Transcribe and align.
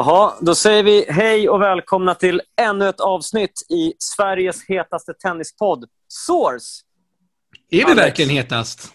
Jaha, 0.00 0.32
då 0.40 0.54
säger 0.54 0.82
vi 0.82 1.06
hej 1.08 1.48
och 1.48 1.62
välkomna 1.62 2.14
till 2.14 2.42
ännu 2.60 2.88
ett 2.88 3.00
avsnitt 3.00 3.52
i 3.68 3.92
Sveriges 3.98 4.64
hetaste 4.68 5.14
tennispodd, 5.14 5.84
Source. 6.08 6.82
Är 7.70 7.76
vi 7.76 7.84
Alex. 7.84 7.98
verkligen 7.98 8.30
hetast? 8.30 8.92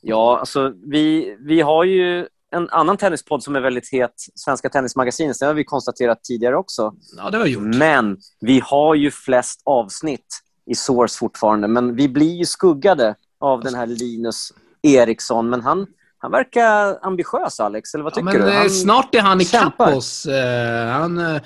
Ja, 0.00 0.38
alltså 0.38 0.72
vi, 0.86 1.36
vi 1.40 1.60
har 1.60 1.84
ju 1.84 2.28
en 2.50 2.68
annan 2.70 2.96
tennispodd 2.96 3.42
som 3.42 3.56
är 3.56 3.60
väldigt 3.60 3.92
het, 3.92 4.14
Svenska 4.34 4.68
Tennismagasinet. 4.68 5.36
Det 5.40 5.46
har 5.46 5.54
vi 5.54 5.64
konstaterat 5.64 6.24
tidigare 6.24 6.56
också. 6.56 6.94
Ja, 7.16 7.30
det 7.30 7.36
har 7.36 7.44
vi 7.44 7.50
gjort. 7.50 7.62
Men 7.62 8.18
vi 8.40 8.60
har 8.64 8.94
ju 8.94 9.10
flest 9.10 9.62
avsnitt 9.64 10.40
i 10.70 10.74
Source 10.74 11.18
fortfarande. 11.18 11.68
Men 11.68 11.96
vi 11.96 12.08
blir 12.08 12.34
ju 12.34 12.44
skuggade 12.44 13.14
av 13.40 13.62
den 13.62 13.74
här 13.74 13.86
Linus 13.86 14.52
Eriksson. 14.82 15.50
Men 15.50 15.60
han, 15.60 15.86
han 16.24 16.30
verkar 16.32 16.98
ambitiös, 17.06 17.60
Alex. 17.60 17.94
Eller 17.94 18.04
vad 18.04 18.12
Ja, 18.12 18.14
tycker 18.14 18.38
men 18.38 18.40
du? 18.46 18.52
eh, 18.52 18.58
Han, 18.58 18.70
snart 18.70 19.14
är 19.14 19.20
han 19.20 19.40
ikapp 19.40 19.80
oss. 19.80 20.26
Eh, 20.26 20.86
Han, 20.88 21.18
eh, 21.18 21.42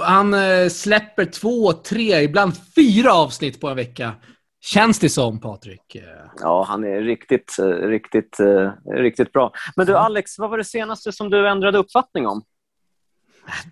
han 0.00 0.34
släpper 0.70 1.24
två, 1.24 1.72
tre, 1.72 2.20
ibland 2.22 2.52
fyra 2.74 3.12
avsnitt 3.12 3.60
på 3.60 3.68
en 3.68 3.76
vecka. 3.76 4.12
Känns 4.60 4.98
det 4.98 5.08
som, 5.08 5.40
Patrik? 5.40 5.96
Ja, 6.40 6.64
han 6.68 6.84
är 6.84 7.00
riktigt, 7.02 7.56
riktigt, 7.82 8.36
riktigt 8.94 9.32
bra. 9.32 9.52
Men 9.76 9.86
du, 9.86 9.96
Alex, 9.96 10.38
vad 10.38 10.50
var 10.50 10.58
det 10.58 10.64
senaste 10.64 11.12
som 11.12 11.30
du 11.30 11.48
ändrade 11.48 11.78
uppfattning 11.78 12.26
om? 12.26 12.42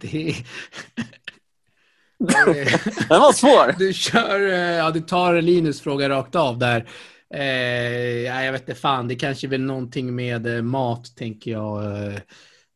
Det 0.00 0.28
är... 0.28 0.34
Den 3.08 3.20
var 3.20 3.32
svår. 3.32 3.74
Du 3.78 3.92
kör, 3.92 4.40
ja 4.78 4.90
du 4.90 5.00
tar 5.00 5.34
Linus 5.42 5.80
fråga 5.80 6.08
rakt 6.08 6.34
av 6.34 6.58
där. 6.58 6.88
Eh, 7.34 8.22
ja, 8.22 8.42
jag 8.44 8.52
vet 8.52 8.68
inte 8.68 8.80
fan, 8.80 9.08
det 9.08 9.14
kanske 9.14 9.46
är 9.46 9.48
väl 9.48 9.60
någonting 9.60 10.14
med 10.14 10.56
eh, 10.56 10.62
mat, 10.62 11.16
tänker 11.16 11.50
jag. 11.50 11.84
Eh, 11.84 12.18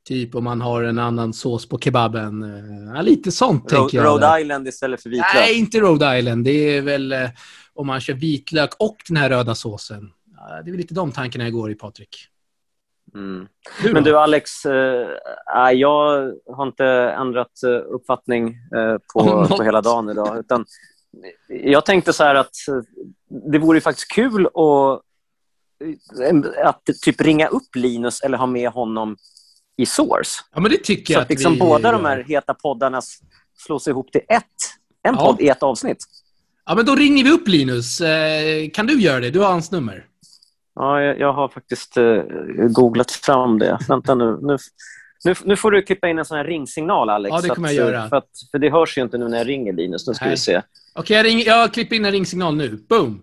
typ 0.08 0.34
om 0.34 0.44
man 0.44 0.60
har 0.60 0.82
en 0.82 0.98
annan 0.98 1.32
sås 1.32 1.68
på 1.68 1.78
kebaben. 1.78 2.42
Eh, 2.42 2.94
ja, 2.94 3.02
lite 3.02 3.32
sånt, 3.32 3.68
tänker 3.68 3.98
Ro- 3.98 4.04
jag. 4.04 4.12
Rhode 4.12 4.40
Island 4.40 4.68
istället 4.68 5.02
för 5.02 5.10
vitlök. 5.10 5.34
Nej, 5.34 5.58
inte 5.58 5.78
Rhode 5.80 6.18
Island. 6.18 6.44
Det 6.44 6.50
är 6.50 6.82
väl 6.82 7.14
om 7.74 7.86
man 7.86 8.00
kör 8.00 8.14
vitlök 8.14 8.70
och 8.78 8.96
den 9.08 9.16
här 9.16 9.28
röda 9.28 9.54
såsen. 9.54 10.12
Ja, 10.36 10.62
det 10.62 10.70
är 10.70 10.72
väl 10.72 10.80
lite 10.80 10.94
de 10.94 11.12
tankarna 11.12 11.44
jag 11.44 11.52
går 11.52 11.70
i, 11.70 11.74
Patrik. 11.74 12.16
Mm. 13.14 13.46
Du 13.82 13.92
Men 13.92 14.04
du, 14.04 14.18
Alex, 14.18 14.50
nej, 15.54 15.76
jag 15.76 16.32
har 16.56 16.66
inte 16.66 16.86
ändrat 17.18 17.52
uppfattning 17.88 18.48
eh, 18.48 18.96
på, 19.14 19.46
på 19.56 19.62
hela 19.62 19.80
dagen 19.80 20.08
idag. 20.10 20.38
Utan 20.38 20.64
jag 21.48 21.86
tänkte 21.86 22.12
så 22.12 22.24
här 22.24 22.34
att 22.34 22.54
det 23.52 23.58
vore 23.58 23.76
ju 23.76 23.80
faktiskt 23.80 24.12
kul 24.12 24.46
att, 24.46 25.02
eh, 26.20 26.66
att 26.68 26.82
typ 27.02 27.20
ringa 27.20 27.46
upp 27.48 27.76
Linus 27.76 28.20
eller 28.20 28.38
ha 28.38 28.46
med 28.46 28.70
honom 28.70 29.16
i 29.76 29.86
Source. 29.86 30.30
Ja, 30.54 30.60
men 30.60 30.70
det 30.70 30.84
tycker 30.84 31.14
Så 31.14 31.18
jag 31.18 31.22
att 31.22 31.30
liksom 31.30 31.52
vi 31.52 31.58
båda 31.58 31.92
de 31.92 32.04
här 32.04 32.24
heta 32.28 32.54
poddarna 32.54 33.00
slås 33.58 33.88
ihop 33.88 34.12
till 34.12 34.20
ett, 34.28 34.44
en 35.02 35.14
Ja. 35.14 35.26
podd 35.26 35.40
i 35.40 35.48
ett 35.48 35.62
avsnitt. 35.62 35.98
Ja, 36.66 36.74
men 36.74 36.86
då 36.86 36.94
ringer 36.94 37.24
vi 37.24 37.30
upp 37.30 37.48
Linus. 37.48 38.00
Eh, 38.00 38.70
kan 38.70 38.86
du 38.86 39.00
göra 39.00 39.20
det? 39.20 39.30
Du 39.30 39.38
har 39.40 39.50
hans 39.50 39.70
nummer. 39.70 40.04
Ja, 40.74 41.02
jag, 41.02 41.18
jag 41.18 41.32
har 41.32 41.48
faktiskt 41.48 41.96
eh, 41.96 42.22
googlat 42.68 43.10
fram 43.10 43.58
det. 43.58 43.78
Vänta 43.88 44.14
nu. 44.14 44.38
Nu, 44.42 44.56
nu. 45.24 45.34
nu 45.44 45.56
får 45.56 45.70
du 45.70 45.82
klippa 45.82 46.08
in 46.08 46.18
en 46.18 46.24
sån 46.24 46.36
här 46.36 46.44
ringsignal, 46.44 47.10
Alex. 47.10 47.30
Ja, 47.34 47.40
det 47.40 47.48
kommer 47.48 47.68
att, 47.68 47.74
jag 47.74 47.86
eh, 47.86 47.92
göra. 47.92 48.08
För, 48.08 48.16
att, 48.16 48.30
för 48.50 48.58
det 48.58 48.70
hörs 48.70 48.98
ju 48.98 49.02
inte 49.02 49.18
nu 49.18 49.28
när 49.28 49.38
jag 49.38 49.48
ringer 49.48 49.72
Linus. 49.72 50.06
Nu 50.06 50.14
ska 50.14 50.24
Nej. 50.24 50.34
vi 50.34 50.36
se. 50.38 50.62
Okej, 50.94 51.16
jag, 51.16 51.26
ringer, 51.26 51.46
jag 51.46 51.72
klipper 51.74 51.96
in 51.96 52.04
en 52.04 52.12
ringsignal 52.12 52.56
nu. 52.56 52.84
Boom! 52.88 53.20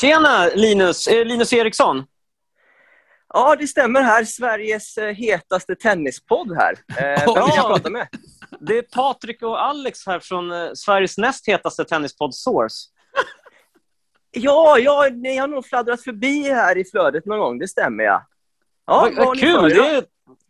Tjena, 0.00 0.46
Linus! 0.54 1.06
Eh, 1.06 1.24
Linus 1.24 1.52
Eriksson. 1.52 2.04
Ja, 3.34 3.56
det 3.56 3.66
stämmer 3.66 4.02
här. 4.02 4.24
Sveriges 4.24 4.98
eh, 4.98 5.14
hetaste 5.14 5.74
tennispodd 5.74 6.56
här. 6.56 6.72
Eh, 6.72 7.04
vem 7.34 7.34
vill 7.34 7.34
Ja. 7.34 7.52
jag 7.56 7.66
prata 7.66 7.90
med? 7.90 8.08
Det 8.60 8.78
är 8.78 8.82
Patrik 8.82 9.42
och 9.42 9.62
Alex 9.64 10.06
här 10.06 10.20
från 10.20 10.52
eh, 10.52 10.68
Sveriges 10.74 11.18
näst 11.18 11.48
hetaste 11.48 11.84
tennispodd 11.84 12.34
Source. 12.34 12.76
Ja, 14.30 14.78
ja, 14.78 15.08
ni 15.12 15.36
har 15.36 15.48
nog 15.48 15.66
fladdrat 15.66 16.02
förbi 16.02 16.42
här 16.42 16.78
i 16.78 16.84
flödet 16.84 17.26
någon 17.26 17.38
gång. 17.38 17.58
Det 17.58 17.68
stämmer, 17.68 18.04
ja. 18.04 18.26
Ja, 18.86 19.10
vad, 19.16 19.26
vad 19.26 19.40
kul! 19.40 19.68
Det 19.70 19.76
är, 19.76 20.04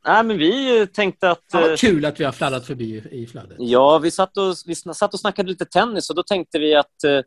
nej, 0.07 0.25
men 0.25 0.39
vi 0.39 0.81
eh, 0.81 0.87
tänkte 0.87 1.31
att... 1.31 1.45
Ja, 1.53 1.61
eh, 1.61 1.69
vad 1.69 1.79
kul 1.79 2.05
att 2.05 2.21
vi 2.21 2.25
har 2.25 2.33
fladdrat 2.33 2.67
förbi 2.67 3.05
i, 3.11 3.27
flödet. 3.27 3.57
Ja, 3.59 3.99
vi 3.99 4.11
satt, 4.11 4.37
och, 4.37 4.55
vi 4.67 4.75
satt 4.75 5.15
och 5.15 5.21
snackade 5.21 5.49
lite 5.49 5.65
tennis 5.65 6.11
och 6.11 6.17
då 6.17 6.23
tänkte 6.23 6.59
vi 6.59 6.75
att 6.75 7.05
eh, 7.05 7.21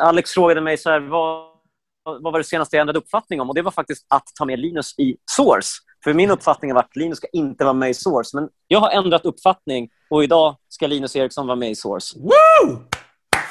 Alex 0.00 0.30
frågade 0.30 0.60
mig 0.60 0.78
så 0.78 0.90
här, 0.90 1.00
vad, 1.00 1.48
vad 2.04 2.32
var 2.32 2.38
det 2.38 2.44
senaste 2.44 2.76
jag 2.76 2.80
ändrade 2.80 2.98
uppfattning 2.98 3.40
om? 3.40 3.48
Och 3.48 3.54
det 3.54 3.62
var 3.62 3.70
faktiskt 3.70 4.06
att 4.08 4.26
ta 4.38 4.44
med 4.44 4.58
Linus 4.58 4.98
i 4.98 5.16
Source. 5.30 5.68
För 6.04 6.12
min 6.14 6.30
uppfattning 6.30 6.70
har 6.70 6.74
varit 6.74 6.84
att 6.90 6.96
Linus 6.96 7.18
ska 7.18 7.26
inte 7.32 7.64
vara 7.64 7.74
med 7.74 7.90
i 7.90 7.94
Source. 7.94 8.36
Men 8.36 8.48
jag 8.68 8.80
har 8.80 8.90
ändrat 8.90 9.24
uppfattning 9.24 9.88
och 10.10 10.24
idag 10.24 10.56
ska 10.68 10.86
Linus 10.86 11.16
Eriksson 11.16 11.46
vara 11.46 11.56
med 11.56 11.70
i 11.70 11.74
Source. 11.74 12.18
Woo! 12.18 12.78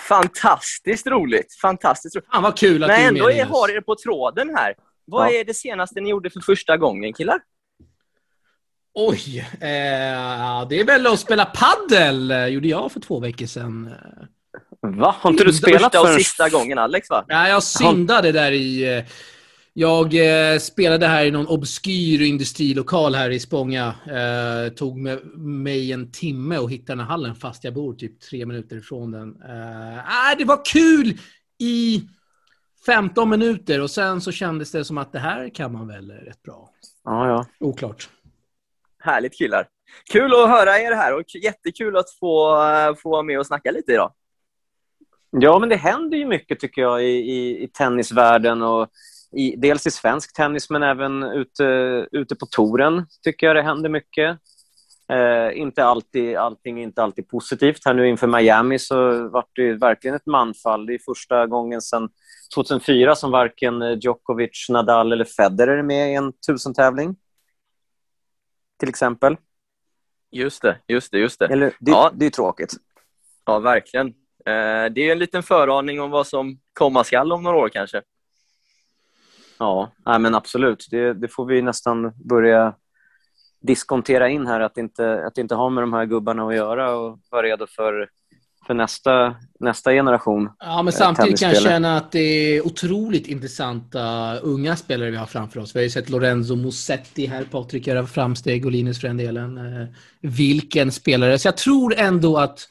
Fantastiskt 0.07 1.07
roligt. 1.07 1.53
Fantastiskt 1.61 2.15
roligt. 2.15 2.27
Fan 2.31 2.43
vad 2.43 2.57
kul 2.57 2.83
att 2.83 2.87
Men 2.87 2.97
du 2.99 3.03
är 3.03 3.07
ändå 3.07 3.25
med 3.25 3.33
är, 3.33 3.37
Linus. 3.37 3.51
har 3.51 3.69
er 3.77 3.81
på 3.81 3.95
tråden 3.95 4.55
här. 4.57 4.73
Vad 5.05 5.27
Ja. 5.27 5.31
är 5.39 5.43
det 5.45 5.53
senaste 5.53 6.01
ni 6.01 6.09
gjorde 6.09 6.29
för 6.29 6.39
första 6.39 6.77
gången, 6.77 7.13
killar? 7.13 7.39
Oj! 8.93 9.39
Eh, 9.39 10.67
det 10.69 10.79
är 10.79 10.85
väl 10.85 11.07
att 11.07 11.19
spela 11.19 11.45
paddel 11.45 12.31
eh, 12.31 12.45
gjorde 12.47 12.67
jag 12.67 12.91
för 12.91 12.99
två 12.99 13.19
veckor 13.19 13.45
sedan. 13.45 13.93
Va? 14.83 15.15
Har 15.19 15.29
inte 15.29 15.43
du 15.43 15.53
spelat 15.53 15.81
Första 15.81 16.01
och 16.01 16.07
förrän... 16.07 16.19
sista 16.19 16.49
gången, 16.49 16.77
Alex, 16.77 17.09
va? 17.09 17.25
Ja, 17.27 17.47
jag 17.47 17.63
syndade 17.63 18.31
där 18.31 18.51
i... 18.51 18.97
eh, 18.97 19.03
Jag 19.73 20.13
eh, 20.53 20.59
spelade 20.59 21.07
här 21.07 21.25
i 21.25 21.31
någon 21.31 21.47
obskyr 21.47 22.21
industrilokal 22.21 23.15
här 23.15 23.29
i 23.29 23.39
Spånga. 23.39 23.93
Eh, 24.07 24.73
tog 24.73 24.97
med, 24.97 25.19
mig 25.37 25.91
en 25.91 26.11
timme 26.11 26.57
att 26.57 26.71
hitta 26.71 26.91
den 26.91 26.99
här 26.99 27.07
hallen 27.07 27.35
fast 27.35 27.63
jag 27.63 27.73
bor 27.73 27.93
typ 27.93 28.19
tre 28.21 28.45
minuter 28.45 28.75
ifrån 28.75 29.11
den. 29.11 29.41
Eh, 29.41 29.99
ah, 29.99 30.35
det 30.37 30.45
var 30.45 30.65
kul 30.65 31.17
i 31.59 32.01
15 32.85 33.29
minuter 33.29 33.81
och 33.81 33.91
sen 33.91 34.21
så 34.21 34.31
kändes 34.31 34.71
det 34.71 34.85
som 34.85 34.97
att 34.97 35.11
det 35.11 35.19
här 35.19 35.49
kan 35.49 35.71
man 35.73 35.87
väl 35.87 36.11
rätt 36.11 36.43
bra. 36.43 36.69
Ja, 37.03 37.27
ja. 37.27 37.45
Oklart. 37.59 38.09
Härligt, 38.99 39.37
killar. 39.37 39.67
Kul 40.11 40.33
att 40.33 40.49
höra 40.49 40.79
er 40.79 40.91
här 40.95 41.15
och 41.15 41.35
jättekul 41.43 41.97
att 41.97 42.11
få, 42.19 42.61
eh, 42.63 42.95
få 42.95 43.09
vara 43.09 43.23
med 43.23 43.39
och 43.39 43.47
snacka 43.47 43.71
lite 43.71 43.91
idag. 43.91 44.11
Ja, 45.41 45.59
men 45.59 45.69
det 45.69 45.75
händer 45.75 46.17
ju 46.17 46.25
mycket 46.25 46.59
tycker 46.59 46.81
jag 46.81 47.03
i, 47.03 47.07
i, 47.07 47.63
i 47.63 47.67
tennisvärlden. 47.67 48.61
Och 48.61 48.89
i, 49.37 49.55
dels 49.55 49.87
i 49.87 49.91
svensk 49.91 50.35
tennis, 50.35 50.69
men 50.69 50.83
även 50.83 51.23
ute, 51.23 51.63
ute 52.11 52.35
på 52.35 52.45
touren 52.45 53.05
tycker 53.23 53.47
jag 53.47 53.55
det 53.55 53.61
händer 53.61 53.89
mycket. 53.89 54.39
Eh, 55.11 55.57
inte 55.57 55.85
alltid, 55.85 56.35
allting 56.35 56.79
är 56.79 56.83
inte 56.83 57.03
alltid 57.03 57.27
positivt. 57.27 57.85
Här 57.85 57.93
nu 57.93 58.09
inför 58.09 58.27
Miami 58.27 58.79
så 58.79 59.27
var 59.29 59.45
det 59.55 59.73
verkligen 59.73 60.15
ett 60.15 60.25
manfall. 60.25 60.85
Det 60.85 60.93
är 60.93 60.99
första 61.05 61.47
gången 61.47 61.81
sedan 61.81 62.09
2004 62.55 63.15
som 63.15 63.31
varken 63.31 63.81
eh, 63.81 63.97
Djokovic, 64.01 64.65
Nadal 64.69 65.11
eller 65.11 65.25
Federer 65.25 65.77
är 65.77 65.83
med 65.83 66.11
i 66.11 66.15
en 66.15 66.33
tusentävling. 66.47 67.15
Till 68.79 68.89
exempel. 68.89 69.37
Just 70.31 70.61
det, 70.61 70.77
just 70.87 71.11
det, 71.11 71.19
just 71.19 71.39
det. 71.39 71.45
Eller, 71.45 71.73
det, 71.79 71.91
Ja. 71.91 72.11
det 72.13 72.25
är 72.25 72.29
tråkigt. 72.29 72.73
Ja, 73.45 73.59
verkligen. 73.59 74.13
Eh, 74.45 74.91
Det 74.93 75.01
är 75.01 75.11
en 75.11 75.19
liten 75.19 75.43
föraning 75.43 76.01
om 76.01 76.11
vad 76.11 76.27
som 76.27 76.59
komma 76.73 77.03
skall 77.03 77.31
om 77.31 77.43
några 77.43 77.57
år 77.57 77.69
kanske. 77.69 78.01
Ja, 79.59 79.91
nej, 80.05 80.19
men 80.19 80.35
absolut. 80.35 80.87
Det, 80.91 81.13
det 81.13 81.27
får 81.27 81.45
vi 81.45 81.61
nästan 81.61 82.11
börja 82.15 82.73
diskontera 83.61 84.29
in 84.29 84.47
här, 84.47 84.59
att 84.59 84.77
inte, 84.77 85.25
att 85.25 85.37
inte 85.37 85.55
ha 85.55 85.69
med 85.69 85.83
de 85.83 85.93
här 85.93 86.05
gubbarna 86.05 86.47
att 86.47 86.55
göra 86.55 86.95
och 86.95 87.19
vara 87.29 87.43
redo 87.43 87.67
för, 87.67 88.09
för 88.67 88.73
nästa, 88.73 89.35
nästa 89.59 89.91
generation. 89.91 90.49
Ja, 90.59 90.81
men 90.81 90.93
samtidigt 90.93 91.39
kan 91.39 91.49
jag 91.49 91.61
känna 91.61 91.97
att 91.97 92.11
det 92.11 92.19
är 92.19 92.65
otroligt 92.65 93.27
intressanta 93.27 94.35
unga 94.37 94.75
spelare 94.75 95.11
vi 95.11 95.17
har 95.17 95.25
framför 95.25 95.59
oss. 95.59 95.75
Vi 95.75 95.79
har 95.79 95.83
ju 95.83 95.89
sett 95.89 96.09
Lorenzo 96.09 96.55
Musetti 96.55 97.25
här, 97.25 97.43
Patrik 97.43 97.87
göra 97.87 98.07
framsteg 98.07 98.65
och 98.65 98.71
Linus 98.71 99.01
för 99.01 99.07
den 99.07 99.17
delen. 99.17 99.57
Eh, 99.57 99.87
vilken 100.21 100.91
spelare. 100.91 101.39
Så 101.39 101.47
jag 101.47 101.57
tror 101.57 101.95
ändå 101.97 102.37
att 102.37 102.69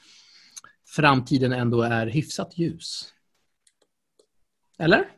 framtiden 0.96 1.52
ändå 1.52 1.82
är 1.82 2.06
hyfsat 2.06 2.58
ljus. 2.58 3.12
Eller? 4.78 5.08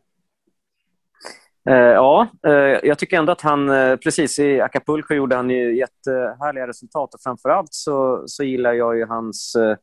Eh, 1.71 1.77
ja, 1.77 2.29
eh, 2.47 2.53
jag 2.83 2.99
tycker 2.99 3.19
ändå 3.19 3.33
att 3.33 3.41
han, 3.41 3.69
eh, 3.69 3.97
precis 3.97 4.39
i 4.39 4.61
Acapulco 4.61 5.15
gjorde 5.15 5.37
han 5.37 5.51
ju 5.51 5.79
jättehärliga 5.79 6.67
resultat 6.67 7.15
och 7.15 7.21
framförallt 7.21 7.75
så, 7.75 8.25
så 8.27 8.45
gillar 8.45 8.73
jag 8.73 8.97
ju 8.97 9.07
hans, 9.07 9.55
eh, 9.55 9.77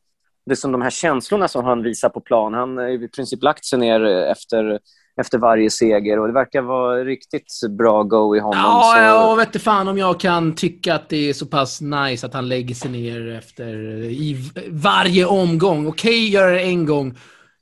det 0.46 0.56
som 0.56 0.72
de 0.72 0.82
här 0.82 0.90
känslorna 0.90 1.48
som 1.48 1.64
han 1.64 1.82
visar 1.82 2.08
på 2.08 2.20
plan. 2.20 2.54
Han 2.54 2.76
har 2.76 2.88
i 2.88 3.08
princip 3.08 3.42
lagt 3.42 3.64
sig 3.64 3.78
ner 3.78 4.04
efter, 4.04 4.80
efter 5.20 5.38
varje 5.38 5.70
seger 5.70 6.18
och 6.18 6.26
det 6.26 6.32
verkar 6.32 6.62
vara 6.62 7.04
riktigt 7.04 7.60
bra 7.78 8.02
go 8.02 8.36
i 8.36 8.40
honom. 8.40 8.60
Ja, 8.62 8.92
så, 8.96 9.02
jag 9.02 9.36
vet 9.36 9.48
inte 9.48 9.58
fan 9.58 9.88
om 9.88 9.98
jag 9.98 10.20
kan 10.20 10.54
tycka 10.54 10.94
att 10.94 11.08
det 11.08 11.28
är 11.28 11.32
så 11.32 11.46
pass 11.46 11.80
nice 11.80 12.26
att 12.26 12.34
han 12.34 12.48
lägger 12.48 12.74
sig 12.74 12.90
ner 12.90 13.28
efter 13.28 13.74
i 14.04 14.50
varje 14.70 15.26
omgång. 15.26 15.86
Okej, 15.86 16.28
göra 16.28 16.50
det 16.50 16.60
en 16.60 16.86
gång. 16.86 17.18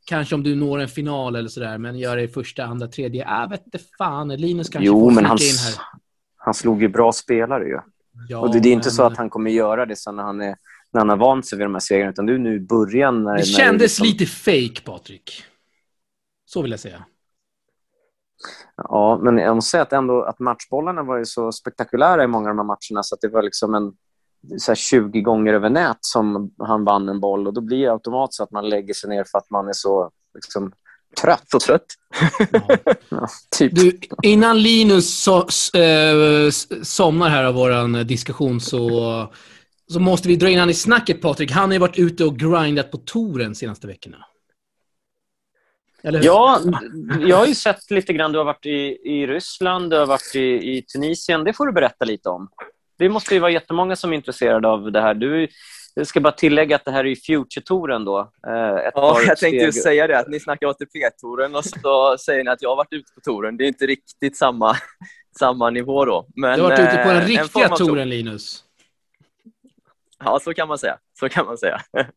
kanske 0.07 0.35
om 0.35 0.43
du 0.43 0.57
når 0.57 0.79
en 0.79 0.89
final 0.89 1.37
eller 1.37 1.49
sådär, 1.49 1.79
men 1.79 1.99
gör 1.99 2.17
det 2.17 2.23
i 2.23 2.29
första, 2.29 2.65
andra, 2.65 2.87
tredje. 2.87 3.25
Jag 3.25 3.51
vet 3.51 3.65
inte 3.65 3.79
fan. 3.99 4.29
Linus 4.29 4.69
kanske 4.69 4.87
jo, 4.87 5.01
får 5.01 5.11
men 5.11 5.25
han, 5.25 5.37
in 5.37 5.57
här. 5.67 5.75
han 6.37 6.55
slog 6.55 6.83
ju 6.83 6.89
bra 6.89 7.13
spelare 7.13 7.65
ju. 7.65 7.79
Ja, 8.29 8.39
och 8.39 8.53
det, 8.53 8.61
det 8.61 8.69
är 8.69 8.73
inte 8.73 8.87
men... 8.87 8.93
så 8.93 9.03
att 9.03 9.17
han 9.17 9.31
kommer 9.31 9.51
göra 9.51 9.87
det 9.87 9.97
sen 9.97 10.17
när 10.17 10.23
han, 10.23 10.41
är, 10.41 10.57
när 10.93 11.01
han 11.01 11.09
har 11.09 11.17
vant 11.17 11.47
sig 11.47 11.59
vid 11.59 11.65
de 11.65 11.75
här 11.75 11.81
segrarna, 11.81 12.11
utan 12.11 12.29
är 12.29 12.39
nu 12.39 12.57
i 12.57 12.61
början. 12.61 13.25
När, 13.25 13.33
det 13.33 13.37
när 13.37 13.45
kändes 13.45 13.83
liksom... 13.83 14.07
lite 14.07 14.27
fake, 14.27 14.81
Patrik. 14.85 15.45
Så 16.45 16.63
vill 16.63 16.71
jag 16.71 16.81
säga. 16.81 17.05
Ja, 18.89 19.19
men 19.23 19.39
jag 19.39 19.55
måste 19.55 19.71
säga 19.71 19.83
att, 19.83 19.93
ändå, 19.93 20.23
att 20.23 20.39
matchbollarna 20.39 21.03
var 21.03 21.19
ju 21.19 21.25
så 21.25 21.53
spektakulära 21.53 22.25
i 22.25 22.27
många 22.27 22.51
av 22.51 22.57
de 22.57 22.59
här 22.59 22.67
matcherna 22.67 23.03
så 23.03 23.15
att 23.15 23.21
det 23.21 23.29
var 23.29 23.43
liksom 23.43 23.75
en 23.75 23.93
så 24.59 24.75
20 24.75 25.21
gånger 25.21 25.55
över 25.55 25.71
nät 25.71 25.99
som 26.01 26.55
han 26.59 26.85
vann 26.85 27.09
en 27.09 27.21
boll 27.21 27.47
och 27.47 27.55
då 27.55 27.61
blir 27.61 27.79
det 27.79 27.93
automatiskt 27.93 28.37
så 28.37 28.43
att 28.43 28.51
man 28.51 28.69
lägger 28.69 28.95
sig 28.95 29.11
ner 29.11 29.25
för 29.25 29.39
att 29.39 29.51
man 29.51 29.69
är 29.69 29.73
så 29.73 30.11
liksom, 30.35 30.73
trött. 31.21 31.55
och 31.55 31.61
trött. 31.61 31.87
Ja. 32.53 32.77
ja, 33.09 33.29
typ. 33.59 33.75
du, 33.75 34.01
innan 34.23 34.63
Linus 34.63 35.23
so 35.23 35.39
äh, 35.79 36.51
somnar 36.83 37.29
här 37.29 37.45
av 37.45 37.55
vår 37.55 38.05
diskussion 38.05 38.61
så, 38.61 39.27
så 39.93 40.01
måste 40.01 40.29
vi 40.29 40.37
dra 40.37 40.49
in 40.49 40.59
han 40.59 40.71
i 40.71 40.75
snacket, 40.75 41.23
Patrik. 41.23 41.53
Han 41.53 41.69
har 41.69 41.73
ju 41.73 41.79
varit 41.79 41.99
ute 41.99 42.25
och 42.25 42.37
grindat 42.37 42.91
på 42.91 42.97
touren 42.97 43.55
senaste 43.55 43.87
veckorna. 43.87 44.27
Ja, 46.03 46.61
jag 47.21 47.37
har 47.37 47.47
ju 47.47 47.55
sett 47.55 47.91
lite 47.91 48.13
grann. 48.13 48.33
Du 48.33 48.39
har 48.39 48.45
varit 48.45 48.67
i, 48.67 48.99
i 49.05 49.27
Ryssland, 49.27 49.91
du 49.91 49.97
har 49.97 50.07
varit 50.07 50.35
i, 50.35 50.77
i 50.77 50.83
Tunisien. 50.83 51.45
Det 51.45 51.53
får 51.53 51.67
du 51.67 51.73
berätta 51.73 52.05
lite 52.05 52.29
om. 52.29 52.49
Det 52.99 53.09
måste 53.09 53.35
ju 53.35 53.41
vara 53.41 53.51
jättemånga 53.51 53.97
som 53.97 54.13
är 54.13 54.17
intresserade 54.17 54.69
av 54.69 54.93
det 54.93 55.01
här. 55.01 55.15
Du, 55.15 55.49
jag 55.95 56.07
ska 56.07 56.21
bara 56.21 56.33
tillägga 56.33 56.77
att 56.77 56.85
det 56.85 56.91
här 56.91 57.07
är 57.07 57.15
Future-touren 57.15 58.05
då. 58.05 58.19
Eh, 58.47 58.91
ja, 58.95 59.21
jag 59.27 59.39
tänkte 59.39 59.65
just 59.65 59.83
säga 59.83 60.07
det, 60.07 60.19
att 60.19 60.29
ni 60.29 60.41
snackar 60.41 60.67
ATP-touren 60.67 61.55
och 61.55 61.65
så 61.65 62.17
säger 62.19 62.45
ni 62.45 62.51
att 62.51 62.63
jag 62.63 62.69
har 62.69 62.77
varit 62.77 62.93
ute 62.93 63.13
på 63.15 63.21
touren. 63.21 63.57
Det 63.57 63.65
är 63.65 63.69
inte 63.69 63.87
riktigt 63.87 64.37
samma, 64.37 64.77
samma 65.39 65.71
nivå 65.71 66.05
då. 66.05 66.27
Men, 66.37 66.59
du 66.59 66.63
har 66.63 66.71
varit 66.71 66.81
ute 66.81 67.03
på 67.03 67.09
den 67.09 67.23
eh, 67.23 67.27
riktiga 67.27 67.69
touren, 67.69 68.09
Linus. 68.09 68.65
Ja, 70.25 70.41
så 70.43 70.55
kan 70.55 70.69
man 70.69 70.79
säga. 70.79 70.99
Så 71.19 71.29
kan 71.29 71.47
man 71.47 71.59
säga. 71.59 71.81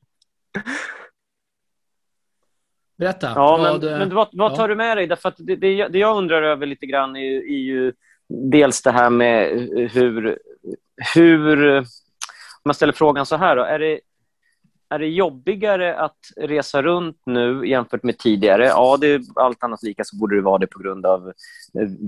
Berätta. 3.04 3.32
Ja, 3.36 3.58
vad, 3.58 3.84
men, 3.84 4.00
men 4.00 4.16
vad, 4.16 4.28
vad 4.34 4.56
tar 4.56 4.64
ja. 4.64 4.68
du 4.68 4.76
med 4.76 4.98
dig? 4.98 5.08
Därför 5.08 5.34
det, 5.38 5.56
det, 5.56 5.88
det, 5.88 6.00
jag 6.00 6.18
undrar 6.18 6.44
över 6.44 6.66
lite 6.66 6.86
grann 6.86 7.16
är, 7.16 7.36
är 7.36 7.64
ju 7.64 7.94
dels 8.28 8.82
det 8.82 8.92
här 8.92 9.10
med 9.10 9.50
hur... 9.92 10.40
hur 11.16 11.84
om 12.66 12.70
man 12.70 12.76
ställer 12.76 12.94
frågan 12.94 13.26
så 13.26 13.38
här, 13.38 13.56
då, 13.56 13.64
är 13.64 13.80
det, 13.80 14.00
är 14.90 15.00
det 15.00 15.08
jobbigare 15.08 15.96
att 15.96 16.18
resa 16.38 16.82
runt 16.82 17.18
nu 17.26 17.68
jämfört 17.68 18.04
med 18.04 18.18
tidigare? 18.18 18.66
Ja, 18.66 18.98
det 19.02 19.08
är 19.08 19.22
allt 19.36 19.64
annat 19.64 19.84
lika 19.84 20.04
så 20.04 20.18
borde 20.18 20.36
det 20.36 20.42
vara 20.42 20.58
det 20.58 20.68
på 20.68 20.80
grund 20.80 21.06
av 21.06 21.34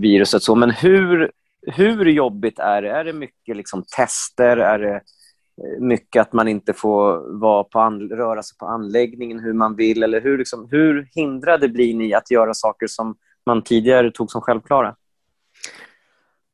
viruset. 0.01 0.43
Så, 0.43 0.55
men 0.55 0.71
hur, 0.71 1.31
hur 1.61 2.05
jobbigt 2.05 2.59
är 2.59 2.81
det? 2.81 2.91
Är 2.91 3.03
det 3.03 3.13
mycket 3.13 3.57
liksom 3.57 3.83
tester? 3.95 4.57
Är 4.57 4.79
det 4.79 5.01
mycket 5.79 6.21
att 6.21 6.33
man 6.33 6.47
inte 6.47 6.73
får 6.73 7.39
vara 7.39 7.63
på 7.63 7.79
röra 8.15 8.43
sig 8.43 8.57
på 8.57 8.65
anläggningen 8.65 9.39
hur 9.39 9.53
man 9.53 9.75
vill? 9.75 10.03
Eller 10.03 10.21
hur, 10.21 10.37
liksom, 10.37 10.67
hur 10.71 11.07
hindrade 11.15 11.69
blir 11.69 11.93
ni 11.93 12.13
att 12.13 12.31
göra 12.31 12.53
saker 12.53 12.87
som 12.87 13.15
man 13.45 13.63
tidigare 13.63 14.11
tog 14.11 14.31
som 14.31 14.41
självklara? 14.41 14.95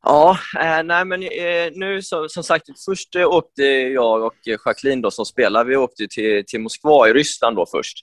Ja, 0.04 0.38
eh, 0.60 0.82
nej 0.82 1.04
men 1.04 1.22
eh, 1.22 1.72
nu 1.72 2.02
så, 2.02 2.28
som 2.28 2.42
sagt, 2.42 2.66
först 2.84 3.16
eh, 3.16 3.28
åkte 3.28 3.62
jag 3.64 4.22
och 4.22 4.34
Jacqueline 4.44 5.02
då, 5.02 5.10
som 5.10 5.24
spelar, 5.24 5.64
vi 5.64 5.76
åkte 5.76 6.06
till, 6.08 6.44
till 6.46 6.60
Moskva 6.60 7.08
i 7.08 7.12
Ryssland 7.12 7.56
då 7.56 7.66
först. 7.66 7.98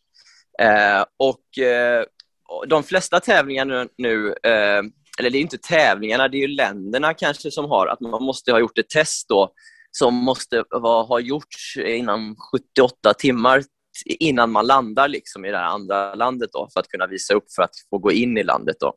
Eh, 0.62 0.98
eh, 0.98 1.04
och 1.18 2.68
de 2.68 2.84
flesta 2.84 3.20
tävlingarna 3.20 3.88
nu, 3.98 4.28
eh, 4.28 4.82
eller 5.20 5.30
det 5.30 5.38
är 5.38 5.42
inte 5.42 5.58
tävlingarna, 5.58 6.28
det 6.28 6.44
är 6.44 6.48
länderna 6.48 7.14
kanske 7.14 7.52
som 7.52 7.66
har, 7.66 7.88
att 7.88 8.00
man 8.00 8.24
måste 8.24 8.52
ha 8.52 8.60
gjort 8.60 8.78
ett 8.78 8.90
test 8.90 9.30
då 9.30 9.54
som 9.92 10.14
måste 10.14 10.64
vara, 10.70 11.04
ha 11.04 11.20
gjorts 11.20 11.78
inom 11.78 12.36
78 12.52 13.14
timmar 13.14 13.64
innan 14.06 14.52
man 14.52 14.68
landar 14.68 15.08
liksom 15.08 15.46
i 15.46 15.52
det 15.52 15.60
andra 15.60 16.16
landet 16.16 16.50
då, 16.54 16.70
för 16.74 16.80
att 16.80 16.88
kunna 16.88 17.08
visa 17.08 17.34
upp 17.34 17.54
för 17.56 17.64
att 17.64 17.72
få 17.90 17.98
gå 17.98 18.12
in 18.12 18.38
i 18.38 18.44
landet. 18.44 18.76
Då. 18.80 18.94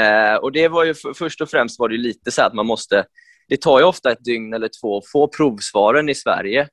Eh, 0.00 0.34
och 0.34 0.52
det 0.52 0.68
var 0.68 0.84
ju 0.84 0.94
Först 0.94 1.40
och 1.40 1.50
främst 1.50 1.78
var 1.78 1.88
det 1.88 1.96
lite 1.96 2.30
så 2.30 2.42
att 2.42 2.54
man 2.54 2.66
måste... 2.66 3.04
Det 3.48 3.60
tar 3.60 3.78
ju 3.78 3.84
ofta 3.84 4.12
ett 4.12 4.24
dygn 4.24 4.54
eller 4.54 4.70
två 4.80 4.98
att 4.98 5.10
få 5.12 5.28
provsvaren 5.28 6.08
i 6.08 6.14
Sverige 6.14 6.68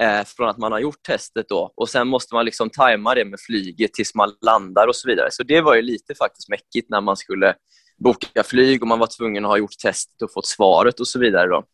eh, 0.00 0.24
från 0.24 0.48
att 0.48 0.58
man 0.58 0.72
har 0.72 0.78
gjort 0.78 1.02
testet. 1.02 1.46
Då. 1.48 1.72
Och 1.76 1.88
Sen 1.88 2.08
måste 2.08 2.34
man 2.34 2.44
liksom 2.44 2.70
tajma 2.70 3.14
det 3.14 3.24
med 3.24 3.40
flyget 3.40 3.92
tills 3.92 4.14
man 4.14 4.32
landar 4.46 4.88
och 4.88 4.96
så 4.96 5.08
vidare. 5.08 5.28
Så 5.30 5.42
det 5.42 5.60
var 5.60 5.74
ju 5.74 5.82
lite 5.82 6.14
faktiskt 6.14 6.48
mäckigt 6.48 6.90
när 6.90 7.00
man 7.00 7.16
skulle 7.16 7.54
boka 7.98 8.42
flyg 8.42 8.82
och 8.82 8.88
man 8.88 8.98
var 8.98 9.08
tvungen 9.18 9.44
att 9.44 9.50
ha 9.50 9.58
gjort 9.58 9.78
testet 9.82 10.22
och 10.22 10.32
fått 10.32 10.46
svaret 10.46 11.00
och 11.00 11.08
så 11.08 11.18
vidare. 11.18 11.48
Då. 11.48 11.64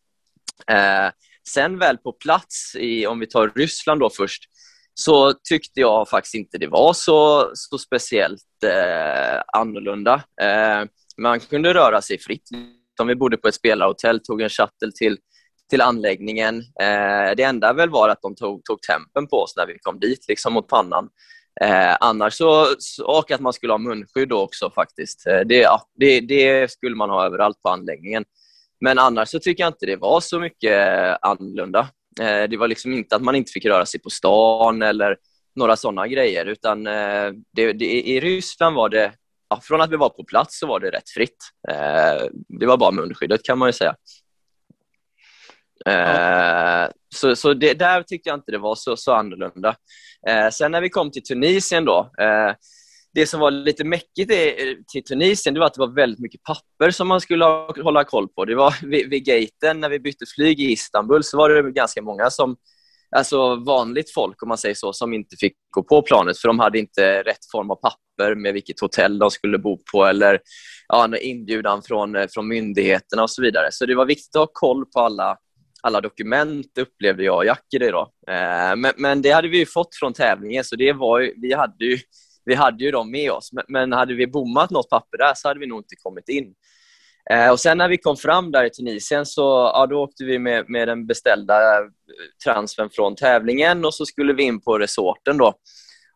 Eh, 0.73 1.11
sen 1.47 1.79
väl 1.79 1.97
på 1.97 2.11
plats, 2.11 2.75
i, 2.75 3.07
om 3.07 3.19
vi 3.19 3.27
tar 3.27 3.51
Ryssland 3.55 3.99
då 3.99 4.09
först, 4.09 4.43
så 4.93 5.33
tyckte 5.33 5.79
jag 5.79 6.09
faktiskt 6.09 6.35
inte 6.35 6.57
det 6.57 6.67
var 6.67 6.93
så, 6.93 7.51
så 7.53 7.77
speciellt 7.77 8.63
eh, 8.65 9.41
annorlunda. 9.53 10.23
Eh, 10.41 10.85
man 11.17 11.39
kunde 11.39 11.73
röra 11.73 12.01
sig 12.01 12.19
fritt. 12.19 12.49
Om 13.01 13.07
vi 13.07 13.15
bodde 13.15 13.37
på 13.37 13.47
ett 13.47 13.55
spelarhotell, 13.55 14.19
tog 14.19 14.41
en 14.41 14.49
shuttle 14.49 14.91
till, 14.95 15.17
till 15.69 15.81
anläggningen. 15.81 16.55
Eh, 16.57 17.35
det 17.37 17.43
enda 17.43 17.73
väl 17.73 17.89
var 17.89 18.09
att 18.09 18.21
de 18.21 18.35
tog, 18.35 18.63
tog 18.63 18.81
tempen 18.81 19.27
på 19.27 19.37
oss 19.37 19.53
när 19.57 19.67
vi 19.67 19.79
kom 19.79 19.99
dit, 19.99 20.25
liksom 20.27 20.53
mot 20.53 20.67
pannan. 20.67 21.09
Eh, 21.61 21.97
annars 21.99 22.33
så, 22.33 22.65
och 23.03 23.31
att 23.31 23.39
man 23.39 23.53
skulle 23.53 23.73
ha 23.73 23.77
munskydd 23.77 24.33
också 24.33 24.69
faktiskt. 24.69 25.27
Eh, 25.27 25.39
det, 25.39 25.57
ja, 25.57 25.81
det, 25.95 26.19
det, 26.19 26.71
skulle 26.71 26.95
man 26.95 27.09
ha 27.09 27.25
överallt 27.25 27.61
på 27.61 27.69
anläggningen. 27.69 28.25
Men 28.81 28.99
annars 28.99 29.29
så 29.29 29.39
tycker 29.39 29.63
jag 29.63 29.69
inte 29.69 29.85
det 29.85 29.95
var 29.95 30.19
så 30.19 30.39
mycket 30.39 31.17
annorlunda. 31.21 31.89
Eh, 32.21 32.49
det 32.49 32.57
var 32.57 32.67
liksom 32.67 32.93
inte 32.93 33.15
att 33.15 33.21
man 33.21 33.35
inte 33.35 33.51
fick 33.51 33.65
röra 33.65 33.85
sig 33.85 33.99
på 33.99 34.09
stan 34.09 34.81
eller 34.81 35.17
några 35.55 35.75
sådana 35.75 36.07
grejer. 36.07 36.45
Utan 36.45 36.87
eh, 36.87 37.31
det, 37.53 37.73
det, 37.73 37.85
i 37.85 38.19
Ryssland 38.19 38.75
var 38.75 38.89
det, 38.89 39.13
ja, 39.49 39.59
från 39.63 39.81
att 39.81 39.91
vi 39.91 39.95
var 39.95 40.09
på 40.09 40.23
plats 40.23 40.59
så 40.59 40.67
var 40.67 40.79
det 40.79 40.89
rätt 40.89 41.09
fritt. 41.09 41.37
Eh, 41.69 42.27
det 42.59 42.65
var 42.65 42.77
bara 42.77 42.91
munskyddet 42.91 43.43
kan 43.43 43.57
man 43.57 43.69
ju 43.69 43.73
säga. 43.73 43.95
Ja. 45.85 46.91
Så, 47.15 47.35
så 47.35 47.53
det, 47.53 47.73
där 47.73 48.03
tyckte 48.03 48.29
jag 48.29 48.37
inte 48.37 48.51
det 48.51 48.57
var 48.57 48.75
så, 48.75 48.97
så 48.97 49.13
annorlunda. 49.13 49.75
Sen 50.51 50.71
när 50.71 50.81
vi 50.81 50.89
kom 50.89 51.11
till 51.11 51.23
Tunisien 51.23 51.85
då, 51.85 52.11
det 53.13 53.27
som 53.27 53.39
var 53.39 53.51
lite 53.51 53.83
mäckigt 53.83 54.31
till 54.91 55.03
Tunisien 55.03 55.53
det 55.53 55.59
var 55.59 55.67
att 55.67 55.73
det 55.73 55.79
var 55.79 55.95
väldigt 55.95 56.19
mycket 56.19 56.43
papper 56.43 56.91
som 56.91 57.07
man 57.07 57.21
skulle 57.21 57.45
hålla 57.83 58.03
koll 58.03 58.27
på. 58.27 58.45
Det 58.45 58.55
var 58.55 58.75
vid, 58.85 59.09
vid 59.09 59.25
gaten 59.25 59.79
när 59.79 59.89
vi 59.89 59.99
bytte 59.99 60.25
flyg 60.35 60.59
i 60.59 60.71
Istanbul 60.71 61.23
så 61.23 61.37
var 61.37 61.49
det 61.49 61.71
ganska 61.71 62.01
många 62.01 62.29
som 62.29 62.57
alltså 63.15 63.55
vanligt 63.55 64.13
folk 64.13 64.43
om 64.43 64.49
man 64.49 64.57
säger 64.57 64.75
så, 64.75 64.93
som 64.93 65.13
inte 65.13 65.35
fick 65.35 65.53
gå 65.69 65.83
på 65.83 66.01
planet 66.01 66.37
för 66.37 66.47
de 66.47 66.59
hade 66.59 66.79
inte 66.79 67.21
rätt 67.23 67.51
form 67.51 67.71
av 67.71 67.75
papper 67.75 68.35
med 68.35 68.53
vilket 68.53 68.79
hotell 68.79 69.19
de 69.19 69.31
skulle 69.31 69.57
bo 69.57 69.79
på 69.91 70.05
eller 70.05 70.39
ja, 70.87 71.17
inbjudan 71.17 71.81
från, 71.81 72.15
eh, 72.15 72.27
från 72.29 72.47
myndigheterna 72.47 73.23
och 73.23 73.29
så 73.29 73.41
vidare. 73.41 73.67
Så 73.71 73.85
det 73.85 73.95
var 73.95 74.05
viktigt 74.05 74.35
att 74.35 74.39
ha 74.39 74.49
koll 74.53 74.85
på 74.85 74.99
alla, 74.99 75.37
alla 75.83 76.01
dokument 76.01 76.77
upplevde 76.77 77.23
jag 77.23 77.37
och 77.37 77.45
Jack 77.45 77.65
i 77.75 77.77
det. 77.77 77.91
Då. 77.91 78.11
Eh, 78.27 78.75
men, 78.75 78.93
men, 78.97 79.21
det 79.21 79.31
hade 79.31 79.47
vi 79.47 79.65
fått 79.65 79.95
från 79.99 80.13
tävlingen 80.13 80.63
så 80.63 80.75
det 80.75 80.93
var 80.93 81.19
ju, 81.19 81.33
vi 81.41 81.53
hade 81.53 81.85
ju 81.85 81.99
vi 82.49 82.55
hade 82.55 82.83
ju 82.83 82.91
dem 82.91 83.11
med 83.11 83.31
oss. 83.31 83.51
Men, 83.67 83.91
hade 83.91 84.13
vi 84.13 84.27
bommat 84.27 84.69
något 84.69 84.89
papper 84.89 85.17
där 85.17 85.33
så 85.35 85.47
hade 85.47 85.59
vi 85.59 85.67
nog 85.67 85.79
inte 85.79 85.95
kommit 85.95 86.29
in. 86.29 86.53
Eh, 87.29 87.51
och 87.51 87.59
Sen 87.59 87.77
när 87.77 87.89
vi 87.89 87.97
kom 87.97 88.17
fram 88.17 88.51
där 88.51 88.63
i 88.63 88.69
Tunisien 88.69 89.25
så 89.25 89.41
ja, 89.73 89.87
då 89.89 90.03
åkte 90.03 90.23
vi 90.23 90.39
med, 90.39 90.69
med 90.69 90.87
den 90.87 91.07
beställda 91.07 91.77
eh, 91.77 91.85
transfern 92.45 92.89
från 92.89 93.15
tävlingen 93.15 93.85
och 93.85 93.93
så 93.93 94.05
skulle 94.05 94.33
vi 94.33 94.43
in 94.43 94.61
på 94.61 94.79
resorten. 94.79 95.37
Då. 95.37 95.53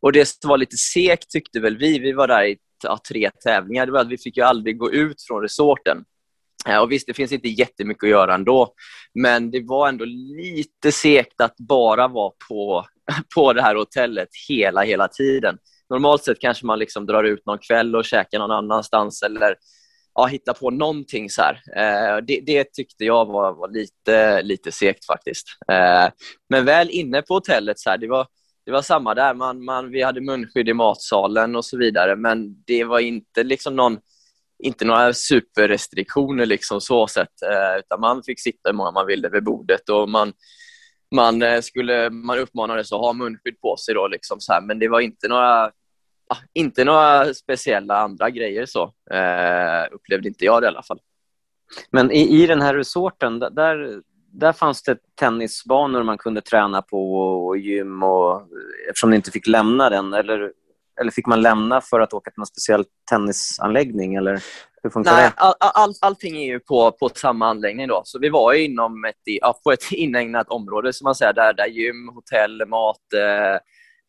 Och 0.02 0.12
Det 0.12 0.38
var 0.44 0.58
lite 0.58 0.78
segt 0.78 1.30
tyckte 1.30 1.60
väl 1.60 1.78
vi, 1.78 2.00
vi 2.00 2.12
var 2.12 2.28
där 2.28 2.44
i 2.44 2.58
ja, 2.84 3.00
tre 3.10 3.32
tävlingar, 3.44 3.86
det 3.86 3.92
var 3.92 4.00
att 4.00 4.12
vi 4.12 4.18
fick 4.18 4.38
ju 4.38 4.44
aldrig 4.44 4.78
gå 4.78 4.92
ut 4.92 5.22
från 5.28 5.42
resorten. 5.42 5.98
Eh, 6.68 6.78
och 6.78 6.92
Visst, 6.92 7.08
det 7.08 7.14
finns 7.14 7.32
inte 7.32 7.48
jättemycket 7.48 8.04
att 8.04 8.10
göra 8.10 8.34
ändå, 8.34 8.74
men 9.14 9.52
det 9.52 9.64
var 9.64 9.90
ändå 9.90 10.06
lite 10.06 10.92
segt 10.92 11.42
att 11.42 11.58
bara 11.58 12.08
vara 12.08 12.34
på, 12.50 12.86
på 13.36 13.54
det 13.54 13.62
här 13.62 13.76
hotellet 13.76 14.30
hela, 14.50 14.82
hela 14.82 15.08
tiden 15.08 15.58
normalt 15.90 16.24
sett 16.24 16.40
kanske 16.40 16.66
man 16.66 16.80
liksom 16.80 17.06
drar 17.06 17.24
ut 17.24 17.46
någon 17.46 17.60
kväll 17.60 17.96
och 17.96 18.06
käkar 18.06 18.40
någon 18.40 18.52
annanstans 18.52 19.24
eller 19.24 19.56
ja, 20.14 20.26
hittar 20.26 20.54
på 20.54 20.70
någonting. 20.70 21.30
Så 21.30 21.42
eh, 21.76 22.18
det, 22.28 22.40
det, 22.46 22.74
tyckte 22.74 23.06
jag 23.06 23.26
var, 23.26 23.54
var, 23.54 23.70
lite, 23.70 24.42
lite 24.42 24.72
segt 24.72 25.06
faktiskt. 25.06 25.48
Eh, 25.72 26.10
men 26.50 26.66
väl 26.66 26.90
inne 26.90 27.22
på 27.22 27.34
hotellet, 27.34 27.80
så 27.80 27.90
här, 27.90 27.98
det, 27.98 28.08
var, 28.08 28.28
det 28.66 28.72
var 28.72 28.82
samma 28.82 29.16
där. 29.16 29.34
Man, 29.34 29.64
man, 29.66 29.92
vi 29.92 30.02
hade 30.02 30.22
munskydd 30.22 30.70
i 30.70 30.74
matsalen 30.74 31.56
och 31.56 31.66
så 31.66 31.78
vidare, 31.78 32.16
men 32.16 32.64
det 32.64 32.84
var 32.84 33.00
inte 33.00 33.44
liksom 33.44 33.76
någon 33.76 34.00
inte 34.64 34.86
några 34.86 35.14
superrestriktioner 35.14 36.46
liksom 36.46 36.82
så 36.82 37.08
sett, 37.08 37.42
eh, 37.42 37.80
utan 37.80 38.00
man 38.00 38.24
fick 38.24 38.42
sitta 38.42 38.70
hur 38.70 38.74
många 38.74 38.92
man 38.92 39.08
ville 39.08 39.30
vid 39.30 39.44
bordet 39.44 39.90
och 39.90 40.10
man, 40.10 40.34
man, 41.14 41.42
eh, 41.42 41.62
skulle, 41.62 42.10
man 42.10 42.40
uppmanades 42.40 42.92
att 42.94 43.00
ha 43.00 43.14
munskydd 43.14 43.62
på 43.62 43.78
sig. 43.78 43.94
Då, 43.94 44.08
liksom 44.08 44.40
så 44.40 44.54
här. 44.54 44.62
Men 44.62 44.80
det 44.80 44.88
var 44.88 45.00
inte 45.00 45.28
några 45.28 45.72
ah, 46.28 46.38
inte 46.54 46.86
några 46.86 47.34
speciella 47.34 47.98
andra 47.98 48.30
grejer 48.30 48.66
så. 48.66 48.84
Eh, 49.12 49.88
upplevde 49.92 50.28
inte 50.28 50.46
jag 50.46 50.62
det 50.62 50.66
i 50.66 50.68
alla 50.68 50.84
fall. 50.84 51.00
Men 51.92 52.12
i, 52.12 52.44
i 52.44 52.48
den 52.48 52.62
här 52.62 52.76
resorten, 52.76 53.40
där, 53.40 54.02
där 54.32 54.54
fanns 54.54 54.84
det 54.84 54.98
tennisbanor 55.20 56.04
man 56.04 56.18
kunde 56.18 56.42
träna 56.42 56.82
på 56.82 57.16
och 57.48 57.58
gym 57.58 58.04
och, 58.04 58.48
eftersom 58.90 59.10
ni 59.10 59.16
inte 59.16 59.32
fick 59.32 59.48
lämna 59.48 59.90
den? 59.90 60.14
Eller, 60.14 60.52
eller 61.02 61.12
fick 61.12 61.28
man 61.28 61.42
lämna 61.42 61.82
för 61.82 62.00
att 62.00 62.14
åka 62.14 62.32
till 62.32 62.40
någon 62.40 62.46
speciell 62.46 62.86
tennisanläggning? 63.10 64.16
Eller 64.16 64.44
hur 64.84 64.90
funkar 64.90 65.12
Nej, 65.12 65.24
det? 65.24 65.34
all, 65.36 65.54
all, 65.60 65.94
allting 66.02 66.38
är 66.38 66.46
ju 66.46 66.60
på, 66.60 66.92
på 66.92 67.10
samma 67.10 67.48
anläggning. 67.48 67.88
Då. 67.88 68.02
Så 68.06 68.20
vi 68.20 68.30
var 68.30 68.54
inom 68.54 69.06
ett, 69.06 69.22
ja, 69.24 69.60
på 69.64 69.72
ett 69.72 69.84
inägnat 69.92 70.50
område 70.50 70.94
som 70.94 71.06
man 71.06 71.16
säger, 71.16 71.34
där, 71.34 71.54
där 71.54 71.68
gym, 71.68 72.10
hotell, 72.16 72.68
mat, 72.68 73.14
eh, 73.14 73.60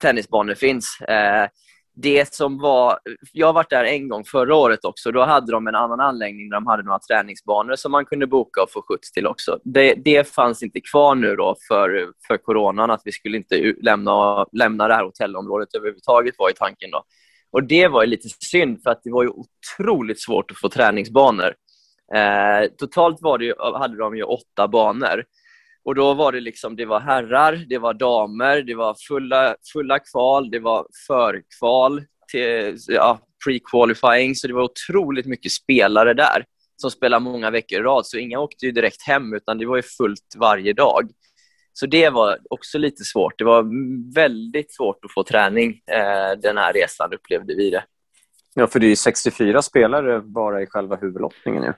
tennisbanor 0.03 0.55
finns. 0.55 1.01
Eh, 1.01 1.49
det 1.97 2.35
som 2.35 2.59
var, 2.59 2.99
jag 3.33 3.47
har 3.47 3.53
varit 3.53 3.71
där 3.71 3.85
en 3.85 4.09
gång 4.09 4.25
förra 4.25 4.57
året 4.57 4.85
också. 4.85 5.13
Då 5.13 5.25
hade 5.25 5.53
de 5.53 5.67
en 5.67 5.75
annan 5.75 6.01
anläggning 6.01 6.49
där 6.49 6.57
de 6.57 6.67
hade 6.67 6.83
några 6.83 6.99
träningsbanor 6.99 7.77
som 7.77 7.93
man 7.93 8.05
kunde 8.05 8.27
boka 8.27 8.63
och 8.63 8.71
få 8.71 8.83
skjuts 8.89 9.13
till 9.13 9.27
också. 9.27 9.59
Det, 9.65 9.95
det 9.95 10.29
fanns 10.29 10.63
inte 10.63 10.81
kvar 10.81 11.15
nu 11.15 11.37
då 11.37 11.57
för, 11.69 12.09
för 12.27 12.37
coronan, 12.37 12.91
att 12.91 13.03
vi 13.05 13.13
skulle 13.13 13.37
inte 13.37 13.75
lämna, 13.83 14.47
lämna 14.53 14.89
det 14.89 14.95
här 14.95 15.05
hotellområdet 15.05 15.75
överhuvudtaget 15.75 16.35
var 16.39 16.51
i 16.51 16.55
tanken. 16.55 16.91
då. 16.91 17.05
Och 17.55 17.65
Det 17.65 17.89
var 17.89 18.07
lite 18.07 18.29
synd, 18.29 18.83
för 18.83 18.91
att 18.91 19.01
det 19.05 19.11
var 19.11 19.23
ju 19.23 19.29
otroligt 19.29 20.23
svårt 20.23 20.51
att 20.51 20.59
få 20.59 20.69
träningsbanor. 20.69 21.55
Eh, 22.15 22.71
totalt 22.79 23.23
var 23.23 23.39
det 23.39 23.45
ju, 23.45 23.55
hade 23.59 23.97
de 23.97 24.17
ju 24.17 24.23
åtta 24.23 24.69
banor. 24.69 25.25
Och 25.85 25.95
då 25.95 26.15
var 26.15 26.33
det 26.33 26.41
liksom, 26.41 26.77
det 26.77 26.85
var 26.85 27.01
herrar, 27.01 27.65
det 27.69 27.79
var 27.79 27.95
damer, 27.95 28.63
det 28.63 28.75
var 28.75 28.97
fulla, 29.09 29.57
fulla 29.73 29.99
kval, 29.99 30.51
det 30.51 30.59
var 30.59 30.87
förkval 31.07 32.03
till 32.33 32.77
ja, 32.89 33.19
pre-qualifying, 33.47 34.35
så 34.35 34.47
det 34.47 34.55
var 34.55 34.63
otroligt 34.63 35.27
mycket 35.27 35.53
spelare 35.53 36.15
där 36.15 36.45
som 36.77 36.91
spelade 36.91 37.25
många 37.25 37.51
veckor 37.51 37.79
i 37.79 37.83
rad, 37.83 38.07
så 38.07 38.19
inga 38.19 38.41
åkte 38.41 38.67
ju 38.67 38.73
direkt 38.73 39.03
hem, 39.03 39.35
utan 39.35 39.59
det 39.59 39.67
var 39.67 39.77
ju 39.77 39.83
fullt 39.83 40.35
varje 40.37 40.73
dag. 40.73 41.11
Så 41.77 41.87
det 41.87 42.11
var 42.11 42.39
också 42.51 42.79
lite 42.79 43.05
svårt. 43.05 43.39
Det 43.39 43.45
var 43.45 43.67
väldigt 44.15 44.75
svårt 44.75 45.05
att 45.05 45.13
få 45.13 45.23
träning 45.23 45.81
eh, 45.91 46.39
den 46.43 46.59
här 46.59 46.73
resan, 46.73 47.13
upplevde 47.13 47.55
vi 47.55 47.71
det. 47.71 47.85
Ja, 48.55 48.67
för 48.67 48.81
det 48.81 48.87
är 48.87 48.97
64 48.97 49.63
spelare 49.63 50.21
bara 50.21 50.63
i 50.63 50.67
själva 50.67 50.97
huvudlottningen. 50.97 51.63
Ja. 51.63 51.73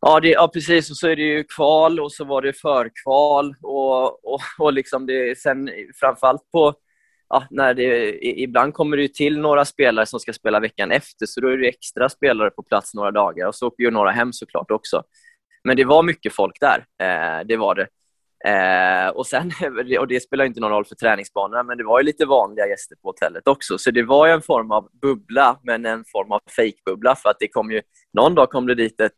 Ja, 0.00 0.20
det, 0.20 0.28
ja, 0.28 0.50
precis. 0.52 0.90
Och 0.90 0.96
så 0.96 1.08
är 1.08 1.16
det 1.16 1.22
ju 1.22 1.44
kval 1.44 2.00
och 2.00 2.12
så 2.12 2.24
var 2.24 2.42
det 2.42 2.52
förkval. 2.52 3.54
Och, 3.62 4.24
och, 4.24 4.40
och 4.58 4.72
liksom 4.72 5.06
det, 5.06 5.38
sen 5.38 5.70
framförallt 6.00 6.50
på... 6.52 6.74
Ja, 7.28 7.44
när 7.50 7.74
det, 7.74 8.18
ibland 8.26 8.74
kommer 8.74 8.96
det 8.96 9.14
till 9.14 9.38
några 9.38 9.64
spelare 9.64 10.06
som 10.06 10.20
ska 10.20 10.32
spela 10.32 10.60
veckan 10.60 10.90
efter, 10.92 11.26
så 11.26 11.40
då 11.40 11.48
är 11.48 11.56
det 11.56 11.68
extra 11.68 12.08
spelare 12.08 12.50
på 12.50 12.62
plats 12.62 12.94
några 12.94 13.10
dagar. 13.10 13.46
Och 13.46 13.54
så 13.54 13.66
åker 13.66 13.84
ju 13.84 13.90
några 13.90 14.10
hem 14.10 14.32
såklart 14.32 14.70
också. 14.70 15.02
Men 15.64 15.76
det 15.76 15.84
var 15.84 16.02
mycket 16.02 16.34
folk 16.34 16.60
där. 16.60 16.84
Eh, 17.02 17.46
det 17.46 17.56
var 17.56 17.74
det. 17.74 17.86
Eh, 18.44 19.08
och, 19.08 19.26
sen, 19.26 19.52
och 20.00 20.08
Det 20.08 20.20
spelar 20.20 20.44
inte 20.44 20.60
någon 20.60 20.70
roll 20.70 20.84
för 20.84 20.94
träningsbanorna, 20.94 21.62
men 21.62 21.78
det 21.78 21.84
var 21.84 22.00
ju 22.00 22.06
lite 22.06 22.26
vanliga 22.26 22.66
gäster 22.66 22.96
på 22.96 23.08
hotellet 23.08 23.48
också. 23.48 23.78
Så 23.78 23.90
det 23.90 24.02
var 24.02 24.28
en 24.28 24.42
form 24.42 24.70
av 24.70 24.88
bubbla, 25.02 25.60
men 25.62 25.86
en 25.86 26.04
form 26.12 26.32
av 26.32 26.40
fejkbubbla. 26.56 27.16
För 27.16 27.28
att 27.28 27.36
det 27.40 27.48
kom 27.48 27.70
ju, 27.70 27.82
någon 28.12 28.34
dag 28.34 28.50
kom 28.50 28.66
det 28.66 28.74
dit 28.74 29.00
ett 29.00 29.12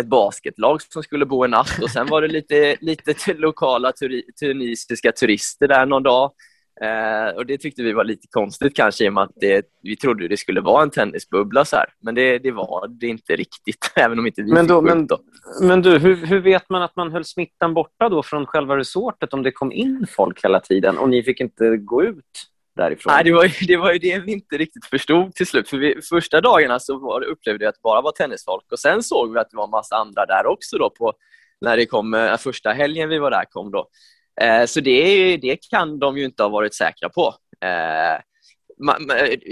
ett 0.00 0.06
basketlag 0.06 0.82
som 0.82 1.02
skulle 1.02 1.26
bo 1.26 1.44
en 1.44 1.50
natt 1.50 1.82
och 1.82 1.90
sen 1.90 2.06
var 2.06 2.22
det 2.22 2.28
lite, 2.28 2.76
lite 2.80 3.34
lokala 3.34 3.92
turi, 3.92 4.22
tunisiska 4.40 5.12
turister 5.12 5.68
där 5.68 5.86
någon 5.86 6.02
dag. 6.02 6.32
Eh, 6.80 7.36
och 7.36 7.46
Det 7.46 7.58
tyckte 7.58 7.82
vi 7.82 7.92
var 7.92 8.04
lite 8.04 8.26
konstigt 8.30 8.76
kanske 8.76 9.04
i 9.04 9.08
och 9.08 9.12
med 9.12 9.22
att 9.22 9.32
det, 9.36 9.66
vi 9.82 9.96
trodde 9.96 10.28
det 10.28 10.36
skulle 10.36 10.60
vara 10.60 10.82
en 10.82 10.90
tennisbubbla. 10.90 11.64
Så 11.64 11.76
här. 11.76 11.86
Men 12.00 12.14
det, 12.14 12.38
det 12.38 12.50
var 12.50 12.88
det 12.88 13.06
inte 13.06 13.36
riktigt, 13.36 13.92
även 13.96 14.18
om 14.18 14.26
inte 14.26 14.42
vi 14.42 14.52
men 14.52 14.66
då, 14.66 14.80
fick 14.80 14.88
men, 14.88 15.06
då. 15.06 15.18
men 15.62 15.82
du, 15.82 15.98
hur, 15.98 16.26
hur 16.26 16.40
vet 16.40 16.68
man 16.68 16.82
att 16.82 16.96
man 16.96 17.12
höll 17.12 17.24
smittan 17.24 17.74
borta 17.74 18.08
då 18.08 18.22
från 18.22 18.46
själva 18.46 18.76
resortet 18.76 19.34
om 19.34 19.42
det 19.42 19.50
kom 19.50 19.72
in 19.72 20.06
folk 20.10 20.44
hela 20.44 20.60
tiden 20.60 20.98
och 20.98 21.08
ni 21.08 21.22
fick 21.22 21.40
inte 21.40 21.76
gå 21.76 22.04
ut? 22.04 22.50
därifrån? 22.76 23.12
Nej, 23.12 23.24
det 23.24 23.32
var, 23.32 23.44
ju, 23.44 23.66
det 23.66 23.76
var 23.76 23.92
ju 23.92 23.98
det 23.98 24.18
vi 24.18 24.32
inte 24.32 24.56
riktigt 24.56 24.86
förstod 24.86 25.34
till 25.34 25.46
slut. 25.46 25.68
För 25.68 25.76
vi, 25.76 26.00
Första 26.02 26.40
dagarna 26.40 26.80
så 26.80 26.98
var 26.98 27.24
upplevde 27.24 27.58
vi 27.58 27.66
att 27.66 27.74
det 27.74 27.82
bara 27.82 28.00
var 28.00 28.12
tennisfolk 28.12 28.72
och 28.72 28.78
sen 28.78 29.02
såg 29.02 29.32
vi 29.32 29.38
att 29.38 29.50
det 29.50 29.56
var 29.56 29.64
en 29.64 29.70
massa 29.70 29.96
andra 29.96 30.26
där 30.26 30.46
också 30.46 30.78
då 30.78 30.90
på, 30.90 31.12
när 31.60 31.76
det 31.76 31.86
kom, 31.86 32.14
äh, 32.14 32.36
första 32.36 32.72
helgen 32.72 33.08
vi 33.08 33.18
var 33.18 33.30
där 33.30 33.44
kom. 33.50 33.70
Då. 33.70 33.88
Eh, 34.40 34.66
så 34.66 34.80
det, 34.80 35.36
det 35.36 35.70
kan 35.70 35.98
de 35.98 36.18
ju 36.18 36.24
inte 36.24 36.42
ha 36.42 36.50
varit 36.50 36.74
säkra 36.74 37.08
på. 37.08 37.34
Eh, 37.60 38.20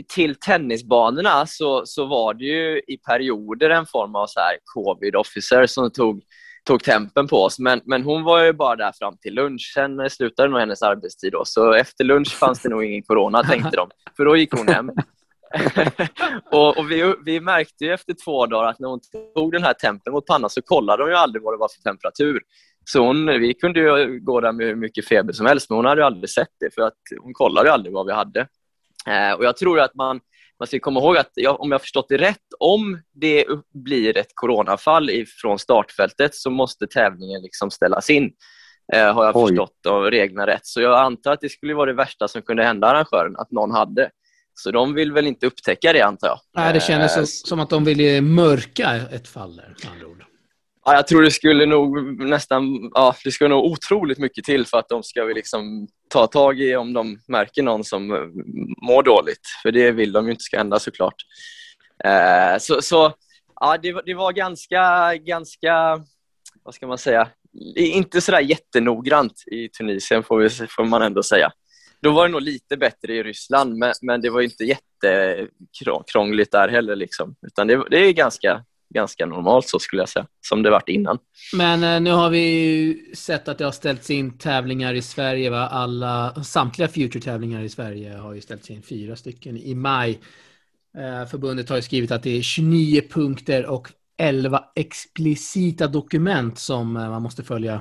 till 0.09 0.35
tennisbanorna 0.35 1.47
så, 1.47 1.87
så 1.87 2.07
var 2.07 2.35
det 2.35 2.45
ju 2.45 2.79
i 2.79 2.97
perioder 2.97 3.71
en 3.71 3.87
form 3.87 4.15
av 4.15 4.27
så 4.27 4.41
här 4.41 4.59
covid 4.65 5.17
officer 5.17 5.67
som 5.67 5.91
tog 5.91 6.23
tog 6.65 6.85
tempen 6.85 7.29
på 7.29 7.37
oss. 7.37 7.59
Men, 7.59 7.81
men 7.85 8.03
hon 8.03 8.23
var 8.25 8.45
ju 8.45 8.53
bara 8.53 8.77
där 8.77 8.93
fram 8.99 9.17
till 9.17 9.35
lunch. 9.35 9.73
Sen 9.75 10.11
slutade 10.11 10.49
nog 10.49 10.61
hennes 10.61 10.83
arbetstid. 10.83 11.33
Då. 11.33 11.45
Så 11.45 11.73
efter 11.73 12.05
lunch 12.05 12.35
fanns 12.39 12.63
det 12.63 12.69
nog 12.69 12.85
ingen 12.85 13.03
corona, 13.03 13.43
tänkte 13.43 13.77
de. 13.77 13.91
För 14.17 14.25
då 14.25 14.37
gick 14.37 14.53
hon 14.53 14.69
hem. 14.69 14.91
och, 16.53 16.79
och 16.79 16.91
vi, 16.91 17.15
vi, 17.25 17.41
märkte 17.41 17.85
ju 17.85 17.93
efter 17.93 18.15
två 18.25 18.47
dagar 18.47 18.69
att 18.69 18.79
när 18.79 18.89
hon 18.89 19.01
tog 19.35 19.53
den 19.53 19.63
här 19.63 19.73
tempen 19.73 20.13
mot 20.13 20.27
pannan 20.27 20.51
så 20.51 20.63
kollade 20.63 21.03
de 21.03 21.09
ju 21.11 21.17
aldrig 21.17 21.43
vad 21.43 21.55
det 21.55 21.59
var 21.59 21.69
för 21.69 21.83
temperatur. 21.83 22.41
Så 22.85 23.07
hon, 23.07 23.27
vi 23.27 23.55
kunde 23.55 23.81
ju 23.81 24.21
gå 24.21 24.41
där 24.41 24.53
med 24.53 24.67
hur 24.67 24.75
mycket 24.75 25.09
feber 25.09 25.33
som 25.33 25.47
helst, 25.47 25.71
men 25.71 25.77
hon 25.77 25.85
hade 25.85 26.07
aldrig 26.07 26.31
sett 26.31 26.53
det 26.61 26.75
för 26.75 26.83
att 26.83 26.99
hon 27.23 27.35
kollade 27.35 27.73
aldrig 27.73 27.95
vad 27.95 28.07
vi 28.07 28.13
hade. 28.13 28.41
Eh, 29.07 29.33
och 29.33 29.45
Jag 29.45 29.57
tror 29.57 29.81
att 29.81 29.95
man 29.95 30.21
man 30.63 30.67
ska 30.67 30.79
komma 30.81 31.01
ihåg 31.01 31.17
att 31.17 31.31
jag, 31.35 31.61
om 31.61 31.71
jag 31.71 31.75
har 31.75 31.81
förstått 31.81 32.07
det 32.09 32.17
rätt, 32.17 32.47
om 32.59 33.03
det 33.13 33.45
blir 33.75 34.17
ett 34.17 34.31
coronafall 34.35 35.11
från 35.41 35.59
startfältet 35.59 36.35
så 36.35 36.51
måste 36.51 36.87
tävlingen 36.87 37.43
liksom 37.43 37.71
ställas 37.71 38.11
in. 38.11 38.33
Eh, 38.93 39.15
har 39.15 39.25
jag 39.25 39.37
Oj. 39.37 39.49
förstått 39.49 39.87
av 39.89 40.11
reglerna 40.11 40.47
rätt. 40.47 40.67
Så 40.67 40.81
jag 40.81 40.99
antar 40.99 41.33
att 41.33 41.41
det 41.41 41.49
skulle 41.49 41.75
vara 41.75 41.87
det 41.87 41.97
värsta 41.97 42.29
som 42.29 42.43
kunde 42.43 42.65
hända 42.65 42.87
arrangören, 42.87 43.37
att 43.37 43.51
någon 43.51 43.71
hade. 43.71 44.11
Så 44.55 44.71
de 44.71 44.95
vill 44.95 45.13
väl 45.13 45.27
inte 45.27 45.47
upptäcka 45.47 45.93
det, 45.93 46.01
antar 46.01 46.29
jag. 46.29 46.39
Nej, 46.57 46.73
det 46.73 46.81
kändes 46.81 47.17
eh, 47.17 47.25
som 47.25 47.61
att 47.61 47.71
de 47.71 47.85
ville 47.85 48.21
mörka 48.21 48.91
ett 49.13 49.29
fall 49.29 49.57
där, 49.57 49.75
andra 49.93 50.07
ord. 50.07 50.25
Ja, 50.85 50.95
jag 50.95 51.07
tror 51.07 51.23
det 51.23 51.31
skulle 51.31 51.67
nog 51.67 52.21
nästan, 52.29 52.91
ja, 52.95 53.17
det 53.25 53.31
skulle 53.31 53.51
nog 53.51 53.65
otroligt 53.65 54.19
mycket 54.19 54.45
till 54.45 54.67
för 54.67 54.79
att 54.79 54.89
de 54.89 55.03
ska 55.03 55.25
vi 55.25 55.35
liksom 55.35 55.89
ta 56.09 56.27
tag 56.27 56.61
i 56.61 56.77
om 56.77 56.93
de 56.93 57.19
märker 57.29 57.63
någon 57.63 57.85
som 57.85 58.13
eh, 58.13 58.21
mår 58.87 59.03
dåligt. 59.03 59.47
För 59.63 59.73
det 59.73 59.91
vill 59.91 60.13
de 60.13 60.25
ju 60.25 60.31
inte 60.31 60.45
ska 60.45 60.59
hända 60.59 60.79
såklart. 60.79 61.15
Eh, 62.05 62.59
så, 62.59 62.83
så 62.83 63.13
ja, 63.61 63.79
det, 63.83 64.03
det, 64.07 64.15
var 64.15 64.33
ganska, 64.33 65.15
ganska, 65.17 66.05
vad 66.63 66.75
ska 66.75 66.87
man 66.87 66.99
säga, 66.99 67.29
inte 67.77 68.21
sådär 68.21 68.41
jättenoggrant 68.41 69.43
i 69.47 69.69
Tunisien 69.69 70.23
får, 70.23 70.39
vi, 70.39 70.51
får 70.51 70.85
man 70.85 71.03
ändå 71.03 71.23
säga. 71.23 71.53
Då 72.01 72.11
var 72.11 72.27
det 72.27 72.33
nog 72.33 72.43
lite 72.43 72.77
bättre 72.77 73.15
i 73.15 73.23
Ryssland, 73.23 73.79
men, 73.79 73.93
men 74.03 74.21
det 74.21 74.31
var 74.31 74.41
inte 74.41 74.65
jättekrångligt 74.65 76.53
där 76.53 76.69
heller. 76.69 76.97
Liksom. 76.97 77.35
Utan 77.47 77.67
det, 77.67 77.85
det 77.91 77.99
är 77.99 78.13
ganska, 78.13 78.65
ganska 78.93 79.27
normalt 79.27 79.69
så 79.69 79.79
skulle 79.79 80.03
jag 80.03 80.09
säga, 80.09 80.27
som 80.41 80.63
det 80.63 80.71
varit 80.71 80.89
innan. 80.89 81.19
Men 81.57 81.85
eh, 81.85 82.01
nu 82.01 82.11
har 82.11 82.31
vi 82.31 83.13
sett 83.15 83.49
att 83.49 83.59
det 83.59 83.65
har 83.65 83.73
ställts 83.73 84.11
in 84.11 84.39
tävlingar 84.39 84.95
i 84.95 85.03
Sverige. 85.03 85.51
Va? 85.51 85.69
Alla, 85.69 86.45
samtliga 86.45 86.89
Future-tävlingar 86.89 87.63
i 87.63 87.69
Sverige 87.69 88.17
har 88.17 88.35
ju 88.35 88.41
ställts 88.41 88.71
in, 88.71 88.83
fyra 88.83 89.17
stycken 89.17 89.57
i 89.57 89.75
maj. 89.75 90.21
Eh, 90.99 91.27
förbundet 91.27 91.69
har 91.69 91.81
skrivit 91.81 92.11
att 92.11 92.23
det 92.23 92.39
är 92.39 92.43
29 92.43 93.03
punkter 93.11 93.67
och 93.67 93.89
11 94.19 94.65
explicita 94.75 95.87
dokument 95.87 96.59
som 96.59 96.97
eh, 96.97 97.11
man 97.11 97.23
måste 97.23 97.43
följa. 97.43 97.81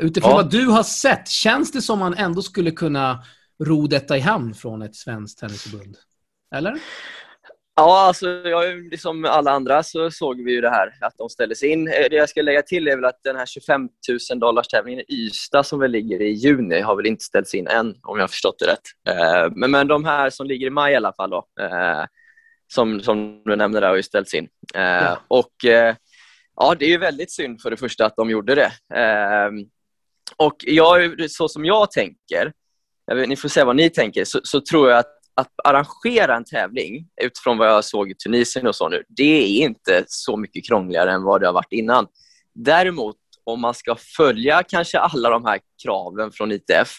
Utifrån 0.00 0.30
ja. 0.30 0.36
vad 0.36 0.50
du 0.50 0.66
har 0.66 0.82
sett, 0.82 1.28
känns 1.28 1.72
det 1.72 1.82
som 1.82 1.98
man 1.98 2.14
ändå 2.14 2.42
skulle 2.42 2.70
kunna 2.70 3.24
ro 3.64 3.86
detta 3.86 4.16
i 4.16 4.20
hamn 4.20 4.54
från 4.54 4.82
ett 4.82 4.96
svenskt 4.96 5.38
tennisförbund? 5.38 5.96
Eller? 6.54 6.78
Ja, 7.74 8.06
alltså, 8.06 8.28
jag, 8.28 8.90
liksom 8.90 9.24
alla 9.24 9.50
andra 9.50 9.82
så 9.82 10.10
såg 10.10 10.44
vi 10.44 10.52
ju 10.52 10.60
det 10.60 10.70
här 10.70 10.94
att 11.00 11.14
de 11.18 11.28
ställdes 11.28 11.62
in. 11.62 11.88
Eh, 11.88 12.06
det 12.10 12.16
jag 12.16 12.28
ska 12.28 12.42
lägga 12.42 12.62
till 12.62 12.88
är 12.88 12.96
väl 12.96 13.04
att 13.04 13.22
den 13.24 13.36
här 13.36 13.46
25 13.46 13.88
000 14.30 14.40
dollars 14.40 14.68
tävlingen 14.68 15.00
i 15.00 15.04
Ystad 15.08 15.62
som 15.62 15.80
väl 15.80 15.90
ligger 15.90 16.22
i 16.22 16.30
juni 16.30 16.80
har 16.80 16.96
väl 16.96 17.06
inte 17.06 17.24
ställts 17.24 17.54
in 17.54 17.66
än, 17.66 17.94
om 18.02 18.16
jag 18.16 18.22
har 18.22 18.28
förstått 18.28 18.58
det 18.58 18.66
rätt. 18.66 19.16
Eh, 19.16 19.52
men, 19.56 19.70
men 19.70 19.88
de 19.88 20.04
här 20.04 20.30
som 20.30 20.46
ligger 20.46 20.66
i 20.66 20.70
maj 20.70 20.92
i 20.92 20.96
alla 20.96 21.12
fall, 21.12 21.30
då, 21.30 21.46
eh, 21.60 22.04
som, 22.74 23.00
som 23.00 23.42
du 23.44 23.56
nämnde 23.56 23.80
där, 23.80 23.88
har 23.88 23.96
ju 23.96 24.02
ställts 24.02 24.34
in. 24.34 24.48
Ja. 24.74 25.18
Och 25.28 25.52
ja, 26.56 26.74
det 26.78 26.84
är 26.84 26.90
ju 26.90 26.98
väldigt 26.98 27.32
synd 27.32 27.60
för 27.62 27.70
det 27.70 27.76
första 27.76 28.06
att 28.06 28.16
de 28.16 28.30
gjorde 28.30 28.54
det. 28.54 28.72
Och 30.36 30.56
jag, 30.58 31.30
så 31.30 31.48
som 31.48 31.64
jag 31.64 31.90
tänker, 31.90 32.52
jag 33.06 33.14
vet, 33.14 33.28
ni 33.28 33.36
får 33.36 33.48
säga 33.48 33.64
vad 33.64 33.76
ni 33.76 33.90
tänker, 33.90 34.24
så, 34.24 34.40
så 34.42 34.60
tror 34.60 34.90
jag 34.90 34.98
att 34.98 35.21
att 35.34 35.50
arrangera 35.64 36.36
en 36.36 36.44
tävling 36.44 37.08
utifrån 37.22 37.58
vad 37.58 37.68
jag 37.68 37.84
såg 37.84 38.10
i 38.10 38.14
Tunisien 38.14 38.66
och 38.66 38.76
så 38.76 38.88
nu, 38.88 39.02
det 39.08 39.62
är 39.62 39.64
inte 39.64 40.04
så 40.06 40.36
mycket 40.36 40.66
krångligare 40.66 41.12
än 41.12 41.22
vad 41.22 41.40
det 41.40 41.46
har 41.46 41.54
varit 41.54 41.72
innan. 41.72 42.06
Däremot, 42.54 43.16
om 43.44 43.60
man 43.60 43.74
ska 43.74 43.96
följa 44.16 44.62
kanske 44.62 44.98
alla 44.98 45.30
de 45.30 45.44
här 45.44 45.60
kraven 45.84 46.32
från 46.32 46.52
ITF 46.52 46.92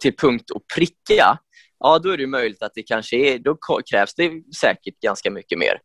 till 0.00 0.16
punkt 0.16 0.50
och 0.50 0.62
pricka, 0.76 1.38
ja 1.78 1.98
då 1.98 2.10
är 2.10 2.16
det 2.16 2.26
möjligt 2.26 2.62
att 2.62 2.72
det 2.74 2.82
kanske 2.82 3.16
är, 3.16 3.38
då 3.38 3.56
krävs 3.90 4.14
det 4.14 4.30
säkert 4.60 5.00
ganska 5.00 5.30
mycket 5.30 5.58
mer. 5.58 5.80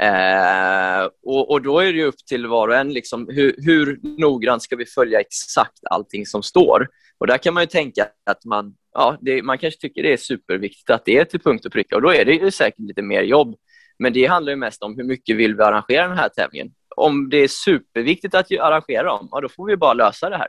Eh, 0.00 1.08
och, 1.22 1.50
och, 1.50 1.62
Då 1.62 1.78
är 1.78 1.92
det 1.92 2.04
upp 2.04 2.26
till 2.28 2.46
var 2.46 2.68
och 2.68 2.76
en 2.76 2.92
liksom, 2.92 3.28
hur, 3.28 3.54
hur 3.58 4.00
noggrant 4.20 4.62
ska 4.62 4.76
vi 4.76 4.86
följa 4.86 5.20
exakt 5.20 5.78
allting 5.90 6.26
som 6.26 6.42
står. 6.42 6.88
Och 7.18 7.26
Där 7.26 7.38
kan 7.38 7.54
man 7.54 7.62
ju 7.62 7.66
tänka 7.66 8.06
att 8.30 8.44
man, 8.44 8.74
ja, 8.94 9.18
det, 9.20 9.42
man 9.42 9.58
kanske 9.58 9.80
tycker 9.80 10.02
det 10.02 10.12
är 10.12 10.16
superviktigt 10.16 10.90
att 10.90 11.04
det 11.04 11.18
är 11.18 11.24
till 11.24 11.40
punkt 11.40 11.66
och 11.66 11.72
pricka 11.72 11.96
och 11.96 12.02
då 12.02 12.14
är 12.14 12.24
det 12.24 12.54
säkert 12.54 12.80
lite 12.80 13.02
mer 13.02 13.22
jobb. 13.22 13.56
Men 13.98 14.12
det 14.12 14.26
handlar 14.26 14.52
ju 14.52 14.56
mest 14.56 14.82
om 14.82 14.96
hur 14.96 15.04
mycket 15.04 15.36
vill 15.36 15.54
vi 15.54 15.62
arrangera 15.62 16.08
den 16.08 16.18
här 16.18 16.28
tävlingen. 16.28 16.70
Om 16.96 17.28
det 17.30 17.36
är 17.36 17.48
superviktigt 17.48 18.34
att 18.34 18.52
arrangera 18.52 19.02
dem, 19.02 19.28
ja, 19.30 19.40
då 19.40 19.48
får 19.48 19.66
vi 19.66 19.76
bara 19.76 19.94
lösa 19.94 20.30
det 20.30 20.36
här. 20.36 20.48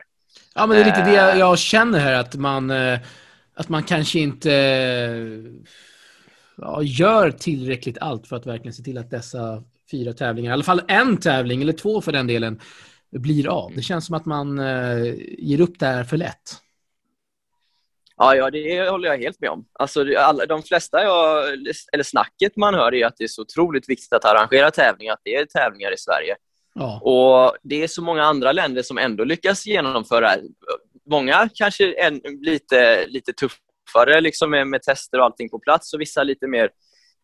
Ja, 0.54 0.66
men 0.66 0.76
det 0.76 0.82
är 0.82 0.84
lite 0.84 1.10
det 1.10 1.32
eh. 1.32 1.38
jag 1.38 1.58
känner 1.58 1.98
här, 1.98 2.20
att 2.20 2.34
man, 2.34 2.70
eh, 2.70 2.98
att 3.54 3.68
man 3.68 3.82
kanske 3.82 4.18
inte 4.18 4.50
ja, 6.56 6.82
gör 6.82 7.30
tillräckligt 7.30 7.98
allt 7.98 8.26
för 8.26 8.36
att 8.36 8.46
verkligen 8.46 8.72
se 8.72 8.82
till 8.82 8.98
att 8.98 9.10
dessa 9.10 9.62
fyra 9.90 10.12
tävlingar, 10.12 10.50
i 10.50 10.52
alla 10.52 10.62
fall 10.62 10.82
en 10.88 11.16
tävling, 11.16 11.62
eller 11.62 11.72
två 11.72 12.00
för 12.00 12.12
den 12.12 12.26
delen, 12.26 12.60
blir 13.10 13.48
av. 13.48 13.72
Det 13.74 13.82
känns 13.82 14.06
som 14.06 14.14
att 14.14 14.26
man 14.26 14.58
eh, 14.58 15.14
ger 15.38 15.60
upp 15.60 15.78
det 15.78 15.86
här 15.86 16.04
för 16.04 16.16
lätt. 16.16 16.62
Ja, 18.16 18.34
ja, 18.34 18.50
det 18.50 18.88
håller 18.88 19.08
jag 19.08 19.18
helt 19.18 19.40
med 19.40 19.50
om. 19.50 19.66
Alltså, 19.72 20.16
alla, 20.18 20.46
de 20.46 20.62
flesta 20.62 21.02
jag, 21.02 21.48
eller 21.92 22.02
snacket 22.02 22.56
man 22.56 22.74
hör 22.74 22.94
är 22.94 23.06
att 23.06 23.16
det 23.16 23.24
är 23.24 23.28
så 23.28 23.42
otroligt 23.42 23.88
viktigt 23.88 24.12
att 24.12 24.24
arrangera 24.24 24.70
tävlingar, 24.70 25.12
att 25.12 25.20
det 25.24 25.34
är 25.34 25.44
tävlingar 25.44 25.94
i 25.94 25.98
Sverige. 25.98 26.36
Ja. 26.74 27.00
Och 27.00 27.56
Det 27.62 27.82
är 27.82 27.88
så 27.88 28.02
många 28.02 28.24
andra 28.24 28.52
länder 28.52 28.82
som 28.82 28.98
ändå 28.98 29.24
lyckas 29.24 29.66
genomföra 29.66 30.36
Många 31.10 31.48
kanske 31.54 31.84
är 31.84 32.44
lite, 32.44 33.06
lite 33.06 33.32
tuffare 33.86 34.20
liksom 34.20 34.50
med, 34.50 34.68
med 34.68 34.82
tester 34.82 35.18
och 35.18 35.24
allting 35.24 35.48
på 35.48 35.58
plats 35.58 35.94
och 35.94 36.00
vissa 36.00 36.22
lite 36.22 36.46
mer 36.46 36.70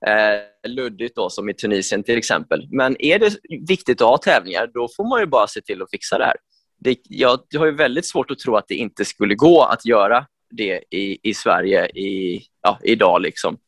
eh, 0.07 0.71
luddigt, 0.71 1.17
då, 1.17 1.31
som 1.31 1.49
i 1.49 1.55
Tunisien 1.55 2.03
till 2.03 2.19
exempel. 2.19 2.69
Men 2.71 3.03
är 3.03 3.19
det 3.19 3.37
viktigt 3.69 4.01
att 4.01 4.09
ha 4.09 4.19
tävlingar, 4.19 4.71
då 4.75 4.89
får 4.97 5.05
man 5.09 5.21
ju 5.21 5.27
bara 5.27 5.47
se 5.47 5.61
till 5.61 5.83
att 5.83 5.91
fixa 5.91 6.19
det 6.19 6.25
här. 6.25 6.37
Det, 6.79 6.99
jag, 7.09 7.39
har 7.59 7.67
ju 7.67 7.73
väldigt 7.73 8.09
svårt 8.09 8.31
att 8.31 8.39
tro 8.39 8.57
att 8.57 8.69
det 8.69 8.75
inte 8.75 9.05
skulle 9.05 9.35
gå 9.35 9.63
att 9.63 9.87
göra 9.87 10.27
det 10.51 10.85
i, 10.91 11.31
i 11.31 11.35
Sverige 11.35 11.87
i, 11.87 12.43
ja, 12.63 12.79
idag. 12.83 13.23
Liksom. 13.23 13.59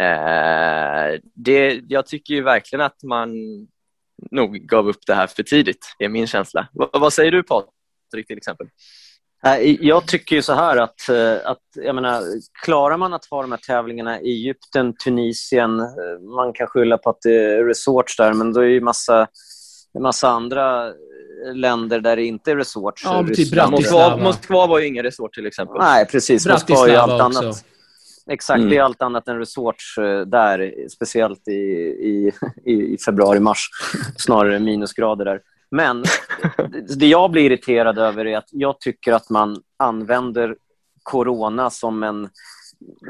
Eh, 0.00 1.20
det, 1.34 1.80
jag 1.88 2.06
tycker 2.06 2.34
ju 2.34 2.42
verkligen 2.42 2.84
att 2.84 3.02
man 3.02 3.30
nog 4.30 4.56
gav 4.56 4.88
upp 4.88 5.06
det 5.06 5.14
här 5.14 5.26
för 5.26 5.42
tidigt. 5.42 5.94
Det 5.98 6.04
är 6.04 6.08
min 6.08 6.26
känsla. 6.26 6.68
V 6.72 6.84
vad 6.92 7.12
säger 7.12 7.32
du 7.32 7.42
Patrik 7.42 8.26
till 8.26 8.36
exempel? 8.36 8.66
Jag 9.80 10.06
tycker 10.06 10.36
ju 10.36 10.42
så 10.42 10.54
här 10.54 10.76
att, 10.76 11.08
eh, 11.08 11.50
att 11.50 11.62
jag 11.74 11.94
menar, 11.94 12.22
klarar 12.64 12.96
man 12.96 13.14
att 13.14 13.26
ha 13.30 13.42
de 13.42 13.52
här 13.52 13.58
tävlingarna 13.58 14.20
i 14.20 14.30
Egypten, 14.30 14.94
Tunisien, 15.04 15.80
eh, 15.80 16.20
man 16.36 16.52
kan 16.52 16.66
skylla 16.66 16.98
på 16.98 17.10
att 17.10 17.22
det 17.22 17.34
är 17.34 17.64
resorts 17.64 18.16
där, 18.16 18.32
men 18.32 18.52
då 18.52 18.60
är 18.60 18.68
det 18.68 18.80
massa, 18.80 19.26
massa 19.98 20.28
andra 20.28 20.92
länder 21.54 22.00
där 22.00 22.16
det 22.16 22.24
inte 22.24 22.50
är 22.50 22.56
resorts. 22.56 23.04
Ja, 23.04 23.26
typ 23.34 23.70
Moskva, 23.70 24.16
Moskva 24.16 24.66
var 24.66 24.78
ju 24.78 24.86
ingen 24.86 25.04
resort 25.04 25.34
till 25.34 25.46
exempel. 25.46 25.76
Nej, 25.78 26.06
precis. 26.06 26.46
Moskva 26.46 26.88
är 26.88 26.90
ju 26.90 26.96
allt 26.96 27.22
också. 27.22 27.40
annat. 27.40 27.64
Exakt, 28.30 28.58
mm. 28.58 28.70
det 28.70 28.76
är 28.76 28.82
allt 28.82 29.02
annat 29.02 29.28
än 29.28 29.38
resorts 29.38 29.98
eh, 29.98 30.20
där, 30.20 30.74
speciellt 30.88 31.48
i, 31.48 31.52
i, 31.52 32.32
i 32.94 32.98
februari-mars. 33.04 33.68
Snarare 34.16 34.58
minusgrader 34.58 35.24
där. 35.24 35.40
Men 35.70 36.04
det 36.96 37.06
jag 37.06 37.30
blir 37.30 37.42
irriterad 37.42 37.98
över 37.98 38.26
är 38.26 38.38
att 38.38 38.48
jag 38.50 38.80
tycker 38.80 39.12
att 39.12 39.30
man 39.30 39.62
använder 39.76 40.56
corona 41.02 41.70
som, 41.70 42.02
en, 42.02 42.28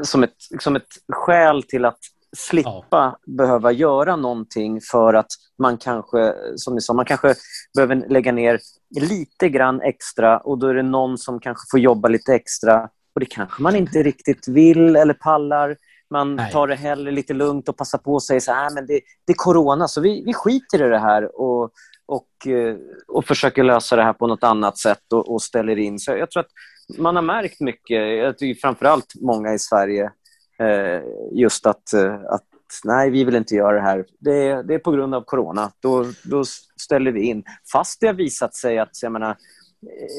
som, 0.03 0.23
ett, 0.23 0.37
som 0.61 0.77
ett 0.77 0.89
skäl 1.13 1.63
till 1.63 1.85
att 1.85 1.99
slippa 2.37 2.79
ja. 2.91 3.19
behöva 3.27 3.73
göra 3.73 4.17
någonting 4.17 4.81
för 4.81 5.15
att 5.15 5.31
man 5.59 5.77
kanske, 5.77 6.35
som 6.57 6.75
ni 6.75 6.81
sa, 6.81 6.93
man 6.93 7.05
kanske 7.05 7.35
behöver 7.75 8.09
lägga 8.09 8.33
ner 8.33 8.61
lite 9.01 9.49
grann 9.49 9.81
extra 9.81 10.39
och 10.39 10.59
då 10.59 10.67
är 10.67 10.75
det 10.75 10.83
någon 10.83 11.19
som 11.19 11.41
kanske 11.41 11.63
får 11.71 11.81
jobba 11.81 12.09
lite 12.09 12.35
extra 12.35 12.89
och 13.15 13.21
det 13.21 13.27
kanske 13.27 13.63
man 13.63 13.77
inte 13.77 14.03
riktigt 14.03 14.49
vill 14.49 14.97
eller 14.97 15.15
pallar. 15.15 15.77
Man 16.11 16.37
Nej. 16.37 16.53
tar 16.53 16.67
det 16.67 16.75
hellre 16.75 17.11
lite 17.11 17.35
lugnt 17.35 17.69
och 17.69 17.77
passar 17.77 17.99
på 17.99 18.17
att 18.17 18.23
säga 18.23 18.41
så 18.41 18.53
här, 18.53 18.75
men 18.75 18.87
det, 18.87 19.01
det 19.27 19.33
är 19.33 19.37
corona 19.37 19.89
så 19.89 20.01
vi, 20.01 20.23
vi 20.27 20.35
skiter 20.35 20.87
i 20.87 20.89
det 20.89 20.99
här 20.99 21.41
och, 21.41 21.71
och, 22.09 22.47
eh, 22.47 22.77
och 23.09 23.25
försöker 23.25 23.65
lösa 23.65 23.97
det 23.97 24.03
här 24.03 24.13
på 24.13 24.27
något 24.27 24.45
annat 24.45 24.79
sätt 24.79 25.13
och, 25.13 25.33
och 25.33 25.43
ställer 25.43 25.79
in. 25.79 25.99
Så 25.99 26.11
jag 26.11 26.31
tror 26.31 26.41
att 26.41 26.51
man 26.99 27.17
har 27.17 27.23
märkt 27.23 27.61
mycket, 27.61 28.19
jag 28.19 28.39
tycker 28.39 28.61
framförallt 28.61 29.13
många 29.21 29.55
i 29.55 29.59
Sverige, 29.59 30.11
eh, 30.59 31.03
just 31.33 31.67
att, 31.67 31.93
eh, 31.93 32.15
att 32.15 32.45
nej, 32.85 33.11
vi 33.11 33.25
vill 33.25 33.35
inte 33.35 33.55
göra 33.55 33.77
det 33.77 33.83
här. 33.83 34.05
Det 34.19 34.49
är, 34.49 34.63
det 34.63 34.75
är 34.75 34.79
på 34.79 34.91
grund 34.91 35.15
av 35.15 35.23
corona. 35.23 35.71
Då, 35.81 36.05
då 36.25 36.45
ställer 36.83 37.13
vi 37.13 37.21
in. 37.23 37.45
Fast 37.73 38.01
det 38.01 38.07
har 38.07 38.15
visat 38.15 38.55
sig 38.55 38.79
att 38.79 39.03
jag 39.03 39.13
menar, 39.13 39.37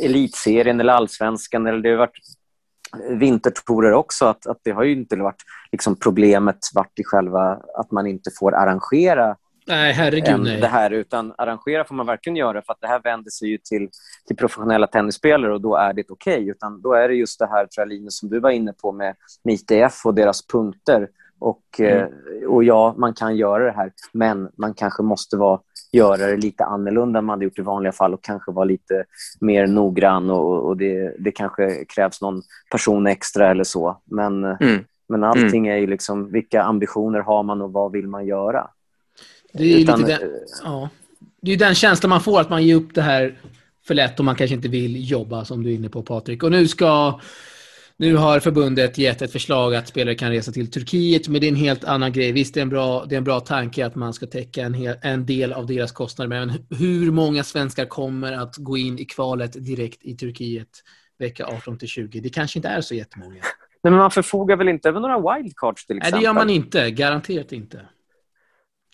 elitserien 0.04 0.80
eller 0.80 0.93
allsvenskan, 0.93 1.67
eller 1.67 1.80
det 1.80 1.89
har 1.89 1.97
varit 1.97 2.19
vintertorer 3.10 3.93
också, 3.93 4.25
att, 4.25 4.47
att 4.47 4.60
det 4.63 4.71
har 4.71 4.84
ju 4.84 4.91
inte 4.91 5.15
varit 5.15 5.43
liksom 5.71 5.95
problemet 5.95 6.58
varit 6.73 6.99
i 6.99 7.04
själva 7.04 7.62
att 7.75 7.91
man 7.91 8.08
inte 8.08 8.30
får 8.39 8.56
arrangera 8.56 9.36
Nej, 9.69 9.93
herregud 9.93 10.39
nej. 10.39 10.62
det 10.62 10.67
här. 10.67 10.91
Utan 10.91 11.34
arrangera 11.38 11.84
får 11.84 11.95
man 11.95 12.05
verkligen 12.05 12.36
göra 12.36 12.62
för 12.62 12.73
att 12.73 12.82
det 12.82 12.88
här 12.88 13.01
vänder 13.03 13.32
sig 13.32 13.49
ju 13.49 13.58
till, 13.58 13.89
till 14.27 14.36
professionella 14.36 14.88
tennisspelare 14.88 15.53
och 15.53 15.62
då 15.62 15.75
är 15.75 15.93
det 15.93 16.03
okej. 16.10 16.34
Okay. 16.34 16.51
Utan 16.51 16.82
då 16.82 16.93
är 16.93 17.08
det 17.08 17.15
just 17.15 17.39
det 17.39 17.47
här, 17.47 17.65
tror 17.65 17.82
jag, 17.82 17.88
Linus, 17.88 18.17
som 18.17 18.29
du 18.29 18.39
var 18.39 18.49
inne 18.49 18.73
på 18.73 18.91
med, 18.91 19.15
med 19.43 19.53
ITF 19.53 20.05
och 20.05 20.13
deras 20.13 20.47
punkter. 20.47 21.08
Och, 21.39 21.63
mm. 21.79 21.97
eh, 21.97 22.47
och 22.47 22.63
ja, 22.63 22.95
man 22.97 23.13
kan 23.13 23.38
göra 23.38 23.63
det 23.63 23.71
här, 23.71 23.91
men 24.12 24.49
man 24.58 24.73
kanske 24.73 25.03
måste 25.03 25.38
vara, 25.38 25.60
göra 25.91 26.17
det 26.17 26.38
lite 26.38 26.65
annorlunda 26.65 27.19
än 27.19 27.25
man 27.25 27.34
hade 27.34 27.45
gjort 27.45 27.60
i 27.60 27.62
vanliga 27.62 27.91
fall 27.91 28.13
och 28.13 28.23
kanske 28.23 28.51
vara 28.51 28.65
lite 28.65 29.03
mer 29.39 29.67
noggrann 29.67 30.29
och, 30.29 30.67
och 30.67 30.77
det, 30.77 31.15
det 31.19 31.32
kanske 31.32 31.86
krävs 31.86 32.21
någon 32.21 32.41
person 32.71 33.08
extra 33.08 33.51
eller 33.51 33.63
så. 33.63 34.01
Men, 34.05 34.43
mm. 34.43 34.84
men 35.10 35.23
allting 35.23 35.67
mm. 35.67 35.77
är 35.77 35.82
ju 35.82 35.88
liksom, 35.88 36.32
vilka 36.32 36.63
ambitioner 36.63 37.19
har 37.19 37.43
man 37.43 37.62
och 37.62 37.73
vad 37.73 37.91
vill 37.91 38.08
man 38.08 38.25
göra? 38.25 38.69
Det 39.53 39.73
är, 39.73 39.79
Utan, 39.79 39.99
lite 39.99 40.17
den, 40.17 40.31
ja. 40.63 40.89
det 41.41 41.51
är 41.51 41.57
den 41.57 41.75
känslan 41.75 42.09
man 42.09 42.21
får, 42.21 42.41
att 42.41 42.49
man 42.49 42.63
ger 42.63 42.75
upp 42.75 42.95
det 42.95 43.01
här 43.01 43.39
för 43.88 43.93
lätt 43.93 44.19
och 44.19 44.25
man 44.25 44.35
kanske 44.35 44.55
inte 44.55 44.67
vill 44.67 45.12
jobba, 45.12 45.45
som 45.45 45.63
du 45.63 45.69
är 45.69 45.73
inne 45.73 45.89
på 45.89 46.03
Patrik. 46.03 46.43
Och 46.43 46.51
nu 46.51 46.67
ska... 46.67 47.19
Nu 48.01 48.15
har 48.15 48.39
förbundet 48.39 48.97
gett 48.97 49.21
ett 49.21 49.31
förslag 49.31 49.75
att 49.75 49.88
spelare 49.88 50.15
kan 50.15 50.31
resa 50.31 50.51
till 50.51 50.71
Turkiet, 50.71 51.27
men 51.27 51.41
det 51.41 51.47
är 51.47 51.49
en 51.49 51.55
helt 51.55 51.83
annan 51.83 52.12
grej. 52.12 52.31
Visst, 52.31 52.53
det 52.53 52.59
är 52.59 52.62
en 52.62 52.69
bra, 52.69 53.05
det 53.05 53.15
är 53.15 53.17
en 53.17 53.23
bra 53.23 53.39
tanke 53.39 53.85
att 53.85 53.95
man 53.95 54.13
ska 54.13 54.25
täcka 54.25 54.62
en, 54.62 54.73
hel, 54.73 54.95
en 55.01 55.25
del 55.25 55.53
av 55.53 55.65
deras 55.65 55.91
kostnader, 55.91 56.29
men 56.29 56.53
hur 56.79 57.12
många 57.12 57.43
svenskar 57.43 57.85
kommer 57.85 58.31
att 58.31 58.55
gå 58.57 58.77
in 58.77 58.99
i 58.99 59.05
kvalet 59.05 59.65
direkt 59.65 60.05
i 60.05 60.15
Turkiet 60.15 60.67
vecka 61.17 61.45
18 61.45 61.77
till 61.77 61.88
20? 61.88 62.19
Det 62.19 62.29
kanske 62.29 62.59
inte 62.59 62.69
är 62.69 62.81
så 62.81 62.95
jättemånga. 62.95 63.33
Nej, 63.83 63.91
men 63.91 63.93
man 63.93 64.12
förfogar 64.12 64.55
väl 64.55 64.69
inte 64.69 64.89
över 64.89 64.99
några 64.99 65.35
wildcards 65.35 65.85
till 65.85 65.97
exempel? 65.97 66.13
Nej, 66.13 66.21
det 66.21 66.25
gör 66.25 66.33
man 66.33 66.49
inte. 66.49 66.91
Garanterat 66.91 67.51
inte. 67.51 67.85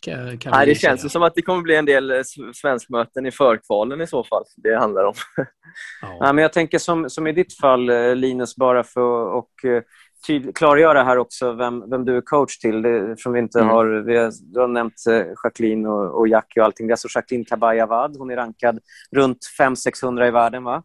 Kan, 0.05 0.37
kan 0.37 0.51
Nej, 0.51 0.65
det 0.65 0.75
känns 0.75 1.01
säga. 1.01 1.09
som 1.09 1.23
att 1.23 1.35
det 1.35 1.41
kommer 1.41 1.61
bli 1.61 1.75
en 1.75 1.85
del 1.85 2.11
eh, 2.11 2.21
svenskmöten 2.53 3.25
i 3.25 3.31
förkvalen 3.31 4.01
i 4.01 4.07
så 4.07 4.23
fall. 4.23 4.43
Det 4.57 4.75
handlar 4.75 5.03
om. 5.03 5.13
Ja. 6.01 6.17
ja 6.19 6.33
men 6.33 6.41
jag 6.41 6.53
tänker 6.53 6.79
som, 6.79 7.09
som 7.09 7.27
i 7.27 7.31
ditt 7.31 7.57
fall, 7.57 7.89
eh, 7.89 8.15
Linus, 8.15 8.55
bara 8.55 8.83
för 8.83 9.37
att 9.37 9.63
eh, 10.27 10.51
klargöra 10.53 11.03
här 11.03 11.17
också 11.17 11.51
vem, 11.51 11.89
vem 11.89 12.05
du 12.05 12.17
är 12.17 12.21
coach 12.21 12.57
till. 12.57 12.81
Det, 12.81 13.11
eftersom 13.11 13.33
vi 13.33 13.39
inte 13.39 13.59
mm. 13.59 13.69
har, 13.69 13.85
vi 13.85 14.17
har, 14.17 14.31
du 14.53 14.59
har 14.59 14.67
nämnt 14.67 14.93
Jacqueline 15.43 15.85
och, 15.85 16.19
och 16.19 16.27
Jackie 16.27 16.61
och 16.61 16.65
allting. 16.65 16.87
Det 16.87 16.91
är 16.91 16.93
alltså 16.93 17.07
Jacqueline 17.15 17.45
Kabayavad. 17.45 18.17
Hon 18.17 18.31
är 18.31 18.35
rankad 18.35 18.79
runt 19.11 19.39
500-600 19.59 20.27
i 20.27 20.31
världen, 20.31 20.63
va? 20.63 20.83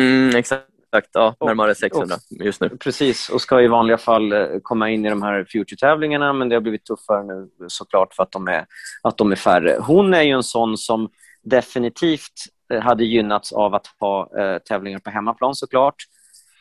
Mm, 0.00 0.36
exakt. 0.36 0.75
Exakt, 0.92 1.10
ja, 1.12 1.36
närmare 1.40 1.74
600 1.74 2.14
och, 2.14 2.46
just 2.46 2.60
nu. 2.60 2.68
Precis, 2.68 3.28
och 3.28 3.40
ska 3.40 3.62
i 3.62 3.66
vanliga 3.66 3.98
fall 3.98 4.32
eh, 4.32 4.46
komma 4.62 4.90
in 4.90 5.06
i 5.06 5.10
de 5.10 5.22
här 5.22 5.44
Future-tävlingarna 5.44 6.32
men 6.32 6.48
det 6.48 6.56
har 6.56 6.60
blivit 6.60 6.84
tuffare 6.84 7.24
nu 7.24 7.48
såklart 7.68 8.14
för 8.14 8.22
att 8.22 8.32
de 8.32 8.48
är, 8.48 8.66
att 9.02 9.16
de 9.16 9.32
är 9.32 9.36
färre. 9.36 9.78
Hon 9.80 10.14
är 10.14 10.22
ju 10.22 10.30
en 10.30 10.42
sån 10.42 10.76
som 10.76 11.08
definitivt 11.42 12.32
eh, 12.72 12.80
hade 12.80 13.04
gynnats 13.04 13.52
av 13.52 13.74
att 13.74 13.86
ha 14.00 14.38
eh, 14.38 14.58
tävlingar 14.58 14.98
på 14.98 15.10
hemmaplan 15.10 15.54
såklart. 15.54 15.96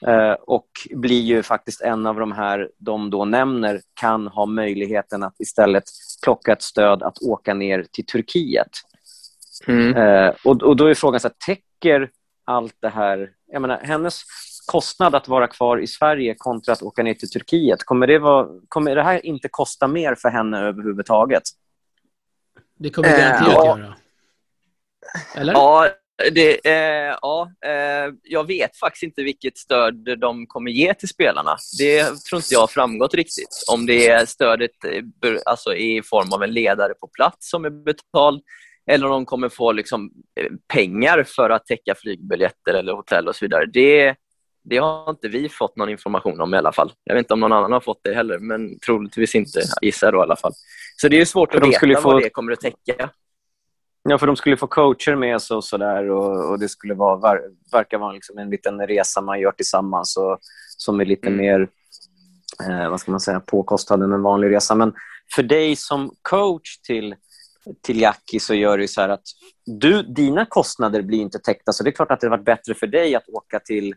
Eh, 0.07 0.31
och 0.31 0.67
blir 0.91 1.21
ju 1.21 1.43
faktiskt 1.43 1.81
en 1.81 2.05
av 2.05 2.15
de 2.15 2.31
här 2.31 2.69
de 2.77 3.09
då 3.09 3.25
nämner 3.25 3.81
kan 3.93 4.27
ha 4.27 4.45
möjligheten 4.45 5.23
att 5.23 5.39
istället 5.39 5.83
plocka 6.23 6.53
ett 6.53 6.61
stöd 6.61 7.03
att 7.03 7.21
åka 7.21 7.53
ner 7.53 7.85
till 7.91 8.05
Turkiet. 8.05 8.71
Mm. 9.67 9.95
Eh, 9.95 10.33
och, 10.43 10.63
och 10.63 10.75
Då 10.75 10.85
är 10.85 10.93
frågan, 10.93 11.19
så 11.19 11.27
här, 11.27 11.35
täcker 11.45 12.09
allt 12.45 12.75
det 12.79 12.89
här 12.89 13.31
jag 13.47 13.61
menar, 13.61 13.79
hennes 13.83 14.23
kostnad 14.65 15.15
att 15.15 15.27
vara 15.27 15.47
kvar 15.47 15.77
i 15.77 15.87
Sverige 15.87 16.35
kontra 16.37 16.73
att 16.73 16.81
åka 16.81 17.03
ner 17.03 17.13
till 17.13 17.29
Turkiet, 17.29 17.83
kommer 17.83 18.07
det, 18.07 18.19
vara, 18.19 18.47
kommer 18.67 18.95
det 18.95 19.03
här 19.03 19.25
inte 19.25 19.49
kosta 19.49 19.87
mer 19.87 20.15
för 20.15 20.29
henne 20.29 20.59
överhuvudtaget? 20.59 21.43
Det 22.79 22.89
kommer 22.89 23.09
det 23.09 23.17
garanterat 23.17 23.57
äh, 23.57 23.79
göra. 23.79 23.95
Eller? 25.35 25.53
Ja, 25.53 25.89
det, 26.31 26.65
eh, 26.65 27.17
ja, 27.21 27.51
eh, 27.65 28.13
jag 28.23 28.47
vet 28.47 28.77
faktiskt 28.77 29.03
inte 29.03 29.23
vilket 29.23 29.57
stöd 29.57 30.19
de 30.19 30.47
kommer 30.47 30.71
ge 30.71 30.93
till 30.93 31.07
spelarna. 31.07 31.57
Det 31.77 32.03
tror 32.03 32.39
inte 32.39 32.53
jag 32.53 32.59
har 32.59 32.67
framgått 32.67 33.13
riktigt. 33.13 33.63
Om 33.71 33.85
det 33.85 34.07
är 34.07 34.25
stödet 34.25 34.83
eh, 34.85 35.37
alltså, 35.45 35.75
i 35.75 36.01
form 36.01 36.33
av 36.33 36.43
en 36.43 36.53
ledare 36.53 36.93
på 36.93 37.07
plats 37.07 37.49
som 37.49 37.65
är 37.65 37.69
betald 37.69 38.41
eller 38.87 39.05
om 39.05 39.11
de 39.11 39.25
kommer 39.25 39.49
få 39.49 39.71
liksom, 39.71 40.11
eh, 40.39 40.51
pengar 40.73 41.23
för 41.23 41.49
att 41.49 41.65
täcka 41.65 41.95
flygbiljetter 41.95 42.73
eller 42.73 42.93
hotell 42.93 43.27
och 43.27 43.35
så 43.35 43.45
vidare. 43.45 43.65
Det, 43.65 44.15
det 44.63 44.77
har 44.77 45.09
inte 45.09 45.27
vi 45.27 45.49
fått 45.49 45.75
någon 45.75 45.89
information 45.89 46.41
om 46.41 46.53
i 46.53 46.57
alla 46.57 46.71
fall. 46.71 46.91
Jag 47.03 47.15
vet 47.15 47.23
inte 47.23 47.33
om 47.33 47.39
någon 47.39 47.53
annan 47.53 47.71
har 47.71 47.79
fått 47.79 48.03
det 48.03 48.13
heller, 48.13 48.39
men 48.39 48.79
troligtvis 48.79 49.35
inte, 49.35 49.61
gissar 49.81 50.11
då 50.11 50.17
i 50.17 50.21
alla 50.21 50.35
fall. 50.35 50.53
Så 50.97 51.07
det 51.07 51.21
är 51.21 51.25
svårt 51.25 51.55
att 51.55 51.67
veta 51.67 52.01
få... 52.01 52.11
vad 52.11 52.21
det 52.21 52.29
kommer 52.29 52.51
att 52.51 52.59
täcka. 52.59 53.09
Ja, 54.09 54.17
för 54.17 54.27
de 54.27 54.35
skulle 54.35 54.57
få 54.57 54.67
coacher 54.67 55.15
med 55.15 55.41
sig 55.41 55.57
och 55.57 55.63
sådär 55.63 56.09
och, 56.09 56.49
och 56.51 56.59
det 56.59 56.69
skulle 56.69 56.93
vara, 56.93 57.15
ver, 57.19 57.41
verka 57.71 57.97
vara 57.97 58.11
liksom 58.11 58.37
en 58.37 58.49
liten 58.49 58.87
resa 58.87 59.21
man 59.21 59.39
gör 59.39 59.51
tillsammans 59.51 60.17
och, 60.17 60.39
som 60.77 60.99
är 60.99 61.05
lite 61.05 61.27
mm. 61.27 61.37
mer 61.37 61.67
eh, 62.69 62.89
vad 62.89 62.99
ska 62.99 63.11
man 63.11 63.19
säga, 63.19 63.39
påkostad 63.39 64.03
än 64.03 64.11
en 64.11 64.21
vanlig 64.21 64.51
resa. 64.51 64.75
Men 64.75 64.93
för 65.35 65.43
dig 65.43 65.75
som 65.75 66.11
coach 66.21 66.77
till, 66.77 67.15
till 67.81 68.01
Jackie 68.01 68.39
så 68.39 68.53
gör 68.53 68.77
det 68.77 68.87
så 68.87 69.01
här 69.01 69.09
att 69.09 69.23
du, 69.65 70.03
dina 70.03 70.45
kostnader 70.45 71.01
blir 71.01 71.19
inte 71.19 71.39
täckta 71.39 71.73
så 71.73 71.83
det 71.83 71.89
är 71.89 71.91
klart 71.91 72.11
att 72.11 72.21
det 72.21 72.27
har 72.27 72.37
varit 72.37 72.45
bättre 72.45 72.73
för 72.73 72.87
dig 72.87 73.15
att 73.15 73.29
åka 73.29 73.59
till 73.59 73.95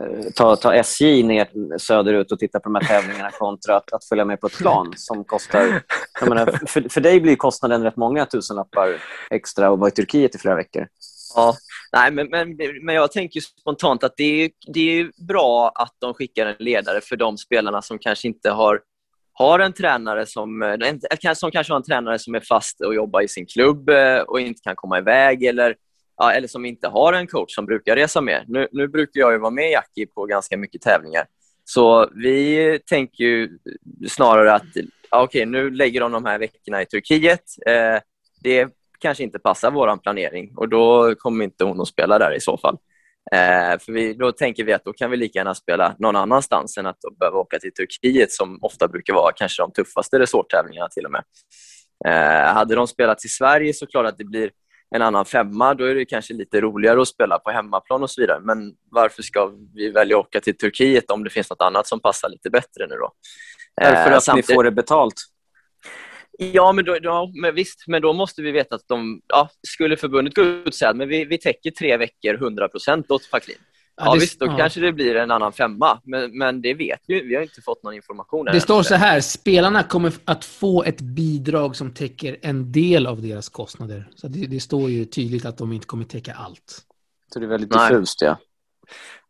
eh, 0.00 0.30
ta, 0.34 0.56
ta 0.56 0.74
SJ 0.74 1.22
ner 1.22 1.78
söderut 1.78 2.32
och 2.32 2.38
titta 2.38 2.60
på 2.60 2.68
de 2.68 2.74
här 2.74 3.00
tävlingarna 3.00 3.30
kontra 3.30 3.76
att, 3.76 3.92
att 3.92 4.04
följa 4.04 4.24
med 4.24 4.40
på 4.40 4.46
ett 4.46 4.58
plan 4.58 4.92
som 4.96 5.24
kostar... 5.24 5.82
Menar, 6.28 6.66
för, 6.66 6.88
för 6.88 7.00
dig 7.00 7.20
blir 7.20 7.36
kostnaden 7.36 7.82
rätt 7.82 7.96
många 7.96 8.26
tusenlappar 8.26 9.02
extra 9.30 9.68
att 9.68 9.78
vara 9.78 9.88
i 9.88 9.92
Turkiet 9.92 10.34
i 10.34 10.38
flera 10.38 10.56
veckor. 10.56 10.86
Ja, 11.34 11.56
nej, 11.92 12.10
men, 12.12 12.28
men, 12.28 12.56
men 12.82 12.94
jag 12.94 13.12
tänker 13.12 13.40
spontant 13.40 14.04
att 14.04 14.16
det 14.16 14.44
är, 14.44 14.50
det 14.72 15.00
är 15.00 15.10
bra 15.26 15.72
att 15.74 15.94
de 15.98 16.14
skickar 16.14 16.46
en 16.46 16.56
ledare 16.58 17.00
för 17.00 17.16
de 17.16 17.38
spelarna 17.38 17.82
som 17.82 17.98
kanske 17.98 18.28
inte 18.28 18.50
har, 18.50 18.80
har 19.38 19.58
en 19.58 19.72
tränare 19.72 20.26
som, 20.26 20.62
eh, 20.62 21.34
som 21.34 21.50
kanske 21.50 21.72
har 21.72 21.76
en 21.76 21.84
tränare 21.84 22.18
som 22.18 22.34
är 22.34 22.40
fast 22.40 22.80
och 22.80 22.94
jobbar 22.94 23.20
i 23.20 23.28
sin 23.28 23.46
klubb 23.46 23.88
eh, 23.88 24.18
och 24.18 24.40
inte 24.40 24.60
kan 24.64 24.76
komma 24.76 24.98
iväg 24.98 25.44
eller 25.44 25.76
ja, 26.16 26.32
eller 26.32 26.48
som 26.48 26.64
inte 26.64 26.88
har 26.88 27.12
en 27.12 27.26
coach 27.26 27.54
som 27.54 27.66
brukar 27.66 27.96
resa 27.96 28.20
med. 28.20 28.44
Nu, 28.48 28.68
nu 28.72 28.88
brukar 28.88 29.20
jag 29.20 29.32
ju 29.32 29.38
vara 29.38 29.50
med 29.50 29.70
Jackie 29.70 30.06
på 30.06 30.26
ganska 30.26 30.56
mycket 30.56 30.82
tävlingar. 30.82 31.26
Så 31.64 32.08
vi 32.14 32.78
tänker 32.86 33.24
ju 33.24 33.58
snarare 34.08 34.54
att 34.54 34.66
ja, 35.10 35.22
okej, 35.22 35.46
nu 35.46 35.70
lägger 35.70 36.00
de 36.00 36.12
de 36.12 36.24
här 36.24 36.38
veckorna 36.38 36.82
i 36.82 36.86
Turkiet. 36.86 37.44
Eh, 37.66 38.00
det 38.42 38.68
kanske 38.98 39.24
inte 39.24 39.38
passar 39.38 39.70
vår 39.70 39.96
planering 39.96 40.52
och 40.56 40.68
då 40.68 41.14
kommer 41.14 41.44
inte 41.44 41.64
hon 41.64 41.80
att 41.80 41.88
spela 41.88 42.18
där 42.18 42.36
i 42.36 42.40
så 42.40 42.58
fall. 42.58 42.78
Eh, 43.32 43.78
för 43.78 43.92
vi, 43.92 44.14
då 44.14 44.32
tänker 44.32 44.64
vi 44.64 44.72
att 44.72 44.84
då 44.84 44.92
kan 44.92 45.10
vi 45.10 45.16
lika 45.16 45.38
gärna 45.38 45.54
spela 45.54 45.94
någon 45.98 46.16
annanstans 46.16 46.78
än 46.78 46.86
att 46.86 46.98
behöva 47.20 47.38
åka 47.38 47.58
till 47.58 47.72
Turkiet 47.72 48.32
som 48.32 48.58
ofta 48.62 48.88
brukar 48.88 49.14
vara 49.14 49.32
kanske 49.32 49.62
de 49.62 49.72
tuffaste 49.72 50.18
resorttävlingarna 50.18 50.88
till 50.88 51.04
och 51.04 51.12
med. 51.12 51.24
Eh, 52.06 52.54
hade 52.54 52.74
de 52.74 52.88
spelat 52.88 53.24
i 53.24 53.28
Sverige 53.28 53.74
så 53.74 53.86
klart 53.86 54.06
att 54.06 54.18
det 54.18 54.24
blir 54.24 54.50
en 54.94 55.02
annan 55.02 55.24
femma, 55.24 55.74
då 55.74 55.84
är 55.84 55.94
det 55.94 56.04
kanske 56.04 56.34
lite 56.34 56.60
roligare 56.60 57.02
att 57.02 57.08
spela 57.08 57.38
på 57.38 57.50
hemmaplan 57.50 58.02
och 58.02 58.10
så 58.10 58.20
vidare. 58.20 58.40
Men 58.40 58.72
varför 58.90 59.22
ska 59.22 59.52
vi 59.74 59.90
välja 59.90 60.18
att 60.18 60.26
åka 60.26 60.40
till 60.40 60.56
Turkiet 60.56 61.10
om 61.10 61.24
det 61.24 61.30
finns 61.30 61.50
något 61.50 61.60
annat 61.60 61.86
som 61.86 62.00
passar 62.00 62.28
lite 62.28 62.50
bättre 62.50 62.86
nu 62.88 62.94
då? 62.94 63.12
Därför 63.80 64.12
att 64.12 64.24
Samtidigt... 64.24 64.48
ni 64.48 64.54
får 64.54 64.64
det 64.64 64.70
betalt? 64.70 65.14
Ja, 66.40 66.72
men, 66.72 66.84
då, 66.84 66.96
ja, 67.02 67.32
men 67.34 67.54
visst, 67.54 67.84
men 67.86 68.02
då 68.02 68.12
måste 68.12 68.42
vi 68.42 68.50
veta 68.50 68.74
att 68.74 68.88
de, 68.88 69.20
ja, 69.26 69.50
skulle 69.66 69.96
förbundet 69.96 70.34
gå 70.34 70.42
ut 70.42 70.66
och 70.66 70.74
säga 70.74 70.90
att 70.90 70.98
vi, 70.98 71.24
vi 71.24 71.38
täcker 71.38 71.70
tre 71.70 71.96
veckor 71.96 72.34
100 72.34 72.68
procent 72.68 73.10
åt 73.10 73.30
Packlin. 73.30 73.56
Ja, 73.96 74.14
det, 74.14 74.20
visst, 74.20 74.40
då 74.40 74.46
ja. 74.46 74.56
kanske 74.56 74.80
det 74.80 74.92
blir 74.92 75.16
en 75.16 75.30
annan 75.30 75.52
femma, 75.52 76.00
men, 76.04 76.38
men 76.38 76.62
det 76.62 76.74
vet 76.74 77.00
vi 77.06 77.20
Vi 77.20 77.34
har 77.34 77.42
inte 77.42 77.62
fått 77.62 77.82
någon 77.82 77.94
information. 77.94 78.44
Det 78.44 78.60
står 78.60 78.82
så 78.82 78.94
här, 78.94 79.20
spelarna 79.20 79.82
kommer 79.82 80.12
att 80.24 80.44
få 80.44 80.84
ett 80.84 81.00
bidrag 81.00 81.76
som 81.76 81.94
täcker 81.94 82.36
en 82.42 82.72
del 82.72 83.06
av 83.06 83.22
deras 83.22 83.48
kostnader. 83.48 84.08
Så 84.14 84.28
det, 84.28 84.46
det 84.46 84.60
står 84.60 84.90
ju 84.90 85.04
tydligt 85.04 85.44
att 85.44 85.58
de 85.58 85.72
inte 85.72 85.86
kommer 85.86 86.04
täcka 86.04 86.34
allt. 86.34 86.84
Så 87.32 87.38
det 87.38 87.46
är 87.46 87.48
väldigt 87.48 87.70
diffust, 87.70 88.22
ja. 88.22 88.38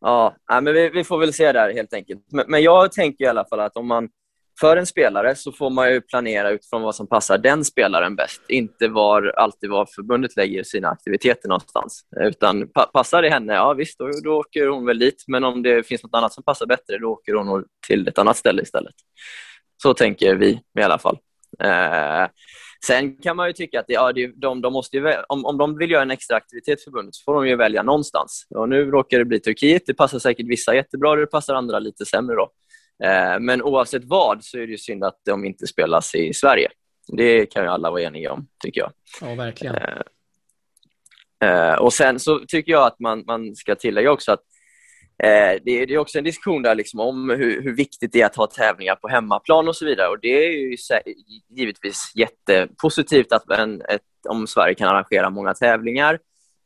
Ja, 0.01 0.35
men 0.47 0.73
vi, 0.73 0.89
vi, 0.89 1.03
får 1.03 1.17
väl 1.17 1.33
se 1.33 1.51
där 1.51 1.73
helt 1.73 1.93
enkelt. 1.93 2.21
Men, 2.31 2.45
men 2.47 2.63
jag 2.63 2.91
tänker 2.91 3.25
i 3.25 3.27
alla 3.27 3.45
fall 3.45 3.59
att 3.59 3.77
om 3.77 3.87
man 3.87 4.09
för 4.59 4.77
en 4.77 4.85
spelare 4.85 5.35
så 5.35 5.51
får 5.51 5.69
man 5.69 5.93
ju 5.93 6.01
planera 6.01 6.49
utifrån 6.49 6.81
vad 6.81 6.95
som 6.95 7.07
passar 7.07 7.37
den 7.37 7.65
spelaren 7.65 8.15
bäst. 8.15 8.41
Inte 8.47 8.87
var, 8.87 9.33
alltid 9.37 9.69
var 9.69 9.87
förbundet 9.95 10.35
lägger 10.35 10.63
sina 10.63 10.89
aktiviteter 10.89 11.49
någonstans. 11.49 12.01
Utan 12.19 12.67
pa 12.67 12.85
passar 12.85 13.21
det 13.21 13.29
henne, 13.29 13.53
ja 13.53 13.73
visst, 13.73 13.99
då, 13.99 14.09
då 14.23 14.37
åker 14.37 14.67
hon 14.67 14.85
väl 14.85 14.99
dit. 14.99 15.23
Men 15.27 15.43
om 15.43 15.63
det 15.63 15.87
finns 15.87 16.03
något 16.03 16.15
annat 16.15 16.33
som 16.33 16.43
passar 16.43 16.65
bättre, 16.65 16.97
då 16.97 17.07
åker 17.07 17.33
hon 17.33 17.65
till 17.87 18.07
ett 18.07 18.17
annat 18.17 18.37
ställe 18.37 18.61
istället. 18.61 18.95
Så 19.83 19.93
tänker 19.93 20.35
vi 20.35 20.59
i 20.79 20.81
alla 20.81 20.97
fall. 20.97 21.17
Eh, 21.63 22.27
sen 22.85 23.21
kan 23.21 23.35
man 23.35 23.47
ju 23.47 23.53
tycka 23.53 23.79
att 23.79 23.85
ja, 23.87 24.11
de, 24.13 24.61
de 24.61 24.73
måste 24.73 24.97
ju, 24.97 25.13
om, 25.29 25.45
om 25.45 25.57
de 25.57 25.77
vill 25.77 25.91
göra 25.91 26.01
en 26.01 26.11
extra 26.11 26.37
aktivitet 26.37 26.83
förbundet 26.83 27.15
så 27.15 27.23
får 27.23 27.35
de 27.35 27.47
ju 27.47 27.55
välja 27.55 27.83
någonstans. 27.83 28.47
Och 28.55 28.69
nu 28.69 28.91
råkar 28.91 29.19
det 29.19 29.25
bli 29.25 29.39
Turkiet. 29.39 29.83
Det 29.85 29.93
passar 29.93 30.19
säkert 30.19 30.47
vissa 30.47 30.75
jättebra, 30.75 31.15
det 31.15 31.27
passar 31.27 31.53
andra 31.53 31.79
lite 31.79 32.05
sämre. 32.05 32.35
Då. 32.35 32.51
Eh, 33.03 33.39
men 33.39 33.61
oavsett 33.61 34.03
vad 34.05 34.43
så 34.43 34.57
är 34.57 34.67
det 34.67 34.77
synd 34.77 35.03
att 35.03 35.21
de 35.25 35.45
inte 35.45 35.67
spelas 35.67 36.15
i 36.15 36.33
Sverige. 36.33 36.69
Det 37.07 37.45
kan 37.45 37.63
ju 37.63 37.69
alla 37.69 37.91
vara 37.91 38.01
eniga 38.01 38.31
om, 38.31 38.47
tycker 38.63 38.81
jag. 38.81 38.91
Ja, 39.21 39.35
verkligen. 39.35 39.75
Eh, 39.75 40.01
eh, 41.49 41.73
och 41.73 41.93
Sen 41.93 42.19
så 42.19 42.39
tycker 42.39 42.71
jag 42.71 42.85
att 42.85 42.99
man, 42.99 43.23
man 43.27 43.55
ska 43.55 43.75
tillägga 43.75 44.11
också 44.11 44.31
att 44.31 44.43
det, 45.63 45.71
är 45.71 45.97
också 45.97 46.17
en 46.17 46.23
diskussion 46.23 46.61
där 46.61 46.75
liksom 46.75 46.99
om 46.99 47.29
hur, 47.29 47.61
hur, 47.61 47.75
viktigt 47.75 48.13
det 48.13 48.21
är 48.21 48.25
att 48.25 48.35
ha 48.35 48.47
tävlingar 48.47 48.95
på 48.95 49.07
hemmaplan 49.07 49.67
och 49.67 49.75
så 49.75 49.85
vidare. 49.85 50.07
Och 50.07 50.19
Det 50.21 50.45
är 50.45 50.51
ju 50.51 50.77
givetvis 51.49 52.11
jättepositivt 52.15 53.31
att 53.31 53.49
en, 53.51 53.81
ett, 53.81 54.01
om 54.29 54.47
Sverige 54.47 54.75
kan 54.75 54.87
arrangera 54.87 55.29
många 55.29 55.53
tävlingar 55.53 56.19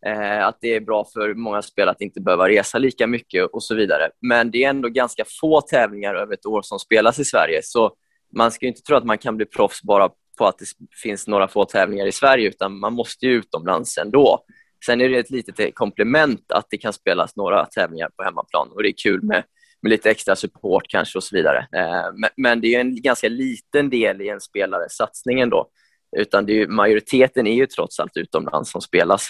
Eh, 0.06 0.48
att 0.48 0.58
det 0.62 0.76
är 0.76 0.80
bra 0.80 1.06
för 1.14 1.34
många 1.34 1.62
spelare 1.62 1.92
att 1.92 2.02
inte 2.02 2.22
behöva 2.22 2.50
resa 2.50 2.78
lika 2.78 3.08
mycket 3.08 3.46
och 3.46 3.64
så 3.64 3.76
vidare. 3.76 4.10
Men 4.22 4.52
det 4.52 4.64
är 4.64 4.70
ändå 4.70 4.90
ganska 4.90 5.24
få 5.42 5.62
tävlingar 5.62 6.16
över 6.16 6.34
ett 6.34 6.46
år 6.46 6.62
som 6.62 6.80
spelas 6.80 7.20
i 7.20 7.26
Sverige, 7.26 7.60
så 7.64 7.96
man 8.36 8.52
ska 8.52 8.66
inte 8.66 8.82
tro 8.82 8.96
att 8.96 9.06
man 9.06 9.18
kan 9.18 9.38
bli 9.38 9.46
proffs 9.46 9.82
bara 9.84 10.10
på 10.38 10.48
att 10.48 10.58
det 10.58 10.66
finns 11.04 11.28
några 11.28 11.48
få 11.48 11.66
tävlingar 11.66 12.06
i 12.06 12.12
Sverige, 12.12 12.50
utan 12.50 12.80
man 12.80 12.94
måste 12.94 13.26
ju 13.26 13.34
utomlands 13.34 13.98
ändå. 13.98 14.46
Sen 14.86 15.02
är 15.02 15.10
det 15.10 15.18
ett 15.18 15.30
litet 15.30 15.60
eh, 15.60 15.70
komplement 15.74 16.52
att 16.52 16.68
det 16.70 16.78
kan 16.78 16.94
spelas 16.94 17.36
några 17.36 17.66
tävlingar 17.66 18.10
på 18.18 18.24
hemmaplan 18.24 18.70
och 18.72 18.84
det 18.84 18.90
är 18.90 18.96
kul 19.04 19.24
med, 19.24 19.44
med 19.82 19.90
lite 19.90 20.12
extra 20.12 20.36
support 20.36 20.84
kanske 20.88 21.18
och 21.18 21.24
så 21.24 21.36
vidare. 21.36 21.68
Eh, 21.76 22.14
men, 22.16 22.30
men, 22.38 22.62
det 22.62 22.76
är 22.76 22.80
en 22.80 23.02
ganska 23.02 23.30
liten 23.30 23.90
del 23.90 24.22
i 24.22 24.30
en 24.30 24.42
spelares 24.42 24.96
satsning 24.96 25.40
ändå. 25.40 25.70
Utan 26.18 26.46
det 26.46 26.62
är, 26.62 26.68
majoriteten 26.68 27.48
är 27.48 27.54
ju 27.54 27.66
trots 27.66 28.00
allt 28.00 28.18
utomlands 28.18 28.72
som 28.72 28.82
spelas 28.82 29.30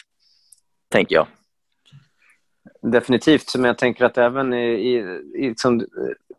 tänker 0.93 1.15
jag. 1.15 1.27
Definitivt, 2.81 3.55
men 3.55 3.65
jag 3.65 3.77
tänker 3.77 4.05
att 4.05 4.17
även 4.17 4.53
i, 4.53 4.65
i, 4.65 4.97
i, 5.35 5.53
som, 5.57 5.85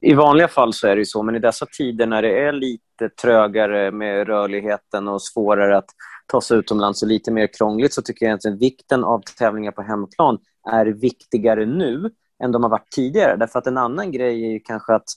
i 0.01 0.15
vanliga 0.15 0.49
fall 0.49 0.73
så 0.73 0.87
är 0.87 0.97
det 0.97 1.07
så, 1.07 1.23
men 1.23 1.35
i 1.37 1.39
dessa 1.39 1.67
tider 1.67 2.07
när 2.07 2.23
det 2.23 2.39
är 2.39 2.53
lite 2.53 3.09
trögare 3.23 3.91
med 3.91 4.27
rörligheten 4.27 5.09
och 5.09 5.23
svårare 5.23 5.77
att 5.77 5.91
ta 6.27 6.41
sig 6.41 6.59
utomlands 6.59 7.03
och 7.03 7.09
lite 7.09 7.31
mer 7.31 7.49
krångligt 7.59 7.95
så 7.95 8.03
tycker 8.03 8.27
jag 8.27 8.35
att 8.35 8.61
vikten 8.61 9.05
av 9.05 9.23
tävlingar 9.39 9.73
på 9.73 9.83
hemmaplan 9.83 10.39
är 10.71 10.87
viktigare 10.87 11.67
nu 11.67 12.11
än 12.45 12.53
de 12.53 12.63
har 12.63 12.71
varit 12.71 12.91
tidigare. 12.91 13.37
Därför 13.37 13.59
att 13.59 13.67
en 13.67 13.79
annan 13.79 14.13
grej 14.13 14.45
är 14.45 14.51
ju 14.51 14.61
kanske 14.61 14.95
att 14.95 15.09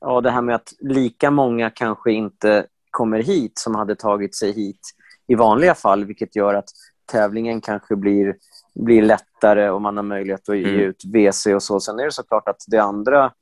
ja, 0.00 0.20
det 0.20 0.30
här 0.30 0.42
med 0.42 0.54
att 0.54 0.72
lika 0.80 1.30
många 1.30 1.70
kanske 1.70 2.12
inte 2.12 2.66
kommer 2.90 3.22
hit 3.22 3.58
som 3.58 3.74
hade 3.74 3.96
tagit 3.96 4.36
sig 4.36 4.52
hit 4.52 4.80
i 5.26 5.34
vanliga 5.34 5.74
fall, 5.74 6.04
vilket 6.04 6.36
gör 6.36 6.54
att 6.54 6.68
tävlingen 7.06 7.60
kanske 7.60 7.96
blir, 7.96 8.36
blir 8.74 9.02
lättare 9.02 9.70
och 9.70 9.82
man 9.82 9.96
har 9.96 10.04
möjlighet 10.04 10.48
att 10.48 10.58
ge 10.58 10.68
mm. 10.68 10.80
ut 10.80 11.04
WC 11.04 11.46
och 11.46 11.62
så. 11.62 11.80
Sen 11.80 11.98
är 11.98 12.04
det 12.04 12.12
såklart 12.12 12.48
att 12.48 12.64
det 12.66 12.78
andra... 12.78 13.32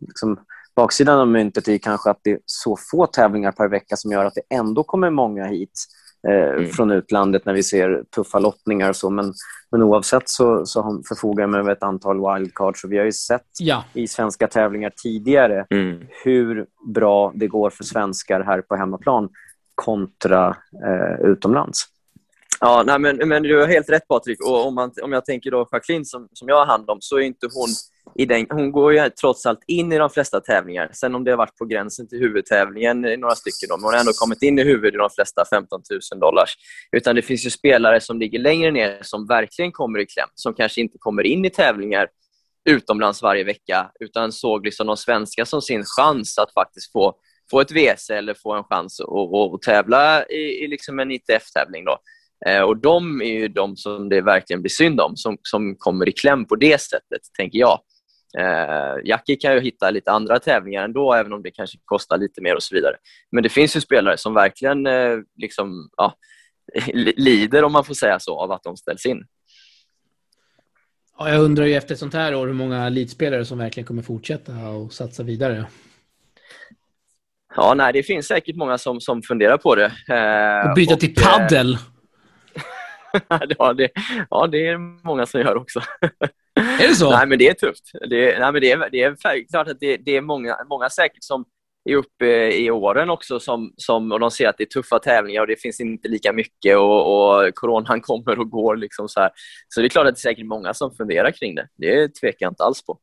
Liksom, 0.00 0.38
baksidan 0.76 1.20
av 1.20 1.28
myntet 1.28 1.68
är 1.68 1.78
kanske 1.78 2.10
att 2.10 2.20
det 2.22 2.30
är 2.30 2.38
så 2.46 2.76
få 2.90 3.06
tävlingar 3.06 3.52
per 3.52 3.68
vecka 3.68 3.96
som 3.96 4.12
gör 4.12 4.24
att 4.24 4.34
det 4.34 4.56
ändå 4.56 4.82
kommer 4.82 5.10
många 5.10 5.44
hit 5.44 5.84
eh, 6.28 6.50
mm. 6.54 6.68
från 6.68 6.90
utlandet 6.90 7.46
när 7.46 7.54
vi 7.54 7.62
ser 7.62 8.04
tuffa 8.14 8.38
lottningar 8.38 8.88
och 8.88 8.96
så. 8.96 9.10
Men, 9.10 9.32
men 9.70 9.82
oavsett 9.82 10.28
så, 10.28 10.66
så 10.66 11.02
förfogar 11.08 11.46
man 11.46 11.60
över 11.60 11.72
ett 11.72 11.82
antal 11.82 12.16
wildcards. 12.16 12.84
Och 12.84 12.92
vi 12.92 12.98
har 12.98 13.04
ju 13.04 13.12
sett 13.12 13.46
ja. 13.58 13.84
i 13.92 14.08
svenska 14.08 14.46
tävlingar 14.46 14.92
tidigare 15.02 15.66
mm. 15.70 16.06
hur 16.24 16.66
bra 16.94 17.32
det 17.34 17.46
går 17.46 17.70
för 17.70 17.84
svenskar 17.84 18.40
här 18.40 18.60
på 18.60 18.76
hemmaplan 18.76 19.28
kontra 19.74 20.56
eh, 20.86 21.26
utomlands. 21.26 21.93
Ja, 22.66 22.82
nej, 22.86 22.98
men, 22.98 23.28
men 23.28 23.42
du 23.42 23.60
har 23.60 23.66
helt 23.66 23.90
rätt 23.90 24.08
Patrik. 24.08 24.40
Och 24.40 24.66
om, 24.66 24.74
man, 24.74 24.92
om 25.02 25.12
jag 25.12 25.24
tänker 25.24 25.50
då 25.50 25.68
Jacqueline 25.72 26.04
som, 26.04 26.28
som 26.32 26.48
jag 26.48 26.56
har 26.56 26.66
hand 26.66 26.90
om, 26.90 26.98
så 27.00 27.16
är 27.16 27.20
inte 27.20 27.48
hon 27.54 27.68
i 28.14 28.26
den, 28.26 28.46
hon 28.50 28.72
går 28.72 28.92
ju 28.92 29.10
trots 29.10 29.46
allt 29.46 29.60
in 29.66 29.92
i 29.92 29.98
de 29.98 30.10
flesta 30.10 30.40
tävlingar. 30.40 30.90
Sen 30.92 31.14
om 31.14 31.24
det 31.24 31.30
har 31.30 31.38
varit 31.38 31.56
på 31.56 31.64
gränsen 31.64 32.08
till 32.08 32.18
huvudtävlingen 32.18 33.04
i 33.04 33.16
några 33.16 33.34
stycken, 33.34 33.68
då, 33.68 33.76
men 33.76 33.84
hon 33.84 33.92
har 33.92 34.00
ändå 34.00 34.12
kommit 34.12 34.42
in 34.42 34.58
i 34.58 34.64
huvudet 34.64 34.94
i 34.94 34.96
de 34.96 35.10
flesta 35.10 35.44
15 35.50 35.82
000 36.12 36.20
dollars. 36.20 36.54
Utan 36.92 37.16
det 37.16 37.22
finns 37.22 37.46
ju 37.46 37.50
spelare 37.50 38.00
som 38.00 38.18
ligger 38.18 38.38
längre 38.38 38.70
ner 38.70 38.98
som 39.02 39.26
verkligen 39.26 39.72
kommer 39.72 39.98
i 39.98 40.06
kläm, 40.06 40.28
som 40.34 40.54
kanske 40.54 40.80
inte 40.80 40.98
kommer 40.98 41.22
in 41.26 41.44
i 41.44 41.50
tävlingar 41.50 42.08
utomlands 42.70 43.22
varje 43.22 43.44
vecka, 43.44 43.90
utan 44.00 44.32
såg 44.32 44.64
liksom 44.64 44.86
de 44.86 44.96
svenska 44.96 45.46
som 45.46 45.62
sin 45.62 45.84
chans 45.96 46.38
att 46.38 46.52
faktiskt 46.52 46.92
få, 46.92 47.14
få 47.50 47.60
ett 47.60 47.72
WC 47.72 48.10
eller 48.10 48.34
få 48.34 48.52
en 48.52 48.64
chans 48.64 49.00
att, 49.00 49.08
att, 49.08 49.54
att 49.54 49.62
tävla 49.62 50.26
i, 50.26 50.64
i 50.64 50.68
liksom 50.68 50.98
en 50.98 51.10
ITF-tävling. 51.10 51.84
Då. 51.84 51.98
Eh, 52.46 52.62
och 52.62 52.76
De 52.76 53.22
är 53.22 53.40
ju 53.40 53.48
de 53.48 53.76
som 53.76 54.08
det 54.08 54.20
verkligen 54.20 54.62
blir 54.62 54.70
synd 54.70 55.00
om, 55.00 55.16
som, 55.16 55.38
som 55.42 55.76
kommer 55.78 56.08
i 56.08 56.12
kläm 56.12 56.44
på 56.44 56.56
det 56.56 56.80
sättet, 56.80 57.20
tänker 57.38 57.58
jag. 57.58 57.80
Eh, 58.38 58.96
Jackie 59.04 59.36
kan 59.36 59.54
ju 59.54 59.60
hitta 59.60 59.90
lite 59.90 60.10
andra 60.10 60.38
tävlingar 60.38 60.84
ändå, 60.84 61.14
även 61.14 61.32
om 61.32 61.42
det 61.42 61.50
kanske 61.50 61.78
kostar 61.84 62.18
lite 62.18 62.42
mer 62.42 62.54
och 62.54 62.62
så 62.62 62.74
vidare. 62.74 62.96
Men 63.32 63.42
det 63.42 63.48
finns 63.48 63.76
ju 63.76 63.80
spelare 63.80 64.16
som 64.16 64.34
verkligen 64.34 64.86
eh, 64.86 65.18
liksom, 65.36 65.88
ja, 65.96 66.14
lider, 67.16 67.64
om 67.64 67.72
man 67.72 67.84
får 67.84 67.94
säga 67.94 68.18
så, 68.20 68.38
av 68.38 68.52
att 68.52 68.62
de 68.62 68.76
ställs 68.76 69.06
in. 69.06 69.24
Ja, 71.18 71.28
jag 71.30 71.40
undrar 71.42 71.64
ju 71.64 71.74
efter 71.74 71.94
ett 71.94 71.98
sånt 72.00 72.14
här 72.14 72.34
år 72.34 72.46
hur 72.46 72.54
många 72.54 72.86
elitspelare 72.86 73.44
som 73.44 73.58
verkligen 73.58 73.86
kommer 73.86 74.02
fortsätta 74.02 74.68
och 74.68 74.92
satsa 74.92 75.22
vidare. 75.22 75.66
Ja, 77.56 77.74
nej, 77.74 77.92
det 77.92 78.02
finns 78.02 78.26
säkert 78.26 78.56
många 78.56 78.78
som, 78.78 79.00
som 79.00 79.22
funderar 79.22 79.56
på 79.56 79.74
det. 79.74 79.92
Eh, 80.08 80.68
och 80.68 80.74
byta 80.74 80.94
och, 80.94 81.00
till 81.00 81.14
paddel. 81.14 81.78
ja, 83.58 83.72
det, 83.72 83.90
ja, 84.30 84.46
det 84.46 84.66
är 84.66 84.78
många 85.06 85.26
som 85.26 85.40
gör 85.40 85.56
också. 85.56 85.80
Är 86.54 86.88
det 86.88 86.94
så? 86.94 87.10
Nej, 87.10 87.26
men 87.26 87.38
det 87.38 87.48
är 87.48 87.54
tufft. 87.54 87.90
Det, 88.10 88.38
nej, 88.38 88.52
men 88.52 88.60
det, 88.60 88.70
är, 88.70 88.90
det 88.90 89.02
är 89.02 89.48
klart 89.50 89.68
att 89.68 89.80
det, 89.80 89.96
det 89.96 90.16
är 90.16 90.20
många, 90.20 90.56
många 90.68 90.90
säkert 90.90 91.24
som 91.24 91.44
är 91.84 91.96
uppe 91.96 92.26
i 92.52 92.70
åren 92.70 93.10
också 93.10 93.40
som, 93.40 93.72
som, 93.76 94.12
och 94.12 94.20
de 94.20 94.30
ser 94.30 94.48
att 94.48 94.58
det 94.58 94.64
är 94.64 94.80
tuffa 94.82 94.98
tävlingar 94.98 95.40
och 95.40 95.46
det 95.46 95.60
finns 95.60 95.80
inte 95.80 96.08
lika 96.08 96.32
mycket 96.32 96.76
och, 96.76 97.36
och 97.44 97.54
coronan 97.54 98.00
kommer 98.00 98.38
och 98.38 98.50
går. 98.50 98.76
Liksom 98.76 99.08
så, 99.08 99.20
här. 99.20 99.30
så 99.68 99.80
det 99.80 99.86
är 99.86 99.88
klart 99.88 100.06
att 100.06 100.14
det 100.14 100.18
är 100.18 100.30
säkert 100.30 100.46
många 100.46 100.74
som 100.74 100.94
funderar 100.94 101.30
kring 101.30 101.54
det. 101.54 101.68
Det 101.76 102.08
tvekar 102.08 102.46
jag 102.46 102.50
inte 102.50 102.64
alls 102.64 102.86
på. 102.86 102.98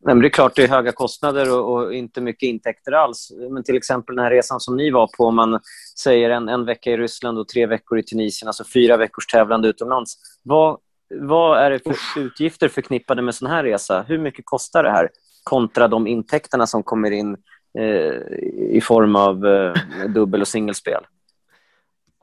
Nej, 0.00 0.14
men 0.14 0.22
det 0.22 0.28
är 0.28 0.30
klart 0.30 0.56
det 0.56 0.64
är 0.64 0.68
höga 0.68 0.92
kostnader 0.92 1.58
och, 1.58 1.72
och, 1.72 1.94
inte 1.94 2.20
mycket 2.20 2.46
intäkter 2.46 2.92
alls. 2.92 3.32
Men 3.50 3.64
till 3.64 3.76
exempel 3.76 4.16
den 4.16 4.24
här 4.24 4.30
resan 4.30 4.60
som 4.60 4.76
ni 4.76 4.90
var 4.90 5.06
på, 5.06 5.24
om 5.24 5.36
man 5.36 5.60
säger 5.98 6.30
en, 6.30 6.48
en 6.48 6.64
vecka 6.64 6.90
i 6.90 6.96
Ryssland 6.96 7.38
och 7.38 7.48
tre 7.48 7.66
veckor 7.66 7.98
i 7.98 8.02
Tunisien, 8.02 8.48
alltså 8.48 8.64
fyra 8.64 8.96
veckors 8.96 9.26
tävlande 9.26 9.68
utomlands. 9.68 10.16
Vad, 10.42 10.78
vad 11.14 11.58
är 11.58 11.70
det 11.70 11.78
för 11.78 12.20
utgifter 12.20 12.68
förknippade 12.68 13.22
med 13.22 13.34
sån 13.34 13.48
här 13.48 13.64
resa? 13.64 14.04
Hur 14.08 14.18
mycket 14.18 14.46
kostar 14.46 14.82
det 14.82 14.90
här 14.90 15.10
kontra 15.42 15.88
de 15.88 16.06
intäkterna 16.06 16.66
som 16.66 16.82
kommer 16.82 17.10
in 17.10 17.36
eh, 17.78 18.38
i 18.70 18.80
form 18.82 19.16
av 19.16 19.46
eh, 19.46 19.74
dubbel 20.08 20.40
och 20.40 20.48
singelspel? 20.48 21.04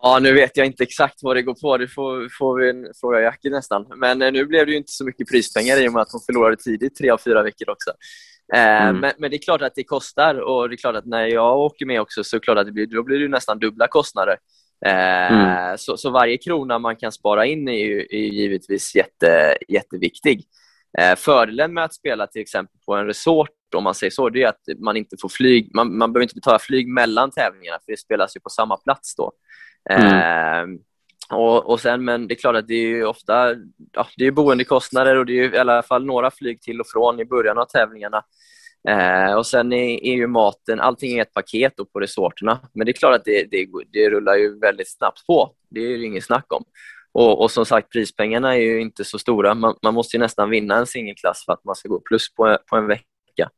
Ja, 0.02 0.20
nu 0.20 0.34
vet 0.34 0.58
jag 0.58 0.66
inte 0.66 0.84
exakt 0.84 1.20
vad 1.22 1.36
det 1.36 1.42
går 1.42 1.54
på. 1.62 1.78
Det 1.78 1.88
får, 1.88 2.38
får 2.38 2.60
vi 2.60 2.92
fråga 3.00 3.22
Jackie 3.22 3.52
nästan. 3.52 3.86
Men 3.96 4.22
eh, 4.22 4.32
nu 4.32 4.46
blev 4.46 4.66
det 4.66 4.72
ju 4.72 4.78
inte 4.78 4.92
så 4.92 5.06
mycket 5.06 5.30
prispengar 5.30 5.84
i 5.84 5.88
och 5.88 5.94
med 5.94 6.02
att 6.02 6.12
hon 6.12 6.22
förlorade 6.26 6.58
tidigt, 6.58 6.96
tre 6.96 7.10
av 7.10 7.18
fyra 7.18 7.44
veckor 7.44 7.70
också. 7.70 7.90
Eh, 8.54 8.82
mm. 8.82 9.00
Men, 9.00 9.14
men, 9.18 9.30
det 9.30 9.38
är 9.38 9.42
klart 9.42 9.62
att 9.62 9.76
det 9.76 9.84
kostar 9.84 10.36
och 10.36 10.70
det 10.70 10.76
är 10.76 10.78
klart 10.78 10.96
att 10.96 11.06
när 11.06 11.26
jag 11.26 11.60
åker 11.60 11.86
med 11.86 12.02
också 12.02 12.24
så 12.24 12.40
klart 12.40 12.58
att 12.58 12.66
det 12.66 12.72
blir, 12.72 12.88
då 12.88 13.04
blir 13.04 13.20
det 13.20 13.28
nästan 13.28 13.60
dubbla 13.60 13.88
kostnader. 13.88 14.38
Eh, 14.86 15.32
mm. 15.32 15.78
så, 15.78 15.98
så, 15.98 16.10
varje 16.10 16.38
krona 16.38 16.80
man 16.80 16.96
kan 16.96 17.12
spara 17.12 17.46
in 17.46 17.68
är, 17.68 17.86
ju, 17.86 18.00
är 18.10 18.18
givetvis 18.18 18.96
jätte, 18.96 19.58
jätteviktig. 19.68 20.44
Fördelen 21.18 21.74
med 21.74 21.84
att 21.84 21.94
spela 21.94 22.28
till 22.28 22.42
exempel 22.42 22.80
på 22.86 22.96
en 22.96 23.06
resort, 23.06 23.50
om 23.76 23.84
man 23.84 23.96
säger 23.96 24.12
så, 24.12 24.30
det 24.30 24.44
är 24.44 24.48
att 24.48 24.62
man 24.78 24.98
inte 24.98 25.16
får 25.22 25.30
flyg. 25.30 25.76
Man, 25.76 25.98
man 25.98 26.14
behöver 26.14 26.24
inte 26.24 26.36
betala 26.36 26.60
flyg 26.60 26.88
mellan 26.88 27.32
tävlingarna, 27.32 27.80
för 27.86 27.92
det 27.92 27.98
spelas 27.98 28.36
ju 28.36 28.40
på 28.40 28.50
samma 28.50 28.78
plats 28.78 29.16
då. 29.16 29.32
Mm. 29.90 30.14
Eh, 30.14 30.80
och, 31.30 31.70
och 31.70 31.80
sen, 31.80 32.06
men 32.06 32.28
det 32.28 32.34
är 32.34 32.36
klart 32.36 32.56
att 32.56 32.68
det 32.68 32.74
är 32.76 33.06
ofta 33.06 33.56
ja, 33.92 34.08
det 34.18 34.26
är 34.26 34.32
boendekostnader 34.32 35.16
och 35.16 35.26
det 35.26 35.40
är 35.40 35.56
i 35.56 35.58
alla 35.58 35.84
fall 35.84 36.06
några 36.06 36.32
flyg 36.32 36.62
till 36.62 36.82
och 36.82 36.88
från 36.88 37.20
i 37.20 37.26
början 37.26 37.58
av 37.58 37.66
tävlingarna. 37.66 38.24
Eh, 38.88 39.34
och 39.34 39.46
Sen 39.48 39.74
är, 39.74 40.04
är, 40.04 40.16
ju 40.16 40.28
maten, 40.28 40.80
allting 40.80 41.18
är 41.18 41.22
ett 41.22 41.34
paket 41.34 41.74
på 41.94 42.00
resorterna. 42.00 42.60
Men 42.74 42.86
det 42.86 42.92
är 42.92 42.94
klart 42.94 43.16
att 43.16 43.26
det, 43.26 43.48
det, 43.52 43.68
det 43.92 44.10
rullar 44.10 44.36
ju 44.36 44.60
väldigt 44.60 44.92
snabbt 44.92 45.26
på. 45.28 45.56
Det 45.70 45.80
är 45.80 45.98
det 45.98 46.06
inget 46.06 46.26
snack 46.26 46.46
om. 46.54 46.64
Och, 47.12 47.42
och, 47.42 47.52
som 47.52 47.66
sagt, 47.66 47.92
prispengarna 47.92 48.56
är 48.56 48.62
ju 48.62 48.82
inte 48.82 49.04
så 49.04 49.20
stora. 49.20 49.54
Man, 49.54 49.76
man 49.84 49.94
måste 49.94 50.18
nästan 50.18 50.50
vinna 50.50 50.76
en 50.76 50.88
singelklass 50.88 51.46
för 51.46 51.54
att 51.54 51.64
man 51.64 51.76
ska 51.76 51.90
gå 51.90 52.00
plus 52.00 52.34
på, 52.34 52.58
på 52.70 52.76
en 52.76 52.88
vecka. 52.88 53.50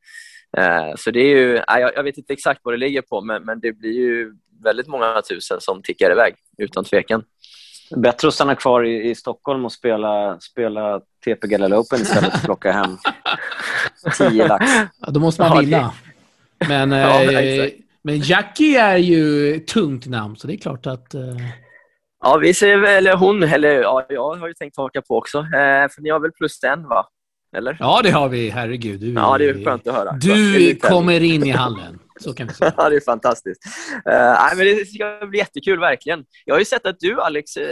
Eh, 0.58 0.96
så 0.96 1.12
det 1.12 1.20
är 1.20 1.38
ju, 1.38 1.62
jag, 1.68 1.92
jag, 1.96 2.04
vet 2.04 2.18
inte 2.18 2.34
exakt 2.34 2.62
vad 2.64 2.74
det 2.74 2.78
ligger 2.78 3.02
på, 3.02 3.22
men, 3.22 3.44
men 3.44 3.60
det 3.60 3.72
blir 3.72 3.94
ju 3.94 4.34
väldigt 4.64 4.88
många 4.88 5.22
tusen 5.30 5.62
som 5.62 5.82
tickar 5.82 6.12
iväg, 6.12 6.36
utan 6.58 6.84
tvekan. 6.84 7.24
Bättre 7.96 8.28
att 8.28 8.34
stanna 8.34 8.56
kvar 8.56 8.84
i, 8.84 9.10
i 9.10 9.16
Stockholm 9.16 9.66
och 9.66 9.72
spela, 9.72 10.40
spela 10.40 11.02
TP 11.26 11.48
Galileo 11.48 11.80
Open 11.80 12.02
istället 12.02 12.32
för 12.32 12.38
att 12.38 12.46
plocka 12.46 12.72
hem 12.72 12.98
10 14.18 14.48
lax. 14.48 14.66
Ja, 15.00 15.12
då 15.12 15.20
måste 15.20 15.42
man 15.42 15.60
vinna. 15.60 15.94
Men, 16.68 16.92
ja, 16.92 17.24
eh, 17.24 17.70
men 18.02 18.20
Jackie 18.20 18.80
är 18.80 18.98
ju 18.98 19.60
tungt 19.60 20.06
namn, 20.06 20.36
så 20.36 20.48
det 20.48 20.54
är 20.54 20.58
klart 20.58 20.86
att... 20.86 21.14
Eh... 21.14 21.22
Ja, 22.24 22.38
vi 22.38 22.54
ser, 22.54 22.84
eller 22.84 23.16
hon, 23.16 23.44
eller 23.44 23.70
ja, 23.70 24.06
jag 24.10 24.36
har 24.36 24.48
ju 24.48 24.54
tänkt 24.54 24.78
haka 24.78 25.02
på 25.02 25.18
också. 25.18 25.38
Eh, 25.38 25.90
för 25.90 26.02
ni 26.02 26.10
har 26.10 26.20
väl 26.20 26.32
plus 26.32 26.64
en, 26.64 26.84
va? 26.88 27.08
Eller? 27.58 27.78
Ja, 27.80 28.02
det 28.04 28.12
har 28.12 28.30
vi. 28.30 28.50
Herregud. 28.50 29.00
Du, 29.00 29.14
ja, 29.14 29.38
det 29.38 29.50
är 29.50 29.66
skönt 29.66 29.88
att 29.88 29.96
höra. 29.96 30.12
Du 30.12 30.76
kommer 30.76 31.24
in 31.24 31.44
i 31.44 31.50
hallen. 31.50 32.00
Så 32.20 32.34
kan 32.34 32.48
vi 32.48 32.54
säga. 32.54 32.74
ja, 32.78 32.90
det 32.90 32.96
är 32.96 33.00
fantastiskt. 33.02 33.66
Uh, 33.96 34.58
men 34.58 34.66
det 34.66 34.86
ska 34.86 35.28
bli 35.28 35.40
jättekul, 35.40 35.80
verkligen. 35.80 36.26
Jag 36.46 36.56
har 36.56 36.60
ju 36.60 36.66
sett 36.66 36.86
att 36.86 37.00
du, 37.00 37.22
Alex, 37.22 37.58
uh, 37.58 37.64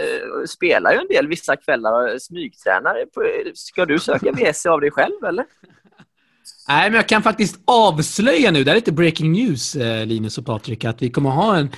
spelar 0.47 0.91
ju 0.91 0.97
en 0.97 1.07
del 1.07 1.27
vissa 1.27 1.55
kvällar 1.55 2.13
och 2.13 2.21
smygtränar. 2.21 2.95
Ska 3.53 3.85
du 3.85 3.99
söka 3.99 4.31
WC 4.53 4.65
av 4.65 4.81
dig 4.81 4.91
själv, 4.91 5.23
eller? 5.27 5.45
Nej, 6.67 6.89
men 6.89 6.95
jag 6.95 7.07
kan 7.07 7.23
faktiskt 7.23 7.59
avslöja 7.65 8.51
nu, 8.51 8.63
det 8.63 8.71
är 8.71 8.75
lite 8.75 8.91
breaking 8.91 9.31
news, 9.31 9.75
uh, 9.75 10.05
Linus 10.05 10.37
och 10.37 10.45
Patrik, 10.45 10.85
att 10.85 11.01
vi 11.01 11.09
kommer 11.09 11.29
ha 11.29 11.57
en 11.57 11.69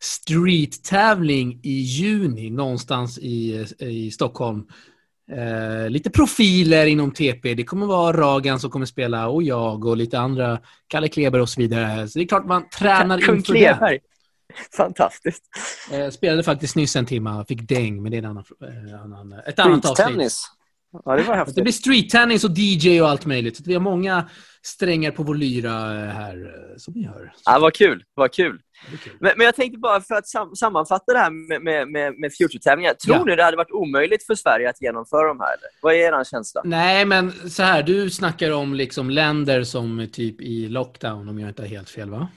street-tävling 0.00 1.60
i 1.62 1.72
juni 1.72 2.50
någonstans 2.50 3.18
i, 3.18 3.66
i 3.78 4.10
Stockholm 4.10 4.64
Eh, 5.30 5.90
lite 5.90 6.10
profiler 6.10 6.86
inom 6.86 7.10
TP. 7.10 7.54
Det 7.54 7.64
kommer 7.64 7.86
vara 7.86 8.16
Ragan 8.16 8.60
som 8.60 8.70
kommer 8.70 8.86
spela 8.86 9.28
och 9.28 9.42
jag 9.42 9.84
och 9.84 9.96
lite 9.96 10.18
andra, 10.18 10.58
Kalle 10.86 11.08
Kleber 11.08 11.40
och 11.40 11.48
så 11.48 11.60
vidare. 11.60 12.08
Så 12.08 12.18
det 12.18 12.24
är 12.24 12.28
klart 12.28 12.46
man 12.46 12.68
tränar 12.68 13.20
Kung 13.20 13.36
inför 13.36 13.52
Kleber. 13.52 13.90
det. 13.90 13.98
Fantastiskt. 14.76 15.42
Eh, 15.92 16.10
spelade 16.10 16.42
faktiskt 16.42 16.76
nyss 16.76 16.96
en 16.96 17.06
timme, 17.06 17.44
fick 17.48 17.68
däng, 17.68 18.02
men 18.02 18.12
det 18.12 18.18
är 18.18 18.22
en 18.22 18.24
annan, 18.24 18.44
eh, 18.62 19.02
annan, 19.02 19.32
ett 19.46 19.58
annat 19.58 19.86
avsnitt. 19.86 20.32
Ja, 21.04 21.16
det 21.16 21.22
var 21.22 21.36
häftigt. 21.36 21.56
Det 21.56 21.62
blir 21.62 21.72
street-tennis 21.72 22.44
och 22.44 22.50
DJ 22.58 23.00
och 23.02 23.08
allt 23.08 23.26
möjligt. 23.26 23.56
Så 23.56 23.62
vi 23.66 23.74
har 23.74 23.80
många 23.80 24.28
strängar 24.62 25.10
på 25.10 25.22
vår 25.22 25.34
lyra 25.34 25.70
eh, 25.70 26.08
här, 26.08 26.34
eh, 26.34 26.76
som 26.76 26.94
ni 26.94 27.06
hör. 27.06 27.32
Ja, 27.44 27.58
vad 27.58 27.74
kul. 27.74 28.04
Vad 28.14 28.32
kul. 28.32 28.60
Men, 29.20 29.32
men, 29.36 29.44
jag 29.44 29.54
tänkte 29.54 29.78
bara 29.78 30.00
för 30.00 30.14
att 30.14 30.28
sam 30.28 30.56
sammanfatta 30.56 31.12
det 31.12 31.18
här 31.18 31.30
med, 31.30 31.62
med, 31.62 31.88
med, 31.88 32.18
med 32.18 32.32
Future-tävlingar. 32.32 32.94
Tror 32.94 33.16
ja. 33.16 33.24
ni 33.24 33.36
det 33.36 33.44
hade 33.44 33.56
varit 33.56 33.70
omöjligt 33.70 34.26
för 34.26 34.34
Sverige 34.34 34.70
att 34.70 34.82
genomföra 34.82 35.28
de 35.28 35.40
här? 35.40 35.46
Eller? 35.46 35.68
Vad 35.82 35.94
är 35.94 35.98
er 35.98 36.24
känsla? 36.24 36.62
Nej, 36.64 37.04
men 37.04 37.50
så 37.50 37.62
här. 37.62 37.82
Du 37.82 38.10
snackar 38.10 38.50
om 38.50 38.74
liksom 38.74 39.10
länder 39.10 39.64
som 39.64 40.08
typ 40.12 40.40
i 40.40 40.68
lockdown, 40.68 41.28
om 41.28 41.38
jag 41.38 41.48
inte 41.48 41.62
har 41.62 41.68
helt 41.68 41.90
fel, 41.90 42.10
va? 42.10 42.28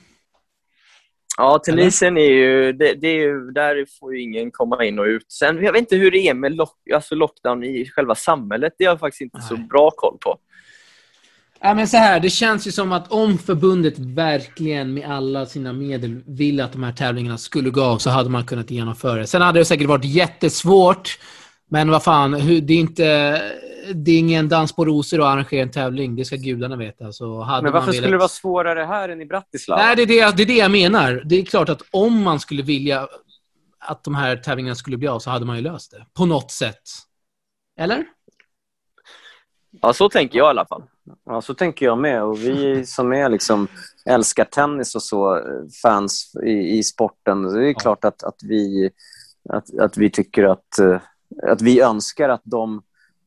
Ja, 1.37 1.59
Tunisien 1.65 2.17
är 2.17 2.31
ju, 2.31 2.73
det, 2.73 2.93
det 2.93 3.07
är 3.07 3.19
ju, 3.19 3.51
där 3.51 3.85
får 3.99 4.15
ju 4.15 4.21
ingen 4.21 4.51
komma 4.51 4.85
in 4.85 4.99
och 4.99 5.05
ut. 5.05 5.31
Sen, 5.31 5.63
jag 5.63 5.71
vet 5.71 5.79
inte 5.79 5.95
hur 5.95 6.11
det 6.11 6.27
är 6.27 6.33
med 6.33 6.55
lock, 6.55 6.89
alltså 6.93 7.15
lockdown 7.15 7.63
i 7.63 7.85
själva 7.85 8.15
samhället. 8.15 8.73
Det 8.77 8.85
har 8.85 8.91
jag 8.91 8.99
faktiskt 8.99 9.21
inte 9.21 9.37
Nej. 9.37 9.47
så 9.47 9.57
bra 9.57 9.91
koll 9.91 10.17
på. 10.21 10.37
Ja, 11.59 11.73
men 11.73 11.87
så 11.87 11.97
här, 11.97 12.19
det 12.19 12.29
känns 12.29 12.67
ju 12.67 12.71
som 12.71 12.91
att 12.91 13.11
om 13.11 13.37
förbundet 13.37 13.99
verkligen 13.99 14.93
med 14.93 15.09
alla 15.09 15.45
sina 15.45 15.73
medel 15.73 16.21
ville 16.27 16.63
att 16.63 16.71
de 16.71 16.83
här 16.83 16.91
tävlingarna 16.91 17.37
skulle 17.37 17.69
gå 17.69 17.83
av 17.83 17.97
så 17.97 18.09
hade 18.09 18.29
man 18.29 18.45
kunnat 18.45 18.71
genomföra 18.71 19.19
det. 19.19 19.27
Sen 19.27 19.41
hade 19.41 19.59
det 19.59 19.65
säkert 19.65 19.87
varit 19.87 20.05
jättesvårt. 20.05 21.19
Men 21.69 21.91
vad 21.91 22.03
fan, 22.03 22.31
det 22.31 22.73
är 22.73 22.79
inte... 22.79 23.41
Det 23.93 24.11
är 24.11 24.19
ingen 24.19 24.49
dans 24.49 24.75
på 24.75 24.85
rosor 24.85 25.21
att 25.21 25.25
arrangera 25.25 25.61
en 25.61 25.71
tävling. 25.71 26.15
Det 26.15 26.25
ska 26.25 26.35
gudarna 26.35 26.75
veta. 26.75 27.11
Så 27.11 27.41
hade 27.41 27.63
men 27.63 27.73
varför 27.73 27.85
velat... 27.85 27.95
skulle 27.95 28.13
det 28.13 28.17
vara 28.17 28.27
svårare 28.27 28.83
här 28.83 29.09
än 29.09 29.21
i 29.21 29.25
Bratislava? 29.25 29.81
Nej, 29.81 29.95
det 29.95 30.01
är 30.01 30.07
det, 30.07 30.37
det 30.37 30.43
är 30.43 30.47
det 30.47 30.57
jag 30.57 30.71
menar. 30.71 31.23
Det 31.25 31.35
är 31.35 31.45
klart 31.45 31.69
att 31.69 31.81
om 31.91 32.23
man 32.23 32.39
skulle 32.39 32.63
vilja 32.63 33.07
att 33.79 34.03
de 34.03 34.15
här 34.15 34.37
tävlingarna 34.37 34.75
skulle 34.75 34.97
bli 34.97 35.07
av 35.07 35.19
så 35.19 35.29
hade 35.29 35.45
man 35.45 35.55
ju 35.55 35.61
löst 35.61 35.91
det. 35.91 36.05
På 36.13 36.25
något 36.25 36.51
sätt. 36.51 36.81
Eller? 37.79 38.05
Ja, 39.81 39.93
så 39.93 40.09
tänker 40.09 40.37
jag 40.37 40.47
i 40.47 40.49
alla 40.49 40.65
fall. 40.65 40.83
Ja, 41.25 41.41
så 41.41 41.53
tänker 41.53 41.85
jag 41.85 41.97
med. 41.97 42.23
Och 42.23 42.39
vi 42.39 42.85
som 42.85 43.13
är 43.13 43.29
liksom, 43.29 43.67
älskar 44.05 44.45
tennis 44.45 44.95
och 44.95 45.03
så, 45.03 45.41
fans 45.81 46.35
i, 46.45 46.77
i 46.77 46.83
sporten, 46.83 47.43
det 47.43 47.63
är 47.63 47.67
ja. 47.67 47.79
klart 47.79 48.05
att, 48.05 48.23
att 48.23 48.43
vi 48.43 48.89
att, 49.49 49.79
att 49.79 49.97
vi 49.97 50.09
tycker 50.09 50.43
att, 50.43 50.79
eh, 50.79 51.01
att 51.43 51.61
vi 51.61 51.81
önskar 51.81 52.29
att 52.29 52.41
de, 52.43 52.81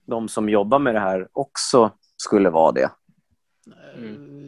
de 0.07 0.29
som 0.29 0.49
jobbar 0.49 0.79
med 0.79 0.95
det 0.95 1.01
här 1.01 1.29
också 1.33 1.91
skulle 2.17 2.51
vara 2.51 2.73
det. 2.73 2.91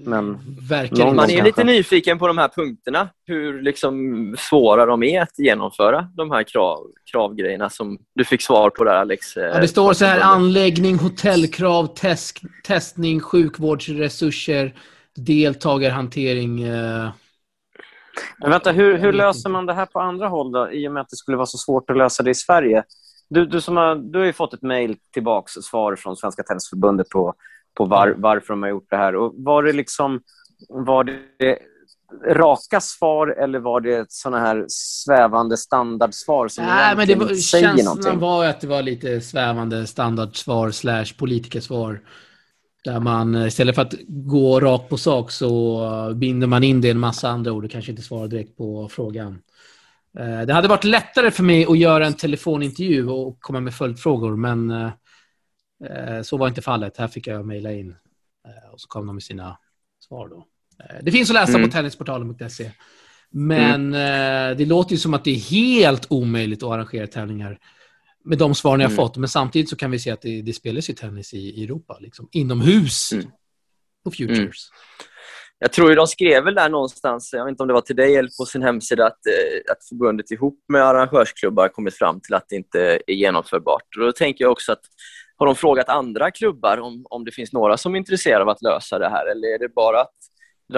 Men 0.05 0.39
Verkligen. 0.69 1.17
Man 1.17 1.25
är 1.25 1.29
lite 1.29 1.43
kanske. 1.43 1.65
nyfiken 1.65 2.19
på 2.19 2.27
de 2.27 2.39
här 2.39 2.49
punkterna, 2.49 3.09
hur 3.27 3.63
liksom 3.63 3.95
svåra 4.39 4.87
de 4.87 5.03
är 5.03 5.23
att 5.23 5.39
genomföra 5.39 6.09
de 6.17 6.31
här 6.31 6.43
krav, 6.43 6.79
kravgrejerna 7.13 7.71
som 7.71 7.99
du 8.15 8.25
fick 8.25 8.43
svar 8.43 8.71
på 8.71 8.85
där 8.85 8.95
Alex. 8.95 9.37
eh, 9.37 9.45
Ja, 9.45 9.61
det 9.61 9.69
står 9.69 9.93
så 9.93 10.05
här 10.05 10.21
anläggning, 10.21 10.99
hotellkrav, 10.99 11.87
test, 11.87 12.39
testning, 12.65 13.21
sjukvårdsresurser, 13.21 14.75
deltagarhantering. 15.17 16.63
Eh, 16.63 17.09
Men 18.39 18.51
vänta, 18.51 18.73
hur, 18.73 18.99
hur 18.99 19.13
löser 19.13 19.51
man 19.51 19.67
det 19.67 19.75
här 19.75 19.87
på 19.87 20.01
andra 20.01 20.29
håll 20.29 20.53
då, 20.53 20.73
i 20.73 20.89
och 20.89 20.93
med 20.93 21.01
att 21.01 21.09
det 21.09 21.17
skulle 21.17 21.37
vara 21.37 21.47
så 21.47 21.59
svårt 21.59 21.91
att 21.91 21.97
lösa 21.97 22.23
det 22.23 22.31
i 22.31 22.35
Sverige? 22.35 22.85
Du, 23.31 23.47
du, 23.47 23.61
som 23.61 23.77
har, 23.77 23.95
du 23.95 24.19
har 24.19 24.27
ju 24.27 24.33
fått 24.33 24.55
ett 24.55 24.63
mejl 24.63 24.97
tillbaks, 25.13 25.53
svar 25.53 25.97
från 25.97 26.17
Svenska 26.17 26.43
Tennisförbundet 26.43 27.09
på, 27.09 27.35
på 27.75 27.85
var, 27.85 28.15
varför 28.17 28.49
de 28.49 28.63
har 28.63 28.71
gjort 28.71 28.91
det 28.91 28.97
här. 28.97 29.17
Och 29.17 29.35
var 29.37 29.63
det 29.63 29.73
liksom 29.73 30.21
var 30.69 31.05
det 31.05 31.59
raka 32.27 32.81
svar 32.81 33.29
eller 33.29 33.59
var 33.59 33.81
det 33.81 34.07
såna 34.09 34.41
här 34.41 34.65
svävande 34.69 35.57
standardsvar 35.57 36.49
som 36.49 36.65
Nej, 36.65 36.97
men 36.97 37.07
det 37.07 37.15
var, 37.15 37.27
säger 37.27 37.67
känslan 37.67 37.85
någonting? 37.85 38.19
var 38.19 38.45
att 38.45 38.61
det 38.61 38.67
var 38.67 38.83
lite 38.83 39.21
svävande 39.21 39.87
standardsvar 39.87 40.71
slash 40.71 41.07
politikersvar. 41.19 42.01
Där 42.85 43.01
man 43.01 43.47
istället 43.47 43.75
för 43.75 43.83
att 43.83 43.95
gå 44.09 44.61
rakt 44.61 44.89
på 44.89 44.97
sak 44.97 45.31
så 45.31 46.13
binder 46.15 46.47
man 46.47 46.65
in 46.65 46.81
det 46.81 46.89
i 46.89 46.91
en 46.91 46.99
massa 46.99 47.29
andra 47.29 47.53
ord 47.53 47.65
och 47.65 47.71
kanske 47.71 47.91
inte 47.91 48.03
svarar 48.03 48.29
direkt 48.29 48.57
på 48.57 48.89
frågan. 48.89 49.39
Eh, 50.19 50.41
Det 50.47 50.53
hade 50.53 50.69
varit 50.69 50.85
lättare 50.85 51.31
för 51.31 51.43
mig 51.43 51.67
att 51.67 51.79
göra 51.79 52.07
en 52.07 52.15
telefonintervju 52.15 53.09
och 53.09 53.41
komma 53.41 53.61
med 53.61 53.75
följdfrågor, 53.75 54.37
men 54.37 54.71
eh, 54.71 54.91
eh, 55.91 56.23
så 56.23 56.37
var 56.37 56.49
inte 56.49 56.63
fallet. 56.63 56.97
Här 56.97 57.09
fick 57.09 57.27
jag 57.27 57.47
mejla 57.47 57.73
in 57.73 57.97
och 58.73 58.81
så 58.81 58.89
kom 58.89 59.07
de 59.07 59.15
med 59.17 59.23
sina 59.23 59.59
svar. 60.09 60.29
Då. 60.29 60.47
Det 61.03 61.13
finns 61.13 61.31
att 61.31 61.35
läsa 61.35 61.53
Mm. 61.59 61.69
på 61.71 61.73
tennisportalen.se. 61.73 62.71
Men 63.31 63.95
eh, 63.95 64.57
det 64.57 64.65
låter 64.67 64.93
ju 64.93 64.99
som 64.99 65.15
att 65.15 65.25
det 65.25 65.31
är 65.31 65.41
helt 65.51 66.07
omöjligt 66.11 66.63
att 66.63 66.71
arrangera 66.71 67.07
tävlingar 67.07 67.59
med 68.25 68.39
de 68.39 68.55
svaren 68.55 68.81
jag 68.81 68.89
har 68.89 68.93
Mm. 68.93 69.05
fått. 69.07 69.17
Men 69.17 69.29
samtidigt 69.29 69.69
så 69.71 69.77
kan 69.77 69.91
vi 69.91 69.99
se 69.99 70.11
att 70.11 70.23
det, 70.23 70.43
det 70.43 70.53
spelas 70.53 70.91
ju 70.91 70.95
tennis 70.95 71.35
i, 71.35 71.39
i 71.39 71.65
Europa, 71.65 71.99
liksom, 72.01 72.29
inomhus 72.33 73.13
Mm. 73.13 73.27
på 74.05 74.11
Futures. 74.11 74.69
Jag 75.63 75.73
tror 75.73 75.89
ju 75.89 75.95
de 75.95 76.07
skrev 76.07 76.45
väl 76.45 76.55
där 76.55 76.69
någonstans, 76.69 77.31
jag 77.33 77.45
vet 77.45 77.51
inte 77.51 77.63
om 77.63 77.67
det 77.67 77.75
var 77.75 77.81
till 77.81 77.97
dig 77.97 78.17
eller 78.17 78.31
på 78.39 78.45
sin 78.45 78.63
hemsida, 78.63 79.07
att, 79.07 79.27
eh, 79.27 79.73
att 79.73 79.89
förbundet 79.89 80.31
ihop 80.31 80.65
med 80.69 80.83
arrangörsklubbar 80.83 81.69
kommit 81.69 81.95
fram 81.95 82.21
till 82.21 82.35
att 82.35 82.45
det 82.49 82.57
inte 82.57 82.99
är 83.07 83.13
genomförbart. 83.15 83.97
Och 83.99 84.05
då 84.05 84.13
tänker 84.13 84.45
jag 84.45 84.53
också 84.53 84.73
att 84.73 84.81
har 85.37 85.47
de 85.47 85.55
frågat 85.55 85.89
andra 85.89 86.31
klubbar 86.31 86.81
om, 86.81 87.07
om 87.11 87.25
det 87.25 87.31
finns 87.33 87.53
några 87.53 87.77
som 87.77 87.95
är 87.95 87.99
intresserade 87.99 88.43
av 88.43 88.49
att 88.49 88.63
lösa 88.63 88.99
det 88.99 89.09
här 89.09 89.27
eller 89.27 89.49
är 89.49 89.59
det 89.59 89.69
bara 89.75 90.01
att 90.01 90.15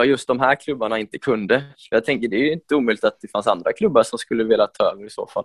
just 0.06 0.28
de 0.28 0.40
här 0.40 0.54
klubbarna 0.54 0.98
inte 0.98 1.18
kunde? 1.18 1.64
Jag 1.90 2.04
tänker 2.04 2.28
det 2.28 2.36
är 2.36 2.52
inte 2.52 2.74
omöjligt 2.74 3.04
att 3.04 3.18
det 3.20 3.28
fanns 3.28 3.46
andra 3.46 3.72
klubbar 3.72 4.02
som 4.02 4.18
skulle 4.18 4.44
vilja 4.44 4.66
ta 4.66 4.84
över 4.84 5.06
i 5.06 5.10
så 5.10 5.26
fall. 5.26 5.44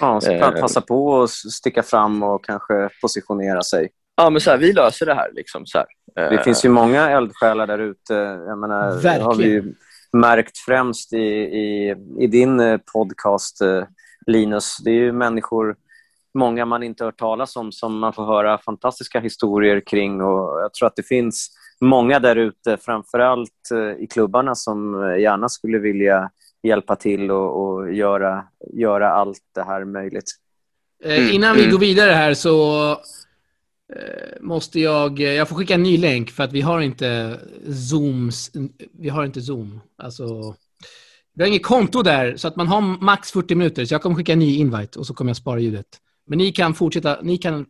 Ja, 0.00 0.20
så 0.20 0.30
kan 0.30 0.54
Eh. 0.54 0.60
passa 0.60 0.80
på 0.80 1.22
att 1.22 1.30
sticka 1.30 1.82
fram 1.82 2.22
och 2.22 2.44
kanske 2.44 2.88
positionera 3.02 3.62
sig. 3.62 3.88
Ja, 4.18 4.30
men 4.30 4.40
så 4.40 4.50
här, 4.50 4.58
vi 4.58 4.72
löser 4.72 5.06
det 5.06 5.14
här. 5.14 5.30
Liksom, 5.32 5.66
så 5.66 5.78
här. 5.78 5.86
Det 6.14 6.34
Eh, 6.34 6.42
finns 6.42 6.64
ju 6.64 6.68
många 6.68 7.10
eldsjälar 7.10 7.66
där 7.66 7.78
ute. 7.78 8.14
Jag 8.46 8.58
menar, 8.58 9.20
har 9.20 9.34
vi 9.34 9.44
ju 9.44 9.74
märkt 10.12 10.58
främst 10.58 11.12
i, 11.12 11.16
i, 11.16 11.94
i 12.18 12.26
din 12.26 12.60
eh, 12.60 12.80
podcast, 12.92 13.60
eh, 13.60 13.84
Linus. 14.26 14.76
Det 14.84 14.90
är 14.90 14.94
ju 14.94 15.12
människor, 15.12 15.76
många 16.34 16.64
man 16.64 16.82
inte 16.82 17.04
hört 17.04 17.18
talas 17.18 17.56
om, 17.56 17.72
som 17.72 17.98
man 17.98 18.12
får 18.12 18.26
höra 18.26 18.58
fantastiska 18.58 19.20
historier 19.20 19.80
kring. 19.86 20.22
Och 20.22 20.60
jag 20.60 20.74
tror 20.74 20.86
att 20.86 20.96
det 20.96 21.06
finns 21.06 21.50
många 21.80 22.18
där 22.18 22.36
ute, 22.36 22.76
framförallt 22.76 23.70
i 23.98 24.06
klubbarna, 24.06 24.54
som 24.54 24.94
gärna 25.20 25.48
skulle 25.48 25.78
vilja 25.78 26.30
hjälpa 26.62 26.96
till 26.96 27.30
och, 27.30 27.62
och 27.62 27.92
göra, 27.92 28.44
göra 28.74 29.10
allt 29.10 29.42
det 29.54 29.62
här 29.62 29.84
möjligt. 29.84 30.30
Mm, 31.04 31.30
innan 31.30 31.54
vi 31.56 31.62
mm. 31.62 31.72
går 31.72 31.78
vidare 31.78 32.10
här 32.10 32.34
så 32.34 32.96
måste 34.40 34.80
jag... 34.80 35.20
eh, 35.20 35.26
Jag 35.32 35.48
får 35.48 35.56
skicka 35.56 35.74
en 35.74 35.82
ny 35.82 35.98
länk 35.98 36.30
för 36.30 36.44
att 36.44 36.52
vi 36.52 36.60
har 36.60 36.80
inte 36.80 37.40
Zooms... 37.90 38.50
Vi 38.98 39.08
har 39.08 39.24
inte 39.24 39.40
Zoom. 39.42 39.80
Alltså, 40.02 40.54
vi 41.34 41.42
har 41.42 41.48
inget 41.48 41.62
konto 41.62 42.02
där, 42.02 42.36
så 42.36 42.48
att 42.48 42.56
man 42.56 42.66
har 42.66 42.80
max 42.80 43.30
40 43.32 43.54
minuter. 43.54 43.84
Så 43.84 43.94
jag 43.94 44.02
kommer 44.02 44.16
skicka 44.16 44.32
en 44.32 44.38
ny 44.38 44.56
invite 44.56 44.98
och 44.98 45.06
så 45.06 45.14
kommer 45.14 45.28
jag 45.30 45.36
spara 45.36 45.60
ljudet. 45.60 45.86
Men 46.26 46.38
ni 46.38 46.52
kan 46.52 46.74
fortsätta... 46.74 47.18
Ni 47.22 47.38
kan, 47.38 47.66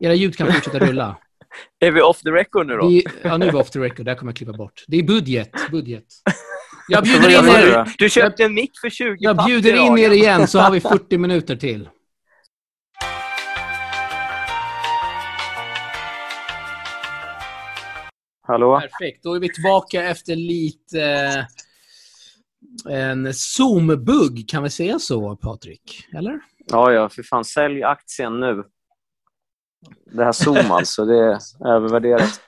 era 0.00 0.14
ljud 0.14 0.36
kan 0.36 0.52
fortsätta 0.52 0.78
rulla. 0.78 1.16
Är 1.80 1.90
vi 1.90 2.00
off 2.02 2.20
the 2.22 2.30
record 2.30 2.66
nu 2.66 2.76
då? 2.76 2.88
Vi, 2.88 3.04
ja, 3.22 3.36
nu 3.36 3.46
är 3.46 3.52
vi 3.52 3.58
off 3.58 3.70
the 3.70 3.78
record. 3.78 4.04
Det 4.04 4.10
här 4.10 4.18
kommer 4.18 4.32
jag 4.32 4.36
klippa 4.36 4.52
bort. 4.52 4.84
Det 4.86 4.96
är 4.98 5.02
budget. 5.02 5.50
budget. 5.70 6.04
Jag 6.88 7.02
bjuder 7.04 7.28
in 7.28 7.46
er? 7.48 7.94
Du 7.98 8.10
köpte 8.10 8.44
en 8.44 8.54
mick 8.54 8.70
för 8.80 8.90
20 8.90 9.16
jag 9.18 9.44
bjuder 9.46 9.74
in 9.74 9.98
er 9.98 10.10
igen 10.10 10.46
så 10.48 10.58
har 10.58 10.70
vi 10.70 10.80
40 10.94 11.18
minuter 11.18 11.56
till. 11.56 11.88
Hallå? 18.48 18.80
Perfekt. 18.80 19.22
Då 19.22 19.34
är 19.34 19.40
vi 19.40 19.52
tillbaka 19.52 20.04
efter 20.04 20.36
lite 20.36 21.02
eh, 22.88 22.94
en 22.94 23.32
Zoom-bugg. 23.32 24.48
Kan 24.48 24.62
vi 24.62 24.70
säga 24.70 24.98
så, 24.98 25.36
Patrik? 25.36 26.06
Eller? 26.14 26.40
Ja, 26.66 26.92
ja, 26.92 27.08
för 27.08 27.22
fan. 27.22 27.44
Sälj 27.44 27.82
aktien 27.82 28.40
nu. 28.40 28.64
Det 30.12 30.24
här 30.24 30.32
Zoom 30.32 30.70
alltså, 30.70 31.04
det 31.04 31.16
är 31.16 31.38
övervärderat. 31.66 32.40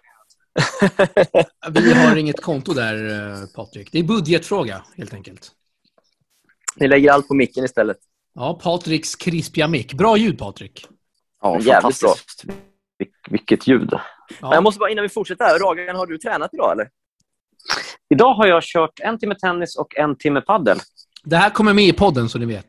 Vi 1.71 1.93
har 1.93 2.17
inget 2.17 2.43
konto 2.43 2.73
där, 2.73 3.09
eh, 3.11 3.47
Patrik. 3.55 3.93
Det 3.93 3.99
är 3.99 4.03
budgetfråga, 4.03 4.85
helt 4.97 5.15
enkelt. 5.15 5.53
Ni 6.77 6.89
lägger 6.89 7.13
allt 7.13 7.29
på 7.29 7.35
micken 7.35 7.65
istället. 7.65 7.99
Ja, 8.35 8.61
Patriks 8.63 9.17
krispiga 9.17 9.69
mick. 9.69 9.95
Bra 9.95 10.17
ljud, 10.17 10.39
Patrik. 10.39 10.87
Ja, 11.43 11.61
Jävligt 11.61 11.83
fantastiskt. 11.83 12.45
Vil- 13.01 13.09
vilket 13.31 13.67
ljud. 13.67 13.91
Ja. 14.41 14.55
jag 14.55 14.63
måste 14.63 14.79
bara, 14.79 14.91
innan 14.91 15.03
vi 15.03 15.09
fortsätter 15.09 15.59
Ragan, 15.59 15.97
har 15.97 16.07
du 16.07 16.19
tränat 16.19 16.55
idag 16.55 16.73
eller? 16.73 16.89
Idag 18.15 18.35
har 18.35 18.47
jag 18.47 18.63
kört 18.63 19.01
en 19.01 19.19
timme 19.19 19.35
tennis 19.35 19.77
och 19.77 19.97
en 19.97 20.17
timme 20.19 20.41
paddel. 20.41 20.79
Det 21.25 21.37
här 21.37 21.51
kommer 21.51 21.75
med 21.75 21.85
i 21.85 21.93
podden, 21.93 22.29
så 22.29 22.39
ni 22.39 22.47
vet. 22.47 22.67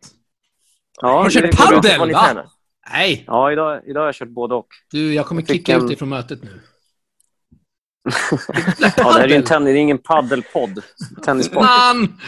Ja, 1.01 1.07
Har 1.07 1.29
du 1.29 1.41
kört 1.41 1.57
paddel? 1.57 2.11
Va? 2.11 2.43
Nej! 2.91 3.23
Ja, 3.27 3.51
idag, 3.51 3.81
idag 3.87 4.01
har 4.01 4.05
jag 4.07 4.15
kört 4.15 4.29
både 4.29 4.55
och. 4.55 4.67
Du, 4.91 5.13
jag 5.13 5.25
kommer 5.25 5.41
Jag 5.41 5.47
kicka 5.49 5.75
ut 5.75 5.81
en- 5.81 5.87
dig 5.87 5.97
från 5.97 6.09
mötet 6.09 6.43
nu. 6.43 6.59
Ja, 8.79 8.87
det 8.95 9.03
här 9.03 9.19
är 9.23 9.27
ju 9.27 9.35
en 9.35 9.43
tennis, 9.43 9.65
det 9.65 9.71
är 9.71 9.81
ingen 9.81 9.97
paddelpodd. 9.97 10.83
Tennispodd. 11.25 11.63
Man! 11.63 12.19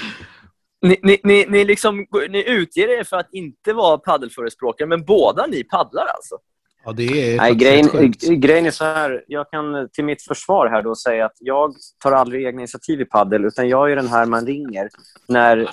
Ni, 0.82 0.98
ni, 1.04 1.18
ni, 1.24 1.46
ni, 1.50 1.66
liksom, 1.66 2.06
ni 2.30 2.44
utger 2.50 3.00
er 3.00 3.04
för 3.04 3.18
att 3.18 3.30
inte 3.34 3.74
vara 3.74 3.98
paddelförespråkare, 3.98 4.88
men 4.88 5.06
båda 5.06 5.46
ni 5.48 5.64
paddlar 5.64 6.06
alltså? 6.06 6.38
Ja, 6.86 6.92
det 6.92 7.34
är 7.34 7.38
Nej, 7.38 7.56
grejen, 7.56 8.14
grejen 8.42 8.66
är 8.66 8.72
så 8.72 8.84
här. 8.84 9.24
Jag 9.28 9.50
kan 9.52 9.90
till 9.94 10.04
mitt 10.06 10.22
försvar 10.22 10.68
här 10.68 10.82
då 10.82 10.96
säga 10.96 11.26
att 11.26 11.36
jag 11.40 11.74
tar 12.04 12.12
aldrig 12.12 12.46
egna 12.46 12.62
initiativ 12.62 13.02
i 13.02 13.06
paddel 13.06 13.46
utan 13.46 13.70
jag 13.70 13.92
är 13.92 13.96
den 13.96 14.08
här 14.08 14.26
man 14.26 14.46
ringer 14.46 14.90
när 15.28 15.68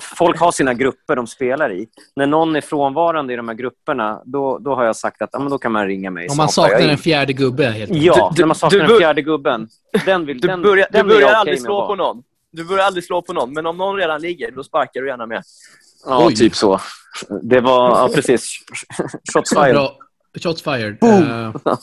folk 0.00 0.40
har 0.40 0.52
sina 0.52 0.74
grupper 0.74 1.16
de 1.16 1.26
spelar 1.26 1.72
i. 1.72 1.86
När 2.16 2.26
någon 2.26 2.56
är 2.56 2.60
frånvarande 2.60 3.32
i 3.32 3.36
de 3.36 3.48
här 3.48 3.54
grupperna, 3.54 4.22
då, 4.24 4.58
då 4.58 4.74
har 4.74 4.84
jag 4.84 4.96
sagt 4.96 5.22
att 5.22 5.30
ja, 5.32 5.38
men 5.38 5.50
då 5.50 5.58
kan 5.58 5.72
man 5.72 5.86
ringa 5.86 6.10
mig. 6.10 6.28
Om 6.30 6.36
man 6.36 6.48
saknar 6.48 6.80
en 6.88 6.98
fjärde 6.98 7.32
gubbe, 7.32 7.64
helt 7.64 7.90
enkelt. 7.90 8.06
Ja, 8.06 8.32
Du- 8.36 8.42
när 8.42 8.46
man 8.46 8.56
saknar 8.56 8.78
du 8.80 8.86
den 8.86 8.98
fjärde 8.98 9.22
gubben. 9.22 9.68
Den 10.04 10.26
vill, 10.26 10.40
Du 10.40 10.48
den, 10.48 10.62
börjar, 10.62 10.86
den 10.90 11.06
du 11.08 11.14
börjar 11.14 11.26
okej 11.28 11.36
aldrig 11.36 11.60
slå 11.60 11.86
på 11.86 11.94
någon. 11.94 12.22
Du 12.52 12.64
börjar 12.64 12.84
aldrig 12.84 13.04
slå 13.04 13.22
på 13.22 13.32
någon, 13.32 13.52
men 13.52 13.66
om 13.66 13.76
någon 13.76 13.96
redan 13.96 14.20
ligger, 14.20 14.50
då 14.50 14.64
sparkar 14.64 15.00
du 15.00 15.08
gärna 15.08 15.26
med. 15.26 15.42
Ja, 16.06 16.26
Oj. 16.26 16.34
typ 16.34 16.54
så. 16.56 16.80
Det 17.42 17.60
var, 17.60 17.88
ja 17.90 18.08
precis. 18.14 18.46
Shots 19.34 19.50
fired. 19.54 19.76
Shots 20.40 20.62
fired. 20.62 20.98
Eh, 21.02 21.54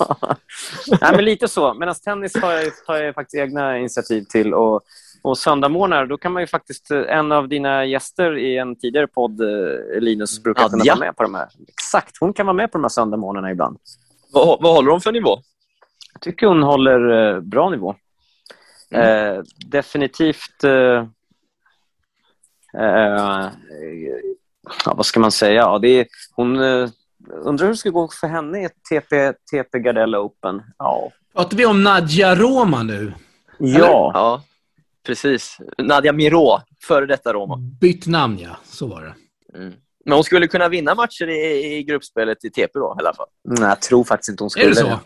Nej, 1.01 1.11
men 1.15 1.25
lite 1.25 1.47
så. 1.47 1.73
Medan 1.73 1.95
tennis 1.95 2.33
tar 2.33 2.51
jag, 2.51 2.85
tar 2.85 2.95
jag 2.97 3.15
faktiskt 3.15 3.35
egna 3.35 3.77
initiativ 3.77 4.23
till. 4.23 4.53
Och, 4.53 4.81
och 5.21 5.37
söndagmorgnar, 5.37 6.05
då 6.05 6.17
kan 6.17 6.31
man 6.31 6.43
ju 6.43 6.47
faktiskt... 6.47 6.91
eh, 6.91 7.01
En 7.17 7.31
av 7.31 7.47
dina 7.47 7.85
gäster 7.85 8.37
i 8.37 8.57
en 8.57 8.75
tidigare 8.75 9.07
podd, 9.07 9.41
eh, 9.41 9.99
Linus, 10.01 10.43
brukar 10.43 10.69
kunna 10.69 10.81
Adja. 10.81 10.93
vara 10.95 11.05
med 11.05 11.15
på 11.15 11.23
de 11.23 11.35
här. 11.35 11.47
Exakt, 11.67 12.17
hon 12.19 12.33
kan 12.33 12.45
vara 12.45 12.53
med 12.53 12.71
på 12.71 12.77
de 12.77 12.83
här 12.83 12.89
söndagmorgnarna 12.89 13.51
ibland. 13.51 13.77
Vad, 14.33 14.61
vad 14.61 14.73
håller 14.75 14.89
de 14.91 15.01
för 15.01 15.11
nivå? 15.11 15.37
Jag 16.13 16.21
tycker 16.21 16.47
hon 16.47 16.63
håller 16.63 17.33
eh, 17.35 17.39
bra 17.39 17.69
nivå. 17.69 17.95
Eh, 18.91 19.41
definitivt... 19.65 20.63
Eh, 20.63 21.05
ja, 24.85 24.93
vad 24.95 25.05
ska 25.05 25.19
man 25.19 25.31
säga? 25.31 25.53
Ja, 25.61 25.79
det 25.79 25.87
är, 25.87 26.07
hon 26.35 26.55
undrar 27.27 27.65
hur 27.65 27.73
det 27.73 27.77
ska 27.77 27.89
gå 27.89 28.07
för 28.21 28.27
henne 28.27 28.61
i 28.61 28.63
ett 28.65 28.83
TP, 28.89 29.33
TP 29.51 29.79
Gardella 29.79 30.19
Open. 30.19 30.61
Ja. 30.77 31.11
Pratar 31.33 31.57
vi 31.57 31.65
om 31.65 31.83
Nadja 31.83 32.35
Roma 32.35 32.83
nu? 32.83 33.13
ja. 33.57 34.11
Ja, 34.13 34.43
precis. 35.05 35.57
Nadia 35.77 36.13
Miró, 36.13 36.59
före 36.87 37.05
detta 37.05 37.33
Roma. 37.33 37.57
Bytt 37.81 38.07
namn, 38.07 38.39
ja. 38.39 38.57
Så 38.63 38.87
var 38.87 39.01
det. 39.01 39.13
Mm. 39.57 39.73
Men 40.05 40.13
hon 40.13 40.23
skulle 40.23 40.47
kunna 40.47 40.69
vinna 40.69 40.95
matcher 40.95 41.27
i, 41.27 41.75
i 41.77 41.83
gruppspelet 41.83 42.45
i 42.45 42.49
TP 42.49 42.69
då, 42.79 42.95
i 42.97 43.01
alla 43.01 43.13
fall. 43.13 43.27
Nej, 43.43 43.69
jag 43.69 43.81
tror 43.81 44.03
faktiskt 44.03 44.29
inte 44.29 44.43
hon 44.43 44.49
skulle 44.49 44.65
Är 44.65 44.69
det 44.69 44.75
så? 44.75 44.99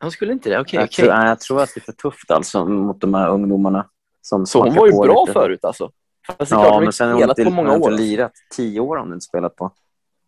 Hon 0.00 0.10
skulle 0.10 0.32
inte 0.32 0.50
det? 0.50 0.60
Okej, 0.60 0.76
Jag, 0.80 0.84
okej. 0.84 1.04
tror, 1.06 1.14
jag 1.24 1.40
tror 1.40 1.62
att 1.62 1.70
det 1.74 1.80
är 1.80 1.84
för 1.84 1.92
tufft 1.92 2.30
alltså, 2.30 2.64
mot 2.66 3.00
de 3.00 3.14
här 3.14 3.28
ungdomarna. 3.30 3.86
Som 4.20 4.46
Så 4.46 4.62
hon 4.64 4.74
var 4.74 4.86
ju 4.86 4.92
bra 4.92 5.20
lite. 5.22 5.32
förut 5.32 5.64
alltså. 5.64 5.90
Fast 6.26 6.38
det 6.38 6.44
är 6.44 6.46
klart, 6.46 6.64
Ja, 6.66 6.72
har 6.74 6.80
men 6.82 6.92
sen 6.92 7.06
har 7.08 7.14
hon 7.14 7.20
spelat 7.22 7.38
inte, 7.38 7.50
på 7.50 7.54
många 7.56 7.70
hon 7.70 7.82
år. 7.82 7.92
inte 7.92 8.02
lirat. 8.02 8.32
Tio 8.56 8.80
år 8.80 8.96
har 8.96 9.04
hon 9.04 9.12
inte 9.14 9.24
spelat 9.24 9.56
på. 9.56 9.72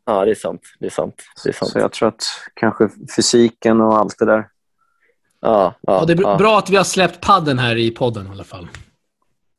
Ja, 0.06 0.24
det 0.24 0.30
är 0.30 0.34
sant. 0.34 0.60
Det 0.80 0.86
är 0.86 0.90
sant. 0.90 1.22
Det 1.44 1.48
är 1.48 1.52
sant. 1.52 1.70
Så 1.70 1.78
jag 1.78 1.92
tror 1.92 2.08
att 2.08 2.24
kanske 2.54 2.88
fysiken 3.16 3.80
och 3.80 3.96
allt 3.98 4.18
det 4.18 4.24
där. 4.26 4.48
Ja, 5.40 5.74
ja, 5.80 5.98
Ja, 6.00 6.04
det 6.04 6.12
är 6.12 6.16
br- 6.16 6.22
ja. 6.22 6.36
bra 6.36 6.58
att 6.58 6.70
vi 6.70 6.76
har 6.76 6.84
släppt 6.84 7.20
padden 7.20 7.58
här 7.58 7.76
i 7.76 7.90
podden 7.90 8.26
i 8.26 8.30
alla 8.30 8.44
fall. 8.44 8.68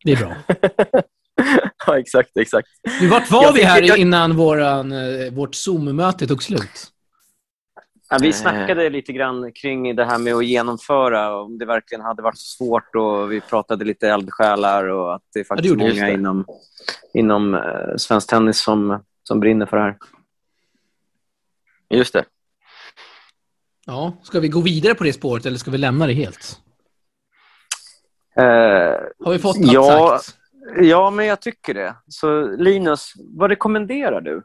Det 0.03 0.11
är 0.11 0.17
bra. 0.17 0.33
ja, 1.87 1.99
exakt, 1.99 2.37
exakt. 2.37 2.67
Du, 2.99 3.07
vart 3.07 3.31
var 3.31 3.43
Jag 3.43 3.53
vi 3.53 3.63
här 3.63 3.81
jag- 3.81 3.97
innan 3.97 4.35
våran, 4.37 4.91
eh, 4.91 5.33
vårt 5.33 5.55
Zoom-möte 5.55 6.27
tog 6.27 6.43
slut? 6.43 6.87
Ja, 8.09 8.17
vi 8.21 8.27
Eh. 8.27 8.33
snackade 8.33 8.89
lite 8.89 9.13
grann 9.13 9.51
kring 9.53 9.95
det 9.95 10.05
här 10.05 10.17
med 10.17 10.33
att 10.35 10.45
genomföra, 10.45 11.41
om 11.41 11.57
det 11.57 11.65
verkligen 11.65 12.01
hade 12.01 12.21
varit 12.21 12.37
svårt. 12.39 12.95
och 12.95 13.31
Vi 13.31 13.41
pratade 13.41 13.85
lite 13.85 14.07
eldsjälar 14.09 14.87
och 14.87 15.15
att 15.15 15.21
det 15.33 15.39
är 15.39 15.43
Ja, 15.43 15.47
faktiskt 15.47 15.63
det 15.63 15.69
gjorde 15.69 15.93
vi, 15.93 15.99
många 15.99 16.05
det. 16.07 16.13
inom, 16.13 16.45
inom 17.13 17.53
eh, 17.55 17.95
svensk 17.97 18.29
tennis 18.29 18.59
som, 18.63 19.03
som 19.23 19.39
brinner 19.39 19.65
för 19.65 19.77
det 19.77 19.83
här. 19.83 19.97
Just 21.89 22.13
det. 22.13 22.25
Ja, 23.85 24.13
ska 24.23 24.39
vi 24.39 24.47
gå 24.47 24.61
vidare 24.61 24.95
på 24.95 25.03
det 25.03 25.13
spåret 25.13 25.45
eller 25.45 25.57
ska 25.57 25.71
vi 25.71 25.77
lämna 25.77 26.07
det 26.07 26.13
helt? 26.13 26.61
Eh, 28.35 28.43
Har 29.25 29.31
vi 29.31 29.39
fått 29.39 29.57
något 29.59 29.73
Ja. 29.73 30.19
sagt? 30.23 30.37
ja, 30.81 31.11
men 31.11 31.25
jag 31.25 31.41
tycker 31.41 31.73
det. 31.73 31.95
Så 32.07 32.41
Linus, 32.47 33.13
vad 33.15 33.49
rekommenderar 33.49 34.21
du? 34.21 34.43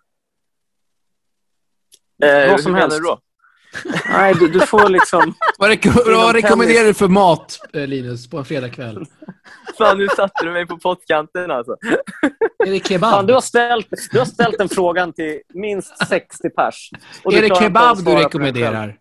Eh, 2.27 2.51
Vad 2.51 2.61
som 2.61 2.75
helst. 2.75 2.97
du 2.97 3.03
då? 3.03 3.21
Nej, 4.09 4.35
du, 4.35 4.49
du 4.49 4.61
får 4.61 4.89
liksom... 4.89 5.35
Vad, 5.59 5.71
reko- 5.71 6.09
Inom 6.09 6.23
vad 6.23 6.35
rekommenderar 6.35 6.85
du 6.87 6.95
för 6.95 7.09
mat, 7.09 7.59
eh, 7.73 7.87
Linus, 7.87 8.31
på 8.31 8.39
en 8.39 8.45
fredagkväll? 8.45 9.07
Fan, 9.79 9.99
nu 9.99 10.09
satte 10.09 10.45
du 10.45 10.51
mig 10.51 10.67
på 10.67 10.79
pottkanten 10.79 11.51
alltså. 11.51 11.77
Är 12.67 12.71
det 12.71 12.89
kebab? 12.89 13.11
Fan, 13.11 13.27
du, 13.27 13.35
har 13.35 13.41
ställt, 13.41 13.89
du 14.13 14.19
har 14.19 14.27
ställt 14.27 14.59
den 14.59 14.69
frågan 14.69 15.13
till 15.13 15.41
minst 15.55 16.09
60 16.09 16.51
pers. 16.51 16.91
och 17.25 17.35
är 17.35 17.43
det 17.43 17.57
kebab 17.57 18.05
du 18.05 18.15
rekommenderar? 18.15 18.99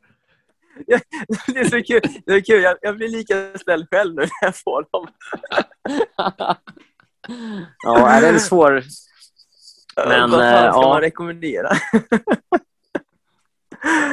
Det 1.48 1.60
är 1.60 1.70
så 1.70 1.84
kul. 1.84 2.02
Det 2.26 2.34
är 2.34 2.42
kul. 2.42 2.62
Jag, 2.62 2.78
jag 2.82 2.98
blir 2.98 3.10
lika 3.10 3.58
ställd 3.58 3.88
själv 3.92 4.16
nu 4.16 4.22
när 4.22 4.30
jag 4.42 4.56
får 4.56 4.86
dem. 4.92 5.08
Ja, 7.84 8.10
är 8.10 8.22
det 8.22 8.28
är 8.28 8.40
svår... 8.40 8.84
Men, 9.96 10.32
Vad 10.32 10.40
fan 10.40 10.66
eh, 10.66 10.72
ska 10.72 10.82
ja. 10.82 10.90
man 10.90 11.02
rekommendera? 11.02 11.70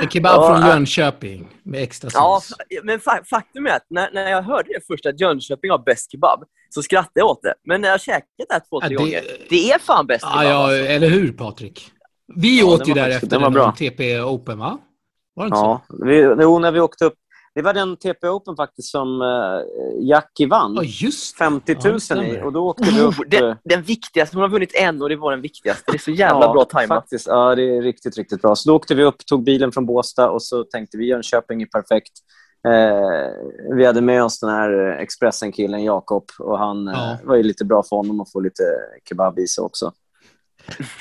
En 0.03 0.09
kebab 0.11 0.33
Ja, 0.37 0.49
från 0.55 0.63
äh. 0.63 0.69
Jönköping 0.69 1.49
med 1.63 1.83
extra 1.83 2.11
Ja, 2.15 2.41
sås. 2.43 2.57
men 2.83 2.99
fa- 2.99 3.25
faktum 3.25 3.67
är 3.67 3.71
att 3.71 3.87
när, 3.91 4.11
när 4.13 4.31
jag 4.31 4.43
hörde 4.43 4.69
det 4.69 4.81
först 4.87 5.07
att 5.07 5.21
Jönköping 5.21 5.71
har 5.71 5.79
bäst 5.79 6.13
kebab 6.13 6.45
så 6.71 6.83
skrattade 6.83 7.11
jag 7.21 7.27
åt 7.29 7.43
det. 7.43 7.55
Men 7.65 7.81
när 7.81 7.89
jag 7.89 8.01
käkat 8.01 8.25
det 8.37 8.47
här 8.55 8.61
två, 8.61 8.67
Ja, 8.71 8.81
tre 8.81 8.89
det- 8.89 8.95
gånger, 9.03 9.23
det 9.51 9.73
är 9.73 9.79
fan 9.79 10.07
bäst 10.07 10.23
Ja, 10.25 10.31
kebab. 10.31 10.45
ja, 10.53 10.57
alltså. 10.63 10.77
eller 10.93 11.09
hur 11.09 11.33
Patrik? 11.33 11.91
Vi 12.37 12.61
Ja, 12.61 12.67
åt 12.67 12.89
ju 12.89 12.93
var 12.93 12.97
där 12.97 13.11
faktiskt- 13.13 13.33
efter 13.33 13.51
den. 13.51 13.73
TP 13.75 14.21
Open, 14.21 14.59
va? 14.59 14.79
Var 15.35 15.45
det 15.45 15.47
inte 15.49 15.59
Ja, 15.59 15.83
vi, 16.05 16.17
jo, 16.43 16.59
när 16.59 16.73
vi 16.73 16.81
åkte 16.81 17.05
upp. 17.05 17.15
Det 17.59 17.63
var 17.63 17.75
den 17.75 17.97
TP 17.97 18.29
Open 18.29 18.57
faktiskt 18.57 18.89
som 18.91 19.23
uh, 19.23 20.09
Jackie 20.09 20.47
vann. 20.47 20.75
Ja, 20.75 20.83
just 20.83 21.39
det. 21.39 21.45
50 21.45 21.73
Ja, 21.73 21.81
000 21.85 21.93
det 21.93 22.01
stämmer. 22.01 22.39
i. 22.39 22.43
Och 22.43 22.53
då 22.53 22.67
åkte 22.69 22.91
vi 22.91 23.01
upp... 23.01 23.19
Oh, 23.19 23.25
eh, 23.35 23.41
den, 23.41 23.57
den 23.65 23.83
viktigaste. 23.83 24.37
Hon 24.37 24.43
har 24.43 24.49
vunnit 24.49 24.75
en 24.75 25.03
och 25.03 25.09
det 25.09 25.17
var 25.17 25.31
den 25.31 25.41
viktigaste. 25.41 25.83
Det 25.87 25.97
är 25.97 25.99
så 25.99 26.11
jävla 26.11 26.47
ja, 26.47 26.53
bra 26.53 26.65
tajmat. 26.65 26.99
Faktiskt, 26.99 27.27
ja, 27.27 27.55
det 27.55 27.63
är 27.63 27.83
riktigt, 27.83 28.17
riktigt 28.19 28.43
bra. 28.43 28.57
Så 28.57 28.71
då 28.71 28.77
åkte 28.77 28.95
vi 28.95 29.03
upp, 29.05 29.27
tog 29.27 29.45
bilen 29.45 29.73
från 29.73 29.87
Båstad 29.87 30.31
och 30.31 30.43
så 30.43 30.65
tänkte 30.65 30.97
vi 30.97 31.07
Jönköping 31.09 31.63
är 31.63 31.67
perfekt. 31.67 32.13
Eh, 32.69 33.77
vi 33.77 33.87
hade 33.87 34.01
med 34.01 34.25
oss 34.25 34.41
den 34.41 34.51
här 34.51 34.91
eh, 34.91 35.03
Expressen-killen 35.03 35.85
Jakob 35.85 36.25
och 36.39 36.59
han 36.59 36.89
eh, 36.89 36.95
Ja. 36.95 37.19
var 37.25 37.37
ju 37.37 37.43
lite 37.43 37.65
bra 37.65 37.83
för 37.83 37.97
honom 37.97 38.21
att 38.21 38.33
få 38.33 38.41
lite 38.41 38.63
kebab 39.09 39.39
i 39.39 39.47
sig 39.49 39.63
också. 39.63 39.93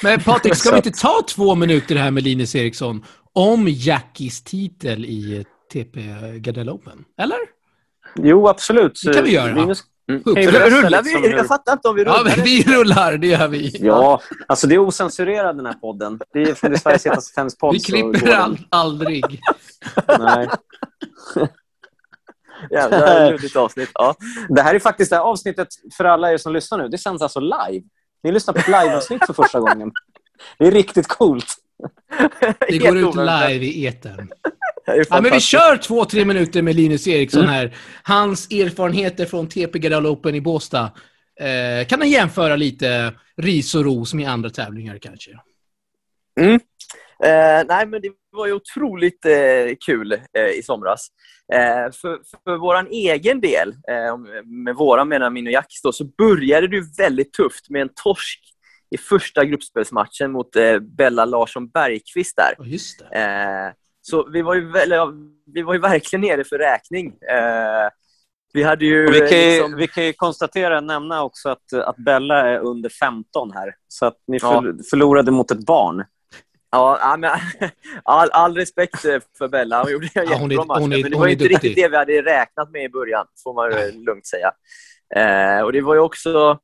Men 0.04 0.20
Patrik, 0.20 0.56
ska 0.58 0.72
vi 0.72 0.78
inte 0.78 0.92
ta 0.92 1.22
två 1.36 1.56
minuter 1.56 1.96
här 1.96 2.12
med 2.12 2.24
Linus 2.24 2.56
Eriksson 2.56 3.06
om 3.34 3.68
Jackies 3.68 4.44
titel 4.44 5.06
i 5.06 5.46
TP 5.74 6.00
Gardell 6.40 6.70
Open? 6.70 7.06
Eller? 7.22 7.38
Jo, 8.16 8.48
absolut. 8.48 9.02
Det 9.06 9.14
kan 9.14 9.24
vi 9.24 9.32
göra. 9.34 9.54
Linus, 9.54 9.84
Mm. 10.10 10.22
Rullar 10.26 11.04
vi? 11.04 11.12
hur- 11.28 11.38
Jag 11.38 11.48
fattar 11.48 11.74
inte 11.74 11.88
om 11.88 11.96
vi 11.96 12.04
Ja, 12.04 12.10
rullar. 12.12 12.24
men 12.36 12.46
vi 12.46 12.64
rullar, 12.64 13.18
det 13.18 13.28
gör 13.28 13.48
vi. 13.48 13.78
ja, 13.82 14.22
alltså 14.48 14.68
det 14.68 14.76
är 14.76 14.80
osensurerad 14.80 15.58
den 15.58 15.66
här 15.66 15.74
podden. 15.74 16.20
Det 16.34 16.42
är 16.42 16.54
från 16.54 16.72
det 16.72 16.78
Sveriges 16.80 17.06
hetaste 17.06 17.36
tennispodd. 17.36 17.74
Vi 17.74 17.80
klipper 17.80 18.32
all, 18.34 18.58
aldrig. 18.70 19.42
Nej. 20.20 20.50
Jävla 22.72 23.30
luddigt 23.30 23.56
avsnitt. 23.56 23.90
Ja. 23.94 24.16
Det 24.50 24.62
här 24.62 24.76
är 24.76 24.80
faktiskt 24.80 25.10
det 25.12 25.16
här 25.18 25.24
avsnittet, 25.24 25.68
för 25.98 26.06
alla 26.06 26.34
er 26.34 26.38
som 26.38 26.54
lyssnar 26.54 26.78
nu, 26.78 26.88
det 26.88 26.98
sänds 26.98 27.22
alltså 27.24 27.40
live. 27.40 27.86
Ni 28.24 28.32
lyssnar 28.32 28.54
på 28.54 28.60
ett 28.60 28.68
liveavsnitt 28.68 29.26
för 29.26 29.34
första 29.34 29.60
gången. 29.60 29.92
Det 30.60 30.68
är 30.68 30.72
riktigt 30.72 31.08
coolt. 31.08 31.46
Det 32.70 32.78
går 32.78 32.98
ut 32.98 33.16
live 33.16 33.66
i 33.66 33.88
etern. 33.88 34.30
Ja, 34.88 35.22
men 35.22 35.32
vi 35.32 35.40
kör 35.40 35.78
två, 35.78 36.06
tre 36.06 36.26
minuter 36.26 36.62
med 36.62 36.76
Linus 36.76 37.08
Eriksson 37.08 37.46
här. 37.46 37.76
Hans 38.04 38.52
erfarenheter 38.52 39.26
från 39.26 39.48
TP 39.48 39.80
Gardell 39.80 40.06
Open 40.06 40.36
i 40.36 40.42
Båstad. 40.42 40.92
Eh, 41.40 41.88
kan 41.88 42.00
han 42.00 42.10
jämföra 42.10 42.56
lite 42.56 43.14
ris 43.38 43.76
och 43.76 43.86
ros 43.86 44.14
med 44.14 44.30
andra 44.30 44.50
tävlingar 44.50 44.98
kanske? 44.98 45.32
Eh, 47.24 47.66
nej, 47.68 47.86
men 47.86 48.02
det 48.02 48.12
var 48.32 48.48
ju 48.48 48.54
otroligt 48.54 49.26
eh, 49.26 49.76
kul 49.86 50.14
eh, 50.14 50.60
i 50.60 50.64
somras. 50.64 51.08
Eh, 51.54 51.92
för, 51.92 52.20
för 52.44 52.58
vår 52.58 52.88
egen 52.92 53.42
del, 53.42 53.70
eh, 53.70 54.18
med 54.46 54.76
våra 54.76 55.06
menar 55.06 55.30
min 55.30 55.48
och 55.48 55.54
Jacks 55.54 55.82
då, 55.82 55.92
så 55.92 56.06
började 56.06 56.68
det 56.68 56.84
väldigt 56.98 57.34
tufft 57.34 57.70
med 57.70 57.82
en 57.82 57.90
torsk 58.04 58.40
i 58.90 58.98
första 58.98 59.46
gruppspelsmatchen 59.46 60.32
mot 60.32 60.50
Bella 60.82 61.26
Larsson 61.26 61.70
Bergqvist 61.70 62.38
där. 62.38 62.56
Eh, 63.12 63.72
så 64.10 64.30
vi 64.30 64.42
var, 64.42 64.56
ju 64.56 64.72
ja, 64.90 65.14
vi 65.54 65.62
var 65.62 65.74
ju 65.74 65.80
verkligen 65.80 66.22
nere 66.22 66.44
för 66.44 66.58
räkning. 66.58 67.08
Eh, 67.08 67.90
vi 68.54 68.64
hade 68.64 68.86
ju... 68.86 69.12
Vi, 69.12 69.20
kan 69.20 69.28
ju, 69.40 69.52
liksom- 69.52 69.76
vi 69.78 69.88
kan 69.88 70.06
ju 70.06 70.14
konstatera, 70.14 70.82
nämna 70.82 71.24
också 71.24 71.50
att, 71.50 71.74
att 71.74 71.96
Bella 71.98 72.36
är 72.50 72.60
under 72.60 72.90
15 72.90 73.52
här. 73.52 73.76
Så 73.88 74.06
att 74.06 74.16
ni 74.28 74.38
Ja. 74.42 74.62
för, 74.62 74.76
förlorade 74.90 75.32
mot 75.32 75.52
ett 75.52 75.66
barn. 75.66 76.04
Ja, 76.72 77.16
men, 77.20 77.32
all, 78.04 78.30
all 78.32 78.56
respekt 78.56 79.06
eh, 79.06 79.20
för 79.38 79.48
Bella. 79.48 79.84
Hon 79.84 79.92
gjorde 79.92 80.06
en 80.14 80.26
Ja, 80.26 80.34
jättebra 80.34 80.66
match. 80.66 80.80
hon 80.80 80.94
är- 80.94 81.02
men 81.04 81.12
det 81.12 81.18
var 81.18 81.28
inte 81.28 81.44
duktig. 81.44 81.56
riktigt 81.56 81.84
det 81.84 81.90
vi 81.90 81.98
hade 81.98 82.22
räknat 82.22 82.72
med 82.72 82.84
i 82.84 82.90
början, 82.90 83.26
får 83.44 83.54
man 83.54 83.72
ju 83.72 84.06
lugnt 84.06 84.28
säga. 84.28 84.52
Eh, 85.16 85.62
och 85.64 85.74
Det 85.74 85.82
var 85.82 85.94
ju 85.94 86.00
också 86.00 86.60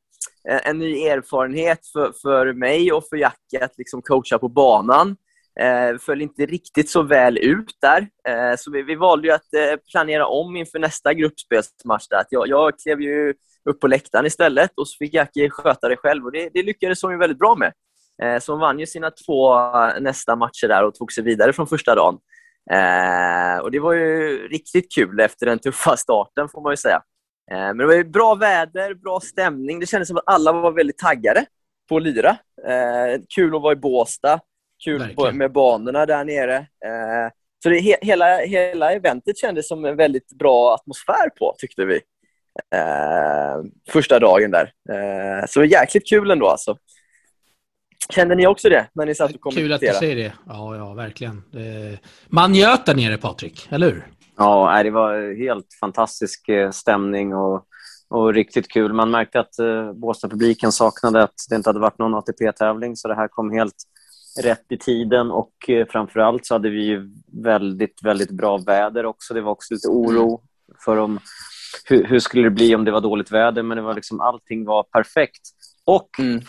en, 0.49 0.59
en 0.63 0.79
ny 0.79 1.03
erfarenhet 1.07 1.79
för, 1.93 2.11
för 2.21 2.53
mig 2.53 2.91
och 2.91 3.03
för 3.09 3.17
Jackie 3.17 3.65
att 3.65 3.77
liksom 3.77 4.01
coacha 4.01 4.37
på 4.39 4.47
banan. 4.49 5.15
Eh, 5.59 5.97
föll 5.97 6.21
inte 6.21 6.45
riktigt 6.45 6.89
så 6.89 7.01
väl 7.01 7.37
ut 7.37 7.77
där. 7.81 8.07
Eh, 8.27 8.55
så 8.57 8.71
vi, 8.71 8.81
vi 8.83 8.95
valde 8.95 9.27
ju 9.27 9.33
att 9.33 9.53
eh, 9.53 9.79
planera 9.91 10.27
om 10.27 10.55
inför 10.55 10.79
nästa 10.79 11.13
gruppspelsmatch. 11.13 12.07
Där. 12.07 12.17
Att 12.17 12.27
jag, 12.29 12.47
jag 12.47 12.79
klev 12.79 13.01
ju 13.01 13.33
upp 13.69 13.79
på 13.79 13.87
läktaren 13.87 14.25
istället 14.25 14.71
och 14.75 14.87
så 14.87 14.97
fick 14.97 15.13
Jackie 15.13 15.49
sköta 15.49 15.89
det 15.89 15.97
själv. 15.97 16.25
Och 16.25 16.31
det, 16.31 16.49
det 16.53 16.63
lyckades 16.63 17.01
hon 17.01 17.11
ju 17.11 17.17
väldigt 17.17 17.39
bra 17.39 17.55
med. 17.55 17.73
Eh, 18.23 18.39
Så 18.39 18.51
hon 18.51 18.59
vann 18.59 18.79
ju 18.79 18.85
sina 18.85 19.11
två 19.11 19.53
eh, 19.55 19.99
nästa 19.99 20.35
matcher 20.35 20.67
där 20.67 20.83
och 20.83 20.95
tog 20.95 21.11
sig 21.13 21.23
vidare 21.23 21.53
från 21.53 21.67
första 21.67 21.95
dagen. 21.95 22.17
Eh, 22.71 23.57
och 23.57 23.71
Det 23.71 23.79
var 23.79 23.93
ju 23.93 24.47
riktigt 24.47 24.95
kul 24.95 25.19
efter 25.19 25.45
den 25.45 25.59
tuffa 25.59 25.97
starten 25.97 26.49
får 26.49 26.61
man 26.61 26.73
ju 26.73 26.77
säga. 26.77 27.01
Eh, 27.51 27.57
men 27.57 27.77
det 27.77 27.85
var 27.85 27.93
ju 27.93 28.03
bra 28.03 28.35
väder, 28.35 28.93
bra 28.93 29.19
stämning. 29.19 29.79
Det 29.79 29.85
kändes 29.85 30.07
som 30.07 30.17
att 30.17 30.23
alla 30.25 30.51
var 30.51 30.71
väldigt 30.71 30.97
taggade 30.97 31.45
på 31.89 31.97
att 31.97 32.03
lira. 32.03 32.29
Eh, 32.67 33.21
kul 33.35 33.55
att 33.55 33.61
vara 33.61 33.73
i 33.73 33.75
Båstad. 33.75 34.39
Kul 34.83 34.99
Verkligen. 34.99 35.37
med 35.37 35.51
banorna 35.51 36.05
där 36.05 36.25
nere. 36.25 36.55
Eh, 36.57 37.31
så 37.63 37.69
det, 37.69 37.79
he, 37.79 37.95
hela, 38.01 38.37
hela 38.37 38.91
eventet 38.91 39.37
kändes 39.37 39.67
som 39.67 39.85
en 39.85 39.95
väldigt 39.95 40.37
bra 40.39 40.73
atmosfär 40.73 41.29
på, 41.39 41.55
tyckte 41.57 41.85
vi. 41.85 41.95
Eh, 42.75 43.63
första 43.89 44.19
dagen 44.19 44.51
där. 44.51 44.71
Eh, 44.89 45.45
så 45.47 45.63
jäkligt 45.63 46.09
kul 46.09 46.31
ändå 46.31 46.47
alltså. 46.47 46.77
Kände 48.09 48.35
ni 48.35 48.47
också 48.47 48.69
det 48.69 48.87
när 48.93 49.05
ni 49.05 49.15
satt 49.15 49.31
och 49.35 49.53
Kul 49.53 49.73
att 49.73 49.81
du 49.81 49.87
säger 49.87 50.15
det. 50.15 50.33
Ja, 50.47 50.75
ja, 50.75 50.93
verkligen. 50.93 51.43
Man 52.27 52.51
njöt 52.51 52.85
där 52.85 52.95
nere, 52.95 53.17
Patrik. 53.17 53.67
Eller 53.71 53.87
hur? 53.87 54.07
Ja, 54.37 54.83
det 54.83 54.91
var 54.91 55.37
helt 55.37 55.67
fantastisk 55.79 56.49
stämning 56.71 57.35
och, 57.35 57.65
och 58.09 58.33
riktigt 58.33 58.67
kul. 58.71 58.93
Man 58.93 59.11
märkte 59.11 59.39
att 59.39 59.55
Båstad-publiken 59.95 60.71
saknade 60.71 61.23
att 61.23 61.35
det 61.49 61.55
inte 61.55 61.69
hade 61.69 61.79
varit 61.79 61.99
någon 61.99 62.15
ATP-tävling, 62.15 62.95
så 62.95 63.07
det 63.07 63.15
här 63.15 63.27
kom 63.27 63.51
helt 63.51 63.75
rätt 64.41 64.65
i 64.69 64.77
tiden. 64.77 65.31
Och 65.31 65.69
eh, 65.69 65.87
framför 65.89 66.19
allt 66.19 66.45
så 66.45 66.55
hade 66.55 66.69
vi 66.69 66.83
ju 66.85 67.09
väldigt, 67.43 68.03
väldigt 68.03 68.31
bra 68.31 68.57
väder 68.57 69.05
också. 69.05 69.33
Det 69.33 69.41
var 69.41 69.51
också 69.51 69.73
lite 69.73 69.87
oro 69.87 70.41
för 70.85 70.97
om, 70.97 71.19
hur, 71.85 72.03
hur 72.03 72.19
skulle 72.19 72.43
det 72.43 72.49
bli 72.49 72.75
om 72.75 72.85
det 72.85 72.91
var 72.91 73.01
dåligt 73.01 73.31
väder, 73.31 73.63
men 73.63 73.77
det 73.77 73.83
var 73.83 73.93
liksom, 73.93 74.21
allting 74.21 74.65
var 74.65 74.83
perfekt. 74.83 75.41
Och 75.85 76.09
Mm. 76.19 76.41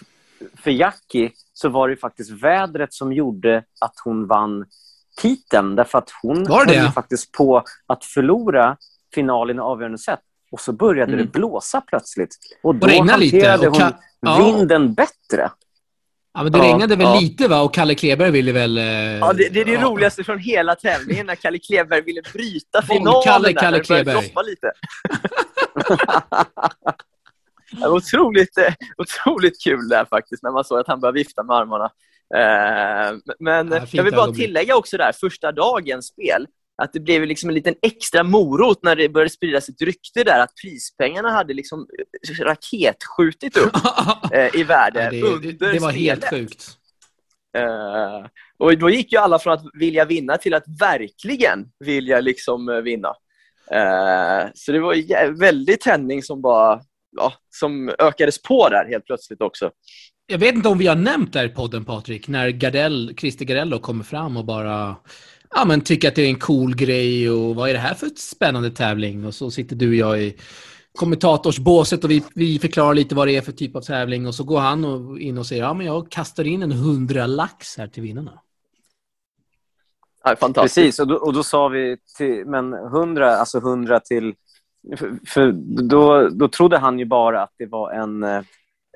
för 0.55 0.71
Jackie 0.71 1.31
så 1.53 1.69
var 1.69 1.89
det 1.89 1.97
faktiskt 1.97 2.31
vädret 2.31 2.93
som 2.95 3.13
gjorde 3.13 3.65
att 3.81 3.95
hon 4.05 4.27
vann 4.27 4.65
titeln. 5.21 5.77
Därför 5.77 5.99
att 5.99 6.11
hon 6.23 6.45
Var 6.45 6.67
det? 6.67 6.79
höll 6.79 6.93
faktiskt 6.93 7.33
på 7.33 7.63
att 7.87 8.05
förlora 8.05 8.77
finalen 9.15 9.57
i 9.57 9.61
avgörande 9.61 9.99
set. 9.99 10.21
Och 10.53 10.61
så 10.61 10.73
började 10.73 11.13
Mm. 11.13 11.25
det 11.27 11.33
blåsa 11.33 11.81
plötsligt. 11.81 12.37
Och 12.63 12.75
då 12.75 12.87
lite, 12.87 13.13
hanterade 13.13 13.69
och 13.69 13.77
hon 13.77 13.93
ja. 14.21 14.39
vinden 14.45 14.95
bättre. 14.95 15.51
Ja, 16.37 16.43
men 16.43 16.53
det 16.53 16.59
Ja, 16.59 16.65
regnade 16.65 16.97
väl 16.97 17.07
ja. 17.07 17.21
lite 17.21 17.49
va? 17.49 17.61
Och 17.63 17.75
Kalle 17.75 17.95
Kleberg 17.95 18.31
ville 18.31 18.53
väl... 18.53 18.79
eh, 18.79 18.85
Ja, 18.85 19.33
det, 19.33 19.49
det 19.49 19.61
är 19.61 19.65
det 19.65 19.73
ja. 19.73 19.83
roligaste 19.83 20.25
från 20.25 20.39
hela 20.39 20.75
tävlingen, 20.75 21.27
när 21.27 21.35
Kalle 21.35 21.59
Kleberg 21.59 22.01
ville 22.03 22.23
bryta 22.33 22.83
finalen. 22.83 23.05
Där, 23.05 23.23
Kalle 23.25 23.49
det 23.49 23.89
började 23.89 24.05
Kleberg. 24.21 24.47
lite. 24.47 24.73
det 27.71 27.81
var 27.81 27.89
otroligt, 27.97 28.59
eh, 28.59 28.75
otroligt 28.97 29.63
kul 29.65 29.89
där 29.89 30.05
faktiskt, 30.05 30.43
när 30.43 30.51
man 30.51 30.65
såg 30.65 30.79
att 30.79 30.89
han 30.89 31.01
började 31.01 31.19
vifta 31.19 31.43
med 31.43 31.57
armarna. 31.57 31.85
Eh, 32.35 33.17
Men 33.39 33.87
jag 33.91 34.03
vill 34.05 34.15
bara 34.15 34.33
tillägga 34.33 34.77
också 34.77 34.97
där, 34.97 35.13
första 35.13 35.53
dagens 35.53 36.07
spel, 36.07 36.47
att 36.83 36.93
det 36.93 37.01
blev 37.01 37.27
liksom 37.27 37.49
en 37.49 37.55
liten 37.55 37.75
extra 37.83 38.23
morot 38.23 38.83
när 38.83 38.97
det 38.97 39.09
började 39.09 39.31
spridas 39.31 39.69
ett 39.69 39.83
rykte 39.83 40.25
där 40.25 40.41
att 40.41 40.55
prispengarna 40.63 41.31
hade 41.31 41.55
liksom 41.55 41.87
raketskjutit 42.41 43.57
upp 43.57 43.77
eh, 44.33 44.61
i 44.61 44.65
värde 44.65 45.05
Ja, 45.05 45.11
det, 45.11 45.23
under 45.23 45.73
det, 45.73 45.79
var 45.79 45.93
helt 45.93 46.25
spelet. 46.25 46.51
sjukt. 46.51 46.79
Eh, 47.57 48.27
och 48.59 48.79
då 48.79 48.91
gick 48.91 49.13
ju 49.13 49.19
alla 49.19 49.39
från 49.39 49.53
att 49.53 49.65
vilja 49.75 50.05
vinna 50.05 50.37
till 50.37 50.55
att 50.55 50.65
verkligen 50.81 51.67
vilja 51.79 52.21
liksom 52.21 52.69
eh, 52.69 52.77
vinna. 52.77 53.15
Eh, 53.71 54.51
så 54.55 54.73
det 54.73 54.81
var 54.81 55.39
väldigt 55.39 55.81
tändning 55.81 56.23
som 56.23 56.43
bara 56.43 56.81
ja, 57.17 57.33
som 57.51 57.89
ökades 57.99 58.43
på 58.43 58.69
där 58.69 58.85
helt 58.89 59.07
plötsligt 59.07 59.41
också. 59.41 59.71
Jag 60.27 60.39
vet 60.39 60.55
inte 60.55 60.69
om 60.69 60.79
vi 60.79 60.87
har 60.87 60.97
nämnt 60.97 61.33
det 61.33 61.39
här 61.39 61.47
i 61.47 61.49
podden, 61.49 61.85
Patrik, 61.85 62.29
när 62.29 62.49
Gardell, 62.49 63.15
Christer 63.19 63.45
Gardell 63.45 63.71
då 63.71 63.79
kommer 63.79 64.05
fram 64.05 64.37
och 64.37 64.45
bara 64.45 64.97
ja, 65.55 65.65
men 65.65 65.81
tycker 65.81 66.09
att 66.09 66.15
det 66.15 66.23
är 66.23 66.29
en 66.29 66.39
cool 66.39 66.75
grej 66.75 67.31
och 67.31 67.55
vad 67.55 67.69
är 67.69 67.73
det 67.73 67.79
här 67.79 67.95
för 67.95 68.07
ett 68.07 68.19
spännande 68.19 68.71
tävling? 68.71 69.27
Och 69.27 69.35
så 69.35 69.51
sitter 69.51 69.77
du 69.77 69.89
och 69.89 69.95
jag 69.95 70.23
i 70.23 70.37
kommentatorsbåset 70.99 72.05
och 72.05 72.11
vi, 72.11 72.25
vi 72.35 72.59
förklarar 72.59 72.95
lite 72.95 73.15
vad 73.15 73.29
det 73.29 73.37
är 73.37 73.41
för 73.41 73.53
typ 73.53 73.77
av 73.77 73.81
tävling 73.81 74.27
och 74.27 74.35
så 74.35 74.45
går 74.45 74.61
han 74.61 74.85
och, 74.85 75.21
in 75.21 75.39
och 75.39 75.47
säger 75.47 75.63
ja, 75.63 75.75
men 75.75 75.87
jag 75.87 76.11
kastar 76.11 76.45
in 76.45 76.63
en 76.63 76.73
hundra 76.73 77.27
lax 77.27 77.79
här 77.79 77.87
till 77.87 78.03
vinnarna. 78.03 78.41
Ja, 80.25 80.37
fantastiskt. 80.37 80.75
Precis, 80.75 80.99
och 80.99 81.07
då, 81.07 81.17
och 81.17 81.33
då 81.33 81.43
sa 81.43 81.69
vi 81.69 81.97
till, 82.17 82.47
men 82.47 82.73
100, 82.73 83.37
alltså 83.37 83.59
100 83.59 84.01
till... 84.01 84.35
För, 84.97 85.19
för 85.27 85.53
då, 85.83 86.29
då 86.29 86.49
trodde 86.49 86.79
han 86.79 86.99
ju 86.99 87.05
bara 87.05 87.43
att 87.43 87.53
det 87.59 87.67
var 87.67 87.93
en, 87.93 88.23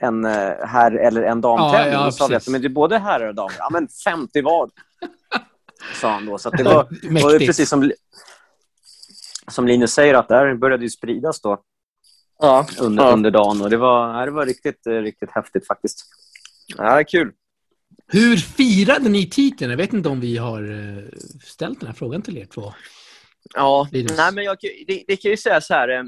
en 0.03 0.25
eh, 0.25 0.53
herr 0.67 0.93
eller 0.93 1.23
en 1.23 1.41
damtävling. 1.41 1.93
Ja, 1.93 2.01
ja, 2.01 2.05
då 2.05 2.13
sa 2.13 2.27
vi 2.27 2.35
att 2.35 2.49
men 2.49 2.61
det 2.61 2.67
är 2.67 2.69
både 2.69 2.99
herrar 2.99 3.29
och 3.29 3.35
damer. 3.35 3.55
Ja, 3.59 3.69
men 3.73 3.89
50 3.89 4.43
var 4.43 4.71
sa 6.01 6.11
han 6.11 6.27
då. 6.27 6.39
Så 6.39 6.49
att 6.49 6.57
det 6.57 6.63
var, 6.65 6.89
var 7.23 7.39
det 7.39 7.47
precis 7.47 7.69
som, 7.69 7.93
som 9.51 9.67
Linus 9.67 9.93
säger, 9.93 10.15
att 10.15 10.29
det 10.29 10.35
här 10.35 10.55
började 10.55 10.83
ju 10.85 10.91
spridas 10.91 11.41
då 11.41 11.63
Ja, 12.41 12.67
under, 12.81 13.05
ja. 13.05 13.11
under 13.13 13.31
dagen. 13.31 13.61
Och 13.63 13.71
det 13.71 13.77
var, 13.77 14.27
det 14.27 14.33
var 14.33 14.47
riktigt, 14.47 14.87
eh, 14.87 14.93
riktigt 14.93 15.31
häftigt 15.31 15.67
faktiskt. 15.67 16.05
ja, 16.77 17.05
kul. 17.09 17.33
Hur 18.07 18.37
firade 18.37 19.09
ni 19.09 19.31
titeln? 19.31 19.71
Jag 19.71 19.79
vet 19.79 19.93
inte 19.93 20.09
om 20.09 20.21
vi 20.21 20.37
har 20.37 20.63
eh, 20.63 21.05
ställt 21.45 21.81
den 21.81 21.87
här 21.87 21.95
frågan 21.95 22.23
till 22.23 22.39
er 22.39 22.45
två. 22.47 22.75
Ja, 23.55 23.89
Linus. 23.93 24.17
nej, 24.17 24.33
men 24.33 24.45
jag, 24.45 24.57
det, 24.87 25.05
det 25.07 25.17
kan 25.17 25.31
ju 25.31 25.37
säga 25.37 25.61
så 25.61 25.75
här. 25.75 25.89
eh, 25.89 26.03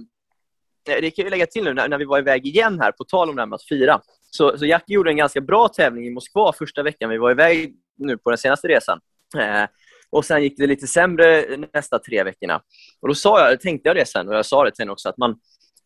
Det 0.84 1.10
kan 1.10 1.22
jag 1.24 1.30
lägga 1.30 1.46
till 1.46 1.64
nu 1.64 1.74
när, 1.74 1.88
när 1.88 1.98
vi 1.98 2.04
var 2.04 2.18
iväg 2.18 2.46
igen 2.46 2.80
här, 2.80 2.92
på 2.92 3.04
tal 3.04 3.30
om 3.30 3.36
det 3.36 3.42
här 3.42 3.46
med 3.46 3.54
att 3.56 3.64
fira. 3.64 4.00
Så, 4.30 4.58
så 4.58 4.66
Jackie 4.66 4.94
gjorde 4.94 5.10
en 5.10 5.16
ganska 5.16 5.40
bra 5.40 5.68
tävling 5.68 6.06
i 6.06 6.10
Moskva 6.10 6.52
första 6.52 6.82
veckan 6.82 7.10
vi 7.10 7.18
var 7.18 7.30
iväg 7.30 7.74
nu 7.98 8.18
på 8.18 8.30
den 8.30 8.38
senaste 8.38 8.68
resan. 8.68 9.00
Eh, 9.38 9.64
och 10.10 10.24
Sen 10.24 10.42
gick 10.42 10.58
det 10.58 10.66
lite 10.66 10.86
sämre 10.86 11.46
nästa 11.74 11.98
tre 11.98 12.24
veckorna. 12.24 12.62
Och 13.00 13.08
Då 13.08 13.14
sa 13.14 13.50
jag, 13.50 13.60
tänkte 13.60 13.88
jag 13.88 13.96
det 13.96 14.06
sen, 14.06 14.28
och 14.28 14.34
jag 14.34 14.46
sa 14.46 14.64
det 14.64 14.78
henne 14.78 14.92
också, 14.92 15.08
att 15.08 15.18
man, 15.18 15.36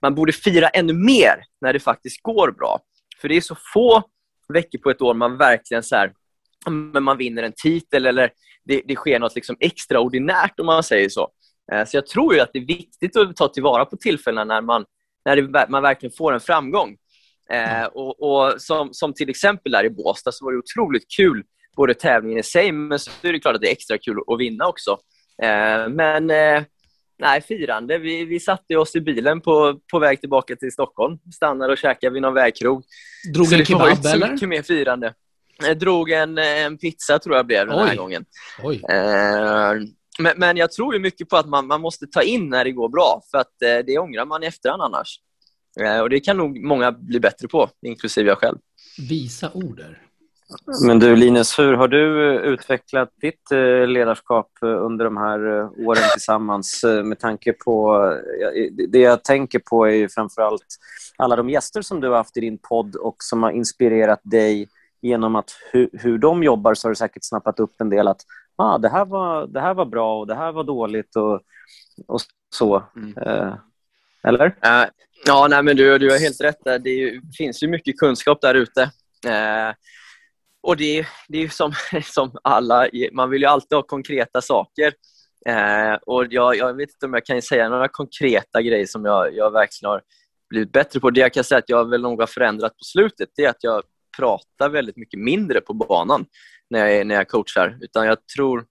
man 0.02 0.14
borde 0.14 0.32
fira 0.32 0.68
ännu 0.68 0.92
mer 0.92 1.44
när 1.60 1.72
det 1.72 1.80
faktiskt 1.80 2.22
går 2.22 2.50
bra. 2.52 2.80
För 3.20 3.28
det 3.28 3.36
är 3.36 3.40
så 3.40 3.56
få 3.74 4.02
veckor 4.48 4.78
på 4.78 4.90
ett 4.90 5.02
år 5.02 5.14
man 5.14 5.36
verkligen 5.36 5.82
så 5.82 5.96
här, 5.96 6.12
men 6.70 7.02
man 7.02 7.18
vinner 7.18 7.42
en 7.42 7.52
titel 7.56 8.06
eller 8.06 8.30
det, 8.64 8.82
det 8.84 8.96
sker 8.96 9.18
något 9.18 9.34
liksom 9.34 9.56
extraordinärt 9.60 10.60
om 10.60 10.66
man 10.66 10.82
säger 10.82 11.08
så. 11.08 11.30
Eh, 11.72 11.84
Så 11.86 11.96
jag 11.96 12.06
tror 12.06 12.40
att 12.40 12.50
det 12.52 12.58
är 12.58 12.66
viktigt 12.66 13.16
att 13.16 13.36
ta 13.36 13.48
tillvara 13.48 13.84
på 13.84 13.96
tillfällena 13.96 14.44
när 14.44 14.60
man, 14.60 14.84
när 15.24 15.36
det, 15.36 15.66
man 15.68 15.82
verkligen 15.82 16.12
får 16.16 16.32
en 16.32 16.40
framgång. 16.40 16.96
Eh, 17.50 17.84
och, 17.84 18.22
och 18.22 18.60
som, 18.62 18.88
som 18.92 19.14
till 19.14 19.30
exempel 19.30 19.72
där 19.72 19.84
i 19.84 19.90
Båstad 19.90 20.32
så 20.32 20.44
var 20.44 20.52
det 20.52 20.58
otroligt 20.58 21.10
kul, 21.16 21.44
både 21.76 21.94
tävlingen 21.94 22.38
i 22.38 22.42
sig, 22.42 22.72
men 22.72 22.98
så 22.98 23.10
är 23.22 23.32
det 23.32 23.40
klart 23.40 23.54
att 23.54 23.60
det 23.60 23.68
är 23.68 23.72
extra 23.72 23.98
kul 23.98 24.18
att 24.26 24.40
vinna 24.40 24.66
också. 24.66 24.90
Eh, 25.42 25.88
men 25.88 26.30
eh, 26.30 26.62
nej, 27.18 27.40
firande. 27.40 27.98
Vi, 27.98 28.24
vi 28.24 28.40
satte 28.40 28.76
oss 28.76 28.96
i 28.96 29.00
bilen 29.00 29.40
på, 29.40 29.80
på 29.92 29.98
väg 29.98 30.20
tillbaka 30.20 30.56
till 30.56 30.72
Stockholm. 30.72 31.18
Stannade 31.34 31.72
och 31.72 31.78
käkade 31.78 32.12
vid 32.12 32.22
någon 32.22 32.34
vägkrog. 32.34 32.84
Drog 33.34 33.46
Så 33.46 33.54
en 33.54 33.58
det 33.58 33.74
var 33.74 33.78
kebab 33.80 33.90
inte 33.90 34.08
så 34.08 34.14
eller? 34.14 34.32
mycket 34.32 34.48
mer 34.48 34.62
firande. 34.62 35.14
Jag 35.66 35.78
drog 35.78 36.10
en, 36.10 36.38
en 36.38 36.78
pizza 36.78 37.18
tror 37.18 37.36
jag 37.36 37.46
blev 37.46 37.66
den 37.66 37.78
här 37.78 37.90
Oj. 37.90 37.96
gången. 37.96 38.24
Oj. 38.62 38.82
Eh, 38.90 39.72
men, 40.18 40.32
men 40.36 40.56
jag 40.56 40.72
tror 40.72 40.94
ju 40.94 41.00
mycket 41.00 41.28
på 41.28 41.36
att 41.36 41.48
man, 41.48 41.66
man 41.66 41.80
måste 41.80 42.06
ta 42.06 42.22
in 42.22 42.48
när 42.48 42.64
det 42.64 42.72
går 42.72 42.88
bra, 42.88 43.22
för 43.30 43.38
att 43.38 43.52
det 43.86 43.98
ångrar 43.98 44.24
man 44.24 44.42
i 44.42 44.46
efterhand 44.46 44.82
annars. 44.82 45.20
Och 46.02 46.10
Det 46.10 46.20
kan 46.20 46.36
nog 46.36 46.64
många 46.64 46.92
bli 46.92 47.20
bättre 47.20 47.48
på, 47.48 47.70
inklusive 47.82 48.28
jag 48.28 48.38
själv. 48.38 48.58
Visa 49.08 49.50
ord 49.54 49.76
där. 49.76 50.03
Men 50.86 50.98
du 50.98 51.16
Linus, 51.16 51.58
hur 51.58 51.72
har 51.72 51.88
du 51.88 52.34
eh, 52.34 52.40
utvecklat 52.42 53.08
ditt 53.20 53.50
eh, 53.52 53.86
ledarskap 53.86 54.50
eh, 54.62 54.68
under 54.68 55.04
de 55.04 55.16
här 55.16 55.40
åren 55.86 56.02
tillsammans 56.12 56.84
med 57.04 57.18
tanke 57.18 57.52
på... 57.52 57.98
det- 58.88 58.98
jag 58.98 59.24
tänker 59.24 59.58
på 59.58 59.84
är 59.84 59.90
ju 59.94 60.08
framförallt 60.08 60.66
alla 61.16 61.36
de 61.36 61.50
gäster 61.50 61.82
som 61.82 62.00
du 62.00 62.08
har 62.08 62.16
haft 62.16 62.36
i 62.36 62.40
din 62.40 62.58
podd 62.58 62.96
och 62.96 63.16
som 63.18 63.42
har 63.42 63.50
inspirerat 63.50 64.20
dig 64.22 64.68
genom 65.02 65.36
att 65.36 65.50
hur, 65.72 65.88
hur 65.92 66.18
de 66.18 66.42
jobbar 66.42 66.74
så 66.74 66.86
har 66.88 66.90
du 66.90 66.96
säkert 66.96 67.24
snappat 67.24 67.60
upp 67.60 67.80
en 67.80 67.90
del 67.90 68.08
att 68.08 68.20
ah, 68.56 68.78
det, 68.78 68.88
här 68.88 69.04
var, 69.04 69.46
det 69.46 69.60
här 69.60 69.74
var 69.74 69.84
bra 69.84 70.20
och 70.20 70.26
det 70.26 70.34
här 70.34 70.52
var 70.52 70.64
dåligt 70.64 71.16
och, 71.16 71.40
och 72.06 72.20
så. 72.54 72.82
Mm. 72.96 73.18
Eh, 73.18 73.54
eller? 74.22 74.56
Ja, 75.26 75.46
nej, 75.50 75.62
men 75.62 75.76
du, 75.76 75.98
du 75.98 76.10
har 76.10 76.18
helt 76.18 76.40
rätt. 76.40 76.64
Där. 76.64 76.78
Det 76.78 77.20
finns 77.38 77.62
ju 77.62 77.68
mycket 77.68 77.98
kunskap 77.98 78.40
där 78.40 78.54
ute. 78.54 78.82
Eh, 79.26 79.74
och 80.64 80.76
det, 80.76 80.98
är- 80.98 81.08
det 81.28 81.38
är 81.38 81.42
ju 81.42 81.48
som, 81.48 81.72
som 82.04 82.36
alla, 82.44 82.88
man 83.12 83.30
vill 83.30 83.42
ju 83.42 83.48
alltid 83.48 83.76
ha 83.76 83.82
konkreta 83.82 84.40
saker. 84.40 84.92
Eh, 85.46 85.94
och 86.06 86.26
jag, 86.30 86.56
jag 86.56 86.74
vet 86.74 86.90
inte 86.90 87.06
om 87.06 87.14
jag 87.14 87.24
kan 87.26 87.42
säga 87.42 87.68
några 87.68 87.88
konkreta 87.88 88.62
grejer 88.62 88.86
som 88.86 89.04
jag, 89.04 89.34
jag 89.36 89.50
verkligen 89.50 89.90
har 89.90 90.02
blivit 90.50 90.72
bättre 90.72 91.00
på. 91.00 91.10
Det 91.10 91.20
jag 91.20 91.32
kan 91.32 91.44
säga 91.44 91.58
att 91.58 91.68
jag 91.68 91.90
väl 91.90 92.02
nog 92.02 92.20
har 92.20 92.26
förändrat 92.26 92.72
på 92.72 92.84
slutet, 92.84 93.28
det 93.36 93.44
är 93.44 93.48
att 93.50 93.64
jag 93.64 93.82
pratar 94.16 94.68
väldigt 94.68 94.96
mycket 94.96 95.20
mindre 95.20 95.60
på 95.60 95.74
banan 95.74 96.26
när 96.70 96.86
jag, 96.86 97.06
när 97.06 97.14
jag 97.14 97.28
coachar. 97.28 97.78
Utan 97.80 98.06
jag 98.06 98.26
tror 98.36 98.66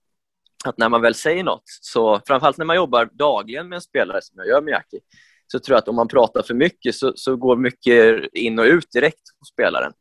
att 0.66 0.78
när 0.78 0.90
man 0.90 1.02
väl 1.02 1.16
säger 1.16 1.44
något, 1.44 1.64
så 1.66 2.22
framförallt 2.28 2.58
när 2.58 2.66
man 2.66 2.76
jobbar 2.76 3.10
dagligen 3.12 3.70
med 3.70 3.76
en 3.76 3.82
spelare 3.82 4.22
som 4.22 4.38
jag 4.38 4.48
gör 4.48 4.62
med 4.62 4.72
Jackie, 4.72 5.00
så 5.48 5.60
tror 5.60 5.76
jag 5.76 5.80
att 5.80 5.88
om 5.88 5.96
man 5.96 6.08
pratar 6.08 6.42
för 6.44 6.54
mycket 6.54 6.96
så, 6.96 7.14
så 7.16 7.36
går 7.36 7.56
mycket 7.58 8.24
in 8.34 8.60
och 8.60 8.66
ut 8.66 8.92
direkt 8.92 9.22
hos 9.40 9.50
spelaren. 9.50 9.94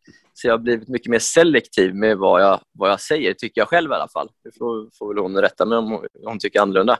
Så 0.42 0.48
jag 0.48 0.52
har 0.52 0.58
blivit 0.58 0.88
mycket 0.88 1.10
mer 1.10 1.18
selektiv 1.18 1.94
med 1.94 2.18
vad 2.18 2.42
jag, 2.42 2.60
vad 2.72 2.90
jag 2.90 3.00
säger, 3.00 3.34
tycker 3.34 3.60
jag 3.60 3.68
själv 3.68 3.90
i 3.90 3.94
alla 3.94 4.08
fall. 4.08 4.28
Nu 4.44 4.50
får, 4.58 4.88
får 4.98 5.14
väl 5.14 5.22
hon 5.22 5.40
rätta 5.40 5.64
mig 5.64 5.78
om 5.78 6.04
hon 6.24 6.38
tycker 6.38 6.60
annorlunda. 6.60 6.92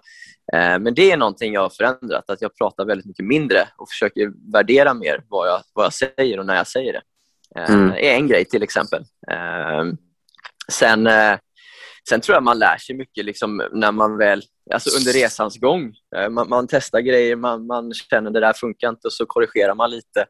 Eh, 0.53 0.79
men 0.79 0.95
det 0.95 1.11
är 1.11 1.17
någonting 1.17 1.53
jag 1.53 1.61
har 1.61 1.71
förändrat, 1.71 2.31
att 2.31 2.43
jag 2.43 2.57
pratar 2.57 2.85
väldigt 2.85 3.07
mycket 3.07 3.25
mindre 3.25 3.69
och 3.77 3.89
försöker 3.89 4.53
värdera 4.53 4.95
mer 4.95 5.25
vad 5.29 5.49
jag, 5.49 5.63
vad 5.73 5.85
jag 5.85 5.93
säger 5.93 6.39
och 6.39 6.47
när 6.47 6.57
jag 6.57 6.67
säger 6.67 6.93
det. 6.93 7.03
Eh, 7.61 7.75
Mm. 7.75 7.91
är 7.91 8.15
en 8.15 8.29
grej 8.29 8.45
till 8.45 8.63
exempel. 8.63 9.03
Eh, 9.31 9.85
sen, 10.73 11.07
eh, 11.07 11.39
sen 12.09 12.21
tror 12.21 12.35
jag 12.35 12.43
man 12.43 12.59
lär 12.59 12.77
sig 12.77 12.97
mycket 12.97 13.25
liksom, 13.25 13.63
när 13.73 13.93
man 13.93 14.19
väl, 14.19 14.43
alltså 14.75 14.99
under 14.99 15.13
resans 15.13 15.57
gång. 15.61 15.95
Eh, 16.17 16.29
man, 16.29 16.49
man 16.49 16.67
testar 16.71 17.01
grejer, 17.01 17.37
man, 17.37 17.67
man 17.67 17.93
känner 17.95 18.31
det 18.31 18.41
där 18.41 18.53
funkar 18.53 18.89
inte 18.89 19.09
och 19.09 19.13
så 19.13 19.27
korrigerar 19.27 19.75
man 19.75 19.91
lite. 19.91 20.27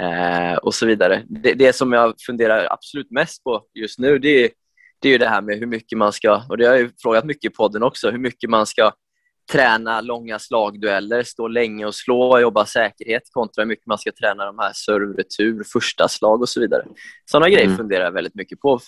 Eh, 0.00 0.54
och 0.56 0.74
så 0.74 0.86
vidare. 0.86 1.24
Det, 1.28 1.54
det 1.54 1.72
som 1.72 1.92
jag 1.92 2.14
funderar 2.26 2.66
absolut 2.70 3.10
mest 3.10 3.44
på 3.44 3.62
just 3.74 3.98
nu 3.98 4.18
det 4.18 4.44
är, 4.44 4.50
det 4.98 5.08
är 5.08 5.12
ju 5.12 5.18
det 5.18 5.28
här 5.28 5.42
med 5.42 5.58
hur 5.58 5.66
mycket 5.66 5.98
man 5.98 6.12
ska, 6.12 6.42
och 6.48 6.56
det 6.56 6.66
har 6.66 6.72
jag 6.72 6.80
ju 6.82 6.90
frågat 7.02 7.24
mycket 7.24 7.52
i 7.52 7.54
podden 7.54 7.82
också, 7.82 8.10
hur 8.10 8.18
mycket 8.18 8.50
man 8.50 8.66
ska 8.66 8.92
träna 9.52 10.00
långa 10.00 10.38
slagdueller, 10.38 11.22
stå 11.22 11.48
länge 11.48 11.86
och 11.86 11.94
slå, 11.94 12.38
jobba 12.38 12.66
säkerhet 12.66 13.22
kontra 13.30 13.62
hur 13.62 13.66
mycket 13.68 13.86
man 13.86 13.98
ska 13.98 14.12
träna 14.12 14.44
de 14.44 14.58
här 14.58 14.72
serve, 14.74 15.22
retur, 15.22 15.64
första 15.72 16.08
slag 16.08 16.40
och 16.40 16.48
så 16.48 16.60
vidare. 16.60 16.84
Sådana 17.24 17.48
grejer 17.48 17.64
Mm. 17.64 17.76
funderar 17.76 18.04
jag 18.04 18.12
väldigt 18.12 18.34
mycket 18.34 18.60
på 18.60 18.70
och 18.70 18.82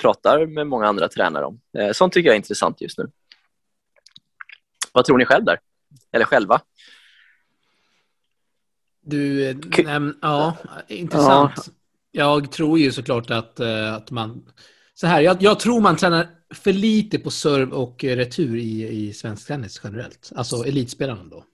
pratar 0.00 0.46
med 0.46 0.66
många 0.66 0.86
andra 0.86 1.08
tränare 1.08 1.44
om. 1.44 1.60
Eh, 1.78 1.92
sånt 1.92 2.12
tycker 2.12 2.28
jag 2.28 2.34
är 2.34 2.36
intressant 2.36 2.80
just 2.80 2.98
nu. 2.98 3.10
Vad 4.92 5.04
tror 5.04 5.18
ni 5.18 5.24
själv 5.24 5.44
där? 5.44 5.58
Eller 6.12 6.24
själva? 6.24 6.60
Du, 9.04 9.52
näm- 9.52 10.14
ja, 10.22 10.56
intressant. 10.88 11.70
Jag 12.12 12.52
tror 12.52 12.78
ju 12.78 12.92
såklart 12.92 13.30
att, 13.30 13.60
eh, 13.60 13.94
att 13.94 14.10
man... 14.10 14.44
Så 14.94 15.06
här, 15.06 15.20
jag, 15.20 15.42
jag 15.42 15.60
tror 15.60 15.80
man 15.80 15.96
tränar 15.96 16.26
för 16.54 16.72
lite 16.72 17.18
på 17.18 17.30
serv 17.30 17.72
och 17.72 18.04
retur 18.04 18.56
i, 18.56 18.88
i 18.88 19.12
svensk 19.12 19.46
tennis 19.46 19.80
generellt. 19.84 20.32
Alltså 20.34 20.64
elitspelarna 20.64 21.24
då. 21.24 21.44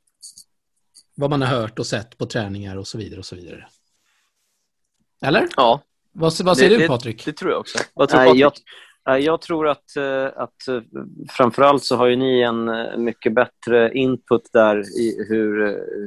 Vad 1.14 1.30
man 1.30 1.42
har 1.42 1.48
hört 1.48 1.78
och 1.78 1.86
sett 1.86 2.18
på 2.18 2.26
träningar 2.26 2.76
och 2.76 2.88
så 2.88 2.98
vidare 2.98 3.18
och 3.18 3.26
så 3.26 3.36
vidare. 3.36 3.68
Eller? 5.22 5.48
Ja. 5.56 5.82
Vad, 6.12 6.40
vad 6.40 6.56
säger 6.58 6.70
det, 6.70 6.78
du 6.78 6.88
Patrik? 6.88 7.24
Det, 7.24 7.30
det, 7.30 7.36
tror 7.36 7.50
jag 7.50 7.60
också. 7.60 7.78
Vad 7.94 8.08
tror 8.08 8.18
Nej, 8.18 8.28
Patrik? 8.28 8.42
jag, 8.42 8.52
Eh, 9.10 9.16
jag 9.16 9.40
tror 9.40 9.68
att, 9.68 9.96
eh, 9.96 10.42
att 10.42 10.68
eh, 10.68 10.82
framförallt 11.30 11.84
så 11.84 11.96
har 11.96 12.06
ju 12.06 12.16
ni 12.16 12.40
en 12.40 12.70
mycket 13.04 13.34
bättre 13.34 13.92
input 13.94 14.42
där 14.52 14.78
i 15.00 15.24
hur, 15.28 15.56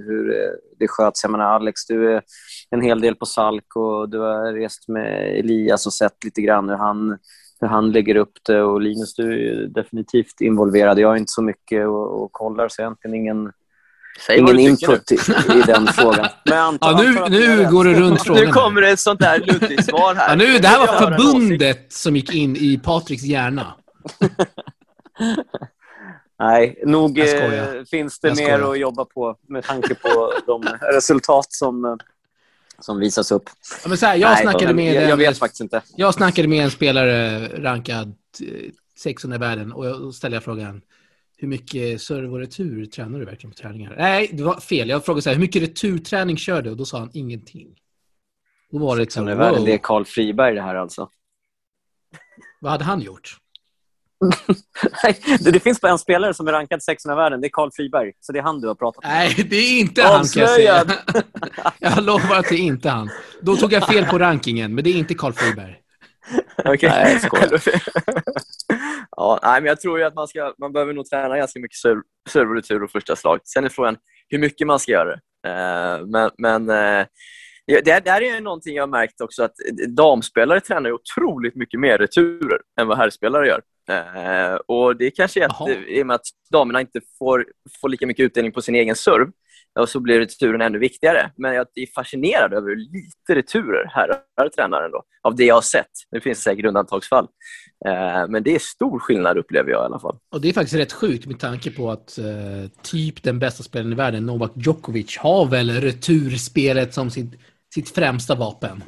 hur 0.08 0.52
det 0.80 0.88
sköts. 0.88 1.24
Jag 1.24 1.32
menar, 1.32 1.46
Alex, 1.46 1.86
du 1.88 2.14
är 2.16 2.22
en 2.70 2.82
hel 2.82 3.02
del 3.02 3.16
på 3.16 3.26
Salk 3.26 3.76
och 3.76 4.10
du 4.10 4.20
har 4.20 4.54
rest 4.54 4.88
med 4.88 5.40
Elias 5.40 5.86
och 5.86 5.94
sett 5.94 6.24
lite 6.24 6.42
grann 6.42 6.70
hur 6.70 6.76
han, 6.76 7.18
hur 7.60 7.68
han 7.68 7.92
lägger 7.92 8.16
upp 8.16 8.34
det. 8.48 8.64
Och 8.64 8.82
Linus, 8.82 9.16
du 9.16 9.50
är 9.50 9.68
definitivt 9.68 10.42
involverad. 10.42 11.00
Jag 11.00 11.14
är 11.14 11.18
inte 11.18 11.32
så 11.32 11.42
mycket 11.42 11.88
och, 11.88 12.24
och 12.24 12.32
kollar, 12.32 12.68
så 12.68 12.82
jag 12.82 12.86
har 12.86 12.90
egentligen 12.92 13.16
ingen 13.16 13.52
Säg 14.20 14.40
Ingen 14.40 14.60
input 14.60 15.12
i, 15.12 15.16
i, 15.16 15.62
den 15.66 15.88
frågan. 15.88 16.28
Men 16.46 16.78
ja, 16.82 17.02
nu 17.02 17.30
nu 17.30 17.72
går 17.72 17.86
det 17.86 17.94
runt 17.94 18.24
frågan. 18.24 18.46
Nu 18.46 18.52
kommer 18.52 18.82
det 18.82 18.90
ett 18.90 19.00
sånt 19.00 19.20
där 19.20 19.40
luddigt 19.40 19.86
svar 19.86 20.16
här. 20.16 20.30
Ja, 20.30 20.36
nu, 20.36 20.60
det 20.60 20.68
här 20.68 20.80
var 20.80 21.00
förbundet 21.00 21.94
som 21.94 22.16
gick 22.16 22.34
in 22.34 22.56
i 22.56 22.78
Patriks 22.84 23.24
hjärna. 23.24 23.74
Nej, 26.40 26.82
nog 26.86 27.20
eh, 27.20 27.84
finns 27.92 28.20
det 28.20 28.36
mer 28.36 28.72
att 28.72 28.80
jobba 28.80 29.06
på 29.06 29.36
med 29.48 29.64
tanke 29.64 29.96
på 29.96 30.34
de 30.46 30.64
resultat 30.94 31.48
som, 31.50 31.86
eh, 31.86 31.96
som 32.80 33.00
visas 33.00 33.32
upp. 33.32 33.50
Ja, 33.84 33.90
men 33.90 33.98
så 33.98 34.06
här, 34.06 34.16
jag, 34.16 34.30
Nej, 34.30 34.42
snackade 34.42 34.74
med 34.74 34.96
jag, 34.96 35.10
jag 35.10 35.18
vet 35.18 35.38
faktiskt 35.38 35.62
inte. 35.62 35.82
Jag 35.96 36.14
snackade 36.14 36.48
med 36.48 36.64
en 36.64 36.72
spelare 36.72 37.48
rankad 37.48 38.16
600 38.98 39.36
i 39.36 39.40
världen 39.40 39.72
och 39.74 39.84
då 39.84 40.12
ställde 40.12 40.36
jag 40.36 40.44
frågan 40.44 40.82
hur 41.44 41.48
mycket 41.50 42.02
serve 42.02 42.28
och 42.28 42.40
retur 42.40 42.86
tränar 42.86 43.20
du 43.20 43.26
verkligen 43.26 43.52
på 43.52 43.58
träningar? 43.58 43.96
Nej, 43.98 44.30
det 44.34 44.44
var 44.44 44.60
fel. 44.60 44.90
Jag 44.90 45.06
frågade 45.06 45.22
så 45.22 45.30
här, 45.30 45.36
hur 45.36 45.42
mycket 45.42 45.62
returträning 45.62 46.38
kör 46.38 46.62
du? 46.62 46.70
Och 46.70 46.78
då 46.78 46.86
sa 46.86 47.00
han 47.00 47.10
ingenting. 47.14 47.68
Då 48.72 48.78
var 48.78 48.98
det 48.98 49.12
så 49.12 49.24
wow. 49.24 49.66
Det 49.66 49.74
är 49.74 49.78
Karl 49.78 50.06
Friberg 50.06 50.56
det 50.56 50.62
här 50.62 50.76
alltså. 50.76 51.10
Vad 52.62 52.72
hade 52.72 52.84
han 52.84 53.02
gjort? 53.02 53.38
Nej, 55.04 55.20
det, 55.40 55.52
det, 55.52 55.60
finns 55.60 55.82
bara 55.82 55.92
en 55.92 56.00
spelare 56.00 56.34
som 56.34 56.48
är 56.48 56.52
rankad 56.52 56.84
600 56.84 57.14
i 57.14 57.24
världen. 57.24 57.42
Det 57.42 57.48
är 57.48 57.50
Karl 57.50 57.70
Friberg. 57.74 58.12
Så 58.20 58.32
det 58.32 58.40
är 58.40 58.44
han 58.44 58.62
du 58.62 58.68
har 58.68 58.76
pratat 58.76 59.04
med. 59.04 59.12
Nej, 59.12 59.48
det 59.50 59.56
är 59.56 59.80
inte 59.80 60.04
han 60.04 60.26
kan 60.26 60.42
jag 60.42 60.50
säga. 60.50 60.86
jag 61.80 62.04
lovar 62.04 62.36
att 62.36 62.50
det 62.50 62.56
är 62.56 62.60
inte 62.60 62.90
han. 62.90 63.10
Då 63.42 63.56
tog 63.56 63.74
jag 63.74 63.88
fel 63.88 64.06
på 64.06 64.20
rankingen, 64.20 64.76
men 64.76 64.84
det 64.84 64.90
är 64.90 64.96
inte 64.96 65.14
Karl 65.14 65.34
Friberg. 65.34 65.83
Okej. 66.58 66.74
Okay. 66.74 66.90
Nej, 66.90 67.20
jag 67.32 67.62
ja, 69.12 69.40
nej, 69.44 69.62
men 69.62 69.66
jag 69.66 69.82
tror 69.82 70.00
ju 70.00 70.06
att 70.06 70.16
man, 70.16 70.28
ska, 70.28 70.54
man 70.58 70.74
behöver 70.74 70.94
nog 70.94 71.06
träna 71.06 71.38
ganska 71.38 71.60
mycket 71.60 71.78
serverretur 72.30 72.84
och 72.84 72.92
första 72.92 73.16
slag. 73.16 73.40
Sen 73.44 73.66
är 73.66 73.70
frågan 73.70 73.98
hur 74.30 74.40
mycket 74.40 74.68
man 74.68 74.80
ska 74.80 74.92
göra 74.92 75.10
det. 75.10 75.20
Uh, 75.48 76.08
men, 76.08 76.32
men 76.38 76.70
uh, 76.70 77.06
det, 77.68 78.06
där 78.06 78.22
är 78.22 78.42
någonting 78.42 78.76
jag 78.76 78.84
har 78.84 78.88
märkt 78.88 79.22
också 79.22 79.44
att 79.44 79.54
damspelare 79.88 80.60
tränar 80.60 80.92
otroligt 80.92 81.56
mycket 81.56 81.80
mer 81.80 81.98
returer 81.98 82.60
än 82.80 82.88
vad 82.88 82.98
herrspelare 82.98 83.48
gör. 83.48 83.62
Uh, 83.90 84.56
och 84.56 84.98
Det 84.98 85.12
kanske 85.12 85.44
är 85.44 85.46
att, 85.46 85.70
i 85.88 86.02
och 86.02 86.08
med 86.08 86.16
att 86.16 86.26
damerna 86.52 86.82
inte 86.82 87.02
får, 87.20 87.46
får 87.82 87.90
lika 87.90 88.08
mycket 88.08 88.24
utdelning 88.24 88.52
på 88.52 88.62
sin 88.62 88.76
egen 88.76 88.96
serv 88.96 89.28
och 89.80 89.90
så 89.90 90.00
blir 90.00 90.20
returen 90.20 90.62
ännu 90.62 90.80
viktigare. 90.80 91.32
Men 91.38 91.54
jag 91.54 91.68
är 91.76 91.94
fascinerad 91.96 92.54
över 92.54 92.70
hur 92.70 92.76
lite 92.76 93.36
returer 93.36 93.86
herrar 93.90 94.50
tränar 94.50 94.82
ändå, 94.82 95.04
av 95.22 95.36
det 95.36 95.46
jag 95.46 95.56
har 95.56 95.62
sett. 95.62 95.92
Det 96.12 96.22
finns 96.22 96.42
säkert 96.44 96.66
undantagsfall. 96.66 97.28
Eh, 97.86 98.28
men 98.30 98.44
det 98.44 98.56
är 98.56 98.60
stor 98.60 99.00
skillnad 99.00 99.38
upplever 99.38 99.72
jag 99.72 99.84
i 99.84 99.86
alla 99.86 100.00
fall. 100.00 100.18
Och 100.32 100.42
Det 100.42 100.50
är 100.50 100.54
faktiskt 100.54 100.76
rätt 100.76 100.94
sjukt 100.94 101.26
med 101.26 101.40
tanke 101.40 101.72
på 101.72 101.92
att 101.92 102.18
eh, 102.18 102.72
typ 102.82 103.24
den 103.24 103.40
bästa 103.40 103.64
spelaren 103.64 103.94
i 103.94 103.96
världen, 103.96 104.26
Novak 104.26 104.52
Djokovic, 104.56 105.18
har 105.18 105.46
väl 105.46 105.70
returspelet 105.70 106.94
som 106.94 107.10
sitt, 107.10 107.34
sitt 107.74 107.90
främsta 107.90 108.36
vapen. 108.36 108.84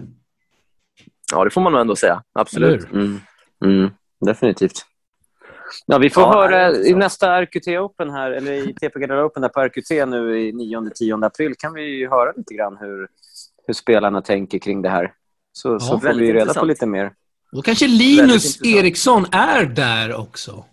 Ja, 1.32 1.44
det 1.44 1.50
får 1.50 1.62
man 1.62 1.72
nog 1.72 1.82
ändå 1.82 1.96
säga. 1.96 2.24
Absolut. 2.34 2.92
Mm. 2.92 3.20
Mm. 3.66 3.90
Definitivt. 4.26 4.86
Ja, 5.86 5.98
vi 5.98 6.10
får 6.10 6.24
ja, 6.24 6.34
höra 6.34 6.72
i 6.72 6.94
nästa 6.94 7.42
RQT 7.42 7.68
Open 7.68 8.10
här, 8.10 8.32
eller 8.32 8.52
i 8.52 8.74
TP 8.74 9.00
Gardera 9.00 9.26
Open 9.26 9.42
där 9.42 9.50
på 9.50 9.62
RQT 9.62 9.90
nu 9.90 10.40
i 10.40 10.52
9-10 10.52 11.26
april 11.26 11.54
kan 11.58 11.74
vi 11.74 12.08
höra 12.08 12.34
lite 12.38 12.54
grann 12.54 12.78
hur, 12.80 13.08
hur 13.68 13.74
spelarna 13.74 14.22
tänker 14.22 14.60
kring 14.60 14.82
det 14.82 14.90
här. 14.90 15.14
Så, 15.54 15.70
ja, 15.70 15.80
så 15.80 16.00
får 16.00 16.14
vi 16.14 16.14
reda 16.14 16.40
intressant. 16.40 16.60
på 16.60 16.66
lite 16.66 16.86
mer. 16.86 17.14
Då 17.52 17.62
kanske 17.62 17.88
Linus 17.88 18.66
Eriksson 18.66 19.26
är 19.32 19.66
där 19.66 20.16
också. 20.16 20.66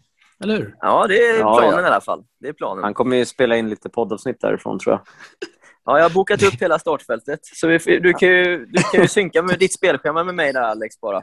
Eller 0.42 0.56
hur? 0.56 0.74
Ja, 0.80 1.06
det 1.06 1.26
är 1.26 1.38
planen 1.38 1.64
ja, 1.64 1.72
ja. 1.72 1.82
i 1.82 1.84
alla 1.84 2.00
fall. 2.00 2.24
Det 2.40 2.48
är 2.48 2.52
planen. 2.52 2.84
Han 2.84 2.94
kommer 2.94 3.16
ju 3.16 3.24
spela 3.24 3.56
in 3.56 3.70
lite 3.70 3.88
poddavsnitt 3.88 4.40
därifrån, 4.40 4.78
tror 4.78 4.92
jag. 4.92 5.00
Ja, 5.84 5.98
jag 5.98 6.04
har 6.04 6.10
bokat 6.10 6.42
upp 6.42 6.62
hela 6.62 6.78
startfältet. 6.78 7.40
Så 7.42 7.66
vi, 7.66 7.78
du, 7.78 8.12
kan 8.12 8.28
ju, 8.28 8.66
du 8.66 8.82
kan 8.82 9.02
ju 9.02 9.08
synka 9.08 9.42
med 9.42 9.58
ditt 9.58 9.72
spelschema 9.72 10.24
med 10.24 10.34
mig 10.34 10.52
där, 10.52 10.62
Alex, 10.62 11.00
bara. 11.00 11.22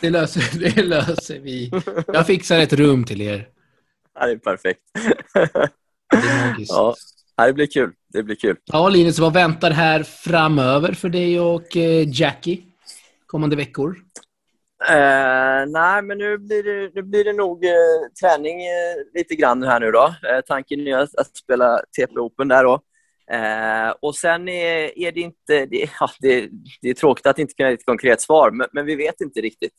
Det 0.00 0.10
löser, 0.10 0.58
det 0.74 0.82
löser 0.82 1.38
vi. 1.38 1.70
Jag 2.06 2.26
fixar 2.26 2.58
ett 2.58 2.72
rum 2.72 3.04
till 3.04 3.20
er. 3.20 3.48
Ja, 4.14 4.26
det 4.26 4.32
är 4.32 4.36
perfekt. 4.36 4.80
Det 6.10 6.16
är 6.16 6.50
magiskt. 6.50 6.72
Ja, 7.36 7.46
det 7.46 7.52
blir 7.52 7.66
kul. 7.66 7.92
Det 8.12 8.22
blir 8.22 8.36
kul. 8.36 8.56
Ja, 8.64 8.88
Linus, 8.88 9.18
vad 9.18 9.32
väntar 9.32 9.70
här 9.70 10.02
framöver 10.02 10.92
för 10.92 11.08
dig 11.08 11.40
och 11.40 11.76
eh, 11.76 12.08
Jackie 12.08 12.62
kommande 13.26 13.56
veckor? 13.56 13.96
Eh, 14.88 15.66
nej, 15.68 16.02
men 16.02 16.18
nu 16.18 16.38
blir 16.38 16.62
det, 16.62 16.90
nu 16.94 17.02
blir 17.02 17.24
det 17.24 17.32
nog 17.32 17.64
eh, 17.64 17.70
träning 18.20 18.62
eh, 18.62 18.96
lite 19.14 19.34
grann 19.34 19.62
här 19.62 19.80
nu 19.80 19.90
då. 19.90 20.14
Eh, 20.28 20.40
tanken 20.46 20.80
är 20.80 20.98
att, 20.98 21.16
att 21.16 21.36
spela 21.36 21.80
TP 21.96 22.18
Open 22.18 22.48
där 22.48 22.64
då. 22.64 22.80
Eh, 23.30 23.94
och 24.00 24.14
sen 24.14 24.48
är, 24.48 24.98
är 24.98 25.12
det 25.12 25.20
inte... 25.20 25.66
Det, 25.66 25.90
ja, 26.00 26.10
det, 26.20 26.48
det, 26.82 26.90
är 26.90 26.94
tråkigt 26.94 27.26
att 27.26 27.38
inte 27.38 27.54
kunna 27.54 27.68
ge 27.68 27.74
ett 27.74 27.86
konkret 27.86 28.20
svar, 28.20 28.50
men, 28.50 28.66
men 28.72 28.86
vi 28.86 28.96
vet 28.96 29.20
inte 29.20 29.40
riktigt. 29.40 29.72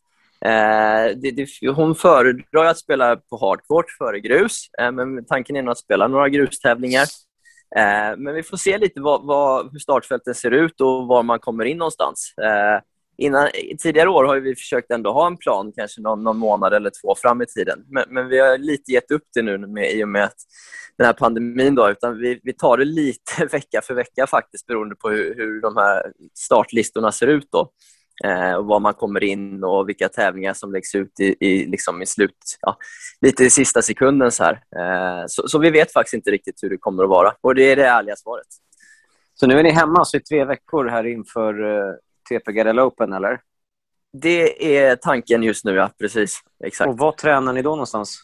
Eh, 0.46 1.18
det, 1.22 1.32
det, 1.32 1.70
hon 1.70 1.96
föredrar 1.96 2.66
att 2.66 2.78
spela 2.78 3.16
på 3.16 3.38
hardcourt 3.38 3.92
före 3.98 4.20
grus, 4.20 4.70
eh, 4.82 4.92
men 4.92 5.26
tanken 5.26 5.56
är 5.56 5.62
nog 5.62 5.72
att 5.72 5.78
spela 5.78 6.08
några 6.08 6.30
grustävlingar. 6.30 7.06
Eh, 7.76 8.18
men 8.18 8.34
vi 8.34 8.44
får 8.44 8.58
se 8.58 8.78
lite 8.78 9.02
vad, 9.02 9.26
vad, 9.26 9.72
hur 9.72 9.80
startfälten 9.80 10.36
ser 10.36 10.52
ut 10.52 10.82
och 10.82 11.08
var 11.08 11.24
man 11.24 11.40
kommer 11.40 11.66
in 11.66 11.78
någonstans. 11.78 12.34
Eh, 12.38 12.82
innan, 13.18 13.50
tidigare 13.80 14.10
år 14.10 14.24
har 14.24 14.40
vi 14.40 14.56
försökt 14.56 14.92
ändå 14.92 15.14
ha 15.14 15.28
en 15.28 15.38
plan, 15.38 15.72
kanske 15.76 16.02
någon, 16.02 16.24
någon 16.24 16.38
månad 16.38 16.74
eller 16.74 16.92
två 17.02 17.16
fram 17.16 17.42
i 17.42 17.46
tiden. 17.46 17.86
Men, 17.88 18.04
men, 18.10 18.28
vi 18.28 18.40
har 18.40 18.58
lite 18.58 18.92
gett 18.92 19.12
upp 19.12 19.24
det 19.34 19.42
nu 19.42 19.58
med, 19.58 19.92
i 19.94 20.04
och 20.04 20.10
med 20.10 20.30
den 20.98 21.06
här 21.06 21.14
pandemin. 21.14 21.76
Då, 21.76 21.90
utan 21.90 22.18
vi, 22.18 22.40
vi 22.44 22.54
tar 22.54 22.78
det 22.78 22.86
lite 22.86 23.46
vecka 23.52 23.82
för 23.82 23.94
vecka 23.94 24.28
faktiskt 24.28 24.68
beroende 24.68 24.96
på 24.96 25.10
hur, 25.10 25.36
hur 25.36 25.62
de 25.62 25.78
här 25.78 26.12
startlistorna 26.34 27.12
ser 27.12 27.28
ut. 27.28 27.48
Då. 27.52 27.72
Eh, 28.24 28.54
och 28.54 28.66
var 28.66 28.80
man 28.80 28.94
kommer 28.94 29.24
in 29.24 29.64
och 29.64 29.90
vilka 29.90 30.10
tävlingar 30.10 30.54
som 30.54 30.72
läggs 30.72 30.96
ut 30.96 31.20
i, 31.20 31.36
i, 31.40 31.66
liksom 31.66 32.02
i 32.02 32.06
slut, 32.06 32.58
ja, 32.62 32.78
lite 33.22 33.44
i 33.44 33.50
sista 33.50 33.82
sekunden. 33.82 34.32
Så, 34.32 34.44
här. 34.44 34.54
Eh, 34.54 35.26
så, 35.28 35.48
så, 35.48 35.60
vi 35.60 35.70
vet 35.70 35.94
faktiskt 35.94 36.14
inte 36.14 36.32
riktigt 36.32 36.64
hur 36.64 36.70
det 36.70 36.78
kommer 36.78 37.04
att 37.04 37.10
vara. 37.10 37.34
Och 37.42 37.56
Det 37.56 37.64
är 37.64 37.76
det 37.76 37.86
ärliga 37.86 38.16
svaret. 38.16 38.48
Så 39.34 39.48
nu 39.48 39.60
är 39.60 39.64
ni 39.64 39.72
hemma 39.72 40.06
så 40.06 40.18
i 40.18 40.20
tre 40.20 40.46
veckor 40.46 40.86
här 40.86 41.08
inför 41.08 41.64
uh, 41.64 41.94
TP 42.30 42.52
Gardella 42.52 42.86
Open, 42.86 43.14
eller? 43.14 43.40
Det 44.14 44.78
är 44.78 44.96
tanken 44.96 45.44
just 45.44 45.66
nu, 45.66 45.76
ja. 45.76 45.90
Precis. 46.00 46.40
Exakt. 46.64 46.90
Och 46.90 46.98
Vad 46.98 47.18
tränar 47.18 47.54
ni 47.54 47.62
då 47.62 47.70
någonstans? 47.70 48.22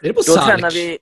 Är 0.00 0.08
det 0.08 0.14
på 0.14 0.22
Då 0.26 0.34
tränar 0.34 0.70
vi 0.70 0.92
Eh, 0.92 0.98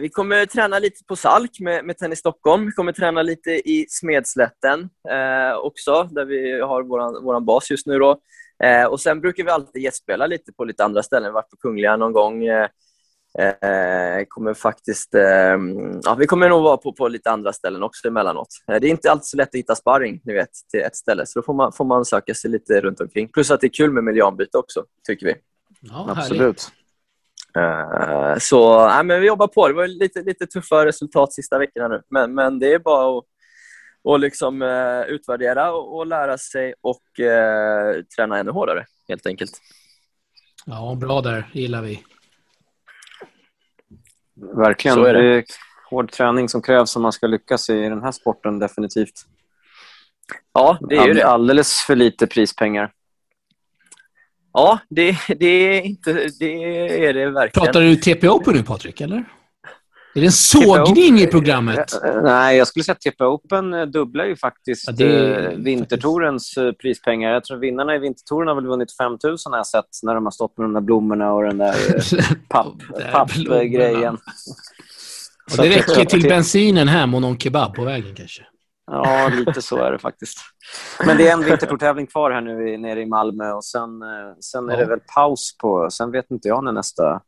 vi 0.00 0.08
kommer 0.08 0.46
träna 0.46 0.78
lite 0.78 1.04
på 1.04 1.16
Salk 1.16 1.60
med, 1.60 1.84
med 1.84 1.98
Tennis 1.98 2.18
Stockholm. 2.18 2.66
Vi 2.66 2.72
kommer 2.72 2.92
träna 2.92 3.22
lite 3.22 3.50
i 3.50 3.86
Smedslätten 3.88 4.88
eh, 5.08 5.56
också, 5.56 6.08
där 6.10 6.24
vi 6.24 6.60
har 6.60 6.82
vår 6.82 7.22
våran 7.22 7.44
bas 7.44 7.70
just 7.70 7.86
nu. 7.86 7.98
Då. 7.98 8.20
Eh, 8.64 8.84
och 8.84 9.00
Sen 9.00 9.20
brukar 9.20 9.44
vi 9.44 9.50
alltid 9.50 9.82
gästspela 9.82 10.26
lite 10.26 10.52
på 10.52 10.64
lite 10.64 10.84
andra 10.84 11.02
ställen. 11.02 11.22
Vi 11.22 11.28
har 11.28 11.34
varit 11.34 11.50
på 11.50 11.56
Kungliga 11.56 11.96
någon 11.96 12.12
gång. 12.12 12.46
Eh, 12.46 12.68
eh 13.38 14.24
kommer 14.28 14.54
faktiskt, 14.54 15.14
eh, 15.14 15.56
ja, 16.02 16.14
vi 16.18 16.26
kommer 16.26 16.48
nog 16.48 16.62
vara 16.62 16.76
på, 16.76 16.92
på 16.92 17.08
lite 17.08 17.30
andra 17.30 17.52
ställen 17.52 17.82
också 17.82 18.08
emellanåt. 18.08 18.48
Eh, 18.68 18.80
det 18.80 18.86
är 18.86 18.90
inte 18.90 19.10
alltid 19.10 19.24
så 19.24 19.36
lätt 19.36 19.48
att 19.48 19.54
hitta 19.54 19.74
sparring 19.74 20.20
ni 20.24 20.32
vet, 20.32 20.50
till 20.70 20.80
ett 20.80 20.96
ställe, 20.96 21.26
så 21.26 21.38
då 21.38 21.42
får 21.42 21.54
man, 21.54 21.72
får 21.72 21.84
man 21.84 22.04
söka 22.04 22.34
sig 22.34 22.50
lite 22.50 22.80
runt 22.80 23.00
omkring. 23.00 23.28
Plus 23.28 23.50
att 23.50 23.60
det 23.60 23.66
är 23.66 23.72
kul 23.72 23.92
med 23.92 24.04
miljöombyte 24.04 24.58
också, 24.58 24.84
tycker 25.06 25.26
vi. 25.26 25.34
Ja, 25.80 26.06
Absolut. 26.16 26.68
Uh, 27.56 28.38
så 28.38 28.86
nej, 28.86 29.04
men 29.04 29.20
vi 29.20 29.26
jobbar 29.26 29.46
på. 29.46 29.68
Det 29.68 29.74
var 29.74 29.86
lite, 29.86 30.22
lite 30.22 30.46
tuffa 30.46 30.86
resultat 30.86 31.32
sista 31.32 31.58
veckorna 31.58 31.88
nu, 31.88 32.02
men, 32.08 32.34
men 32.34 32.58
det 32.58 32.72
är 32.72 32.78
bara 32.78 33.18
att 33.18 33.24
och 34.06 34.20
liksom, 34.20 34.62
uh, 34.62 35.02
utvärdera 35.02 35.72
och, 35.72 35.96
och, 35.96 36.06
lära 36.06 36.38
sig 36.38 36.74
och 36.80 37.02
uh, 37.20 38.02
träna 38.16 38.38
ännu 38.38 38.50
hårdare, 38.50 38.86
helt 39.08 39.26
enkelt. 39.26 39.60
Ja, 40.66 40.94
bra 41.00 41.20
där. 41.20 41.48
gillar 41.52 41.82
vi. 41.82 42.02
Verkligen. 44.56 45.02
Det. 45.02 45.12
det. 45.12 45.24
är 45.24 45.44
hård 45.90 46.12
träning 46.12 46.48
som 46.48 46.62
krävs 46.62 46.96
om 46.96 47.02
man 47.02 47.12
ska 47.12 47.26
lyckas 47.26 47.70
i 47.70 47.82
den 47.82 48.02
här 48.02 48.12
sporten, 48.12 48.58
definitivt. 48.58 49.26
Ja, 50.52 50.78
det 50.80 50.96
är 50.96 51.06
ju 51.06 51.14
det. 51.14 51.26
Alldeles 51.26 51.80
för 51.80 51.96
lite 51.96 52.26
prispengar. 52.26 52.92
Ja, 54.56 54.78
det, 54.88 55.16
det, 55.38 55.46
är, 55.46 55.82
inte, 55.82 56.28
det 56.38 56.64
är 57.06 57.14
det 57.14 57.30
verkligen. 57.30 57.66
Pratar 57.66 57.80
du 57.80 57.96
TP 57.96 58.28
Open 58.28 58.54
nu, 58.54 58.62
Patrik? 58.62 59.00
Eller? 59.00 59.16
Är 60.14 60.20
det 60.20 60.26
en 60.26 60.32
sågning 60.32 61.18
i 61.18 61.26
programmet? 61.26 62.04
Eh, 62.04 62.22
nej, 62.22 62.56
jag 62.56 62.68
skulle 62.68 62.84
säga 62.84 62.92
att 62.92 63.00
TP 63.00 63.24
Open 63.24 63.74
eh, 63.74 63.86
dubblar 63.86 64.24
ju 64.24 64.36
faktiskt 64.36 64.84
ja, 64.86 64.92
det... 64.92 65.52
Vintertorens 65.56 66.58
prispengar. 66.82 67.32
Jag 67.32 67.44
tror 67.44 67.58
vinnarna 67.58 67.94
i 67.94 67.98
Vintertoren 67.98 68.48
har 68.48 68.54
väl 68.54 68.66
vunnit 68.66 68.96
5 68.96 69.12
000 69.12 69.36
har 69.44 69.56
jag 69.56 69.66
sett 69.66 69.84
när 70.02 70.14
de 70.14 70.24
har 70.24 70.30
stått 70.30 70.58
med 70.58 70.64
de 70.64 70.72
där 70.72 70.80
blommorna 70.80 71.32
och 71.32 71.42
den 71.42 71.58
där 71.58 71.74
pappgrejen. 72.48 74.16
Papp 74.16 74.26
det 75.56 75.68
räcker 75.68 76.04
till 76.04 76.22
bensinen 76.28 76.88
hem 76.88 77.14
och 77.14 77.22
någon 77.22 77.38
kebab 77.38 77.74
på 77.74 77.84
vägen 77.84 78.14
kanske. 78.14 78.42
Ja, 78.86 79.30
lite 79.32 79.62
så 79.62 79.76
är 79.76 79.92
det 79.92 79.98
faktiskt. 79.98 80.38
Men 81.06 81.16
det 81.16 81.28
är 81.28 81.32
en 81.32 81.44
vintertortävling 81.44 82.06
kvar 82.06 82.30
här 82.30 82.40
nu 82.40 82.78
nere 82.78 83.00
i 83.00 83.06
Malmö 83.06 83.52
och 83.52 83.64
sen, 83.64 84.02
eh, 84.02 84.38
sen 84.40 84.70
är 84.70 84.76
det 84.76 84.84
väl 84.84 85.00
paus 85.14 85.56
på... 85.58 85.90
Sen 85.90 86.10
vet 86.10 86.30
inte 86.30 86.48
jag 86.48 86.64
när 86.64 86.72
nästa, 86.72 87.20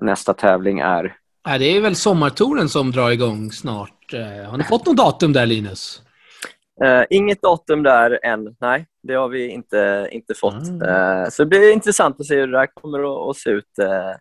nästa 0.00 0.34
tävling 0.34 0.80
är. 0.80 1.16
Ja, 1.44 1.58
det 1.58 1.64
är 1.64 1.80
väl 1.80 1.96
sommartouren 1.96 2.68
som 2.68 2.90
drar 2.90 3.10
igång 3.10 3.52
snart. 3.52 4.14
Eh, 4.14 4.50
har 4.50 4.58
ni 4.58 4.64
fått 4.64 4.86
något 4.86 4.96
datum 4.96 5.32
där, 5.32 5.46
Linus? 5.46 6.02
Uh, 6.84 7.04
inget 7.10 7.42
datum 7.42 7.82
där 7.82 8.18
än. 8.22 8.56
Nej, 8.60 8.86
det 9.02 9.14
har 9.14 9.28
vi 9.28 9.48
inte, 9.48 10.08
inte 10.12 10.34
fått. 10.34 10.68
Mm. 10.68 10.82
Uh, 10.82 11.28
så 11.28 11.42
det 11.42 11.46
blir 11.46 11.72
intressant 11.72 12.20
att 12.20 12.26
se 12.26 12.34
hur 12.36 12.46
det 12.46 12.58
där 12.58 12.66
kommer 12.74 12.98
att, 12.98 13.30
att 13.30 13.36
se 13.36 13.50
ut 13.50 13.78
uh, 13.82 14.16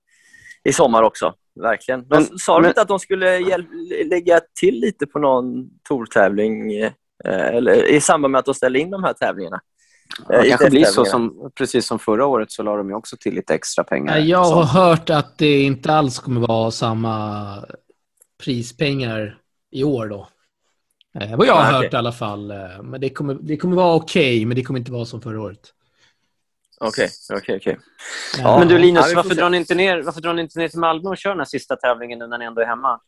i 0.63 0.74
sommar 0.74 1.03
också 1.03 1.34
verkligen. 1.62 2.08
De 2.08 2.16
men, 2.16 2.39
sa 2.39 2.60
de 2.60 2.68
inte 2.68 2.82
att 2.82 2.88
de 2.88 2.99
skulle 2.99 3.39
lägga 4.05 4.41
till 4.60 4.80
lite 4.80 5.08
på 5.08 5.20
någon 5.20 5.70
tourtävling 5.89 6.72
eh, 6.72 6.91
eller 7.26 7.89
i 7.89 8.01
samband 8.01 8.32
med 8.32 8.39
att 8.39 8.45
de 8.45 8.53
ställde 8.53 8.80
in 8.80 8.89
de 8.89 9.03
här 9.03 9.14
tävlingarna? 9.14 9.60
Ja, 10.30 10.41
det 10.41 10.49
kanske 10.49 10.70
blir 10.70 10.86
så, 10.86 11.05
som, 11.05 11.51
precis 11.58 11.86
som 11.86 11.99
förra 11.99 12.26
året 12.26 12.51
så 12.51 12.64
la 12.64 12.78
de 12.78 12.93
också 12.93 13.18
till 13.20 13.34
lite 13.34 13.55
extra 13.55 13.84
pengar. 13.84 14.18
Jag 14.18 14.43
har 14.43 14.64
hört 14.64 15.10
att 15.10 15.38
det 15.38 15.62
inte 15.62 15.93
alls 15.93 16.20
kommer 16.20 16.47
vara 16.47 16.72
samma 16.72 17.66
prispengar 18.43 19.38
i 19.72 19.84
år 19.84 20.08
då. 20.08 20.28
Eh, 21.20 21.38
vad 21.38 21.47
jag 21.47 21.53
har 21.53 21.62
ah, 21.62 21.66
hört 21.66 21.86
okay. 21.86 21.89
i 21.93 21.99
alla 21.99 22.12
fall. 22.12 22.51
Eh, 22.51 22.84
men 22.84 23.01
det 23.01 23.10
kommer, 23.10 23.34
det 23.34 23.58
kommer 23.58 23.76
vara 23.76 23.95
okej, 23.95 24.38
okay, 24.38 24.45
men 24.45 24.55
det 24.55 24.64
kommer 24.64 24.80
inte 24.80 24.91
vara 24.91 25.05
som 25.05 25.22
förra 25.22 25.41
året. 25.41 25.74
Okej, 26.80 27.09
okay, 27.30 27.38
okej, 27.38 27.55
okay, 27.55 27.73
okay. 27.73 27.84
ja. 28.38 28.59
Men 28.59 28.67
du 28.67 28.78
Linus, 28.78 29.15
varför, 29.15 29.36
drar 29.36 29.49
ni 29.49 29.57
inte 29.57 29.75
ner, 29.75 30.01
varför 30.01 30.21
drar 30.21 30.34
ni 30.34 30.41
inte 30.41 30.59
ner 30.59 30.67
till 30.67 30.80
Malmö 30.80 31.09
och 31.09 31.17
kör 31.17 31.30
den 31.30 31.39
här 31.39 31.45
sista 31.45 31.75
tävlingen 31.75 32.19
nu 32.19 32.28
när 32.28 32.38
ni 32.38 32.45
ändå 32.45 32.61
är 32.61 32.65
hemma? 32.65 32.99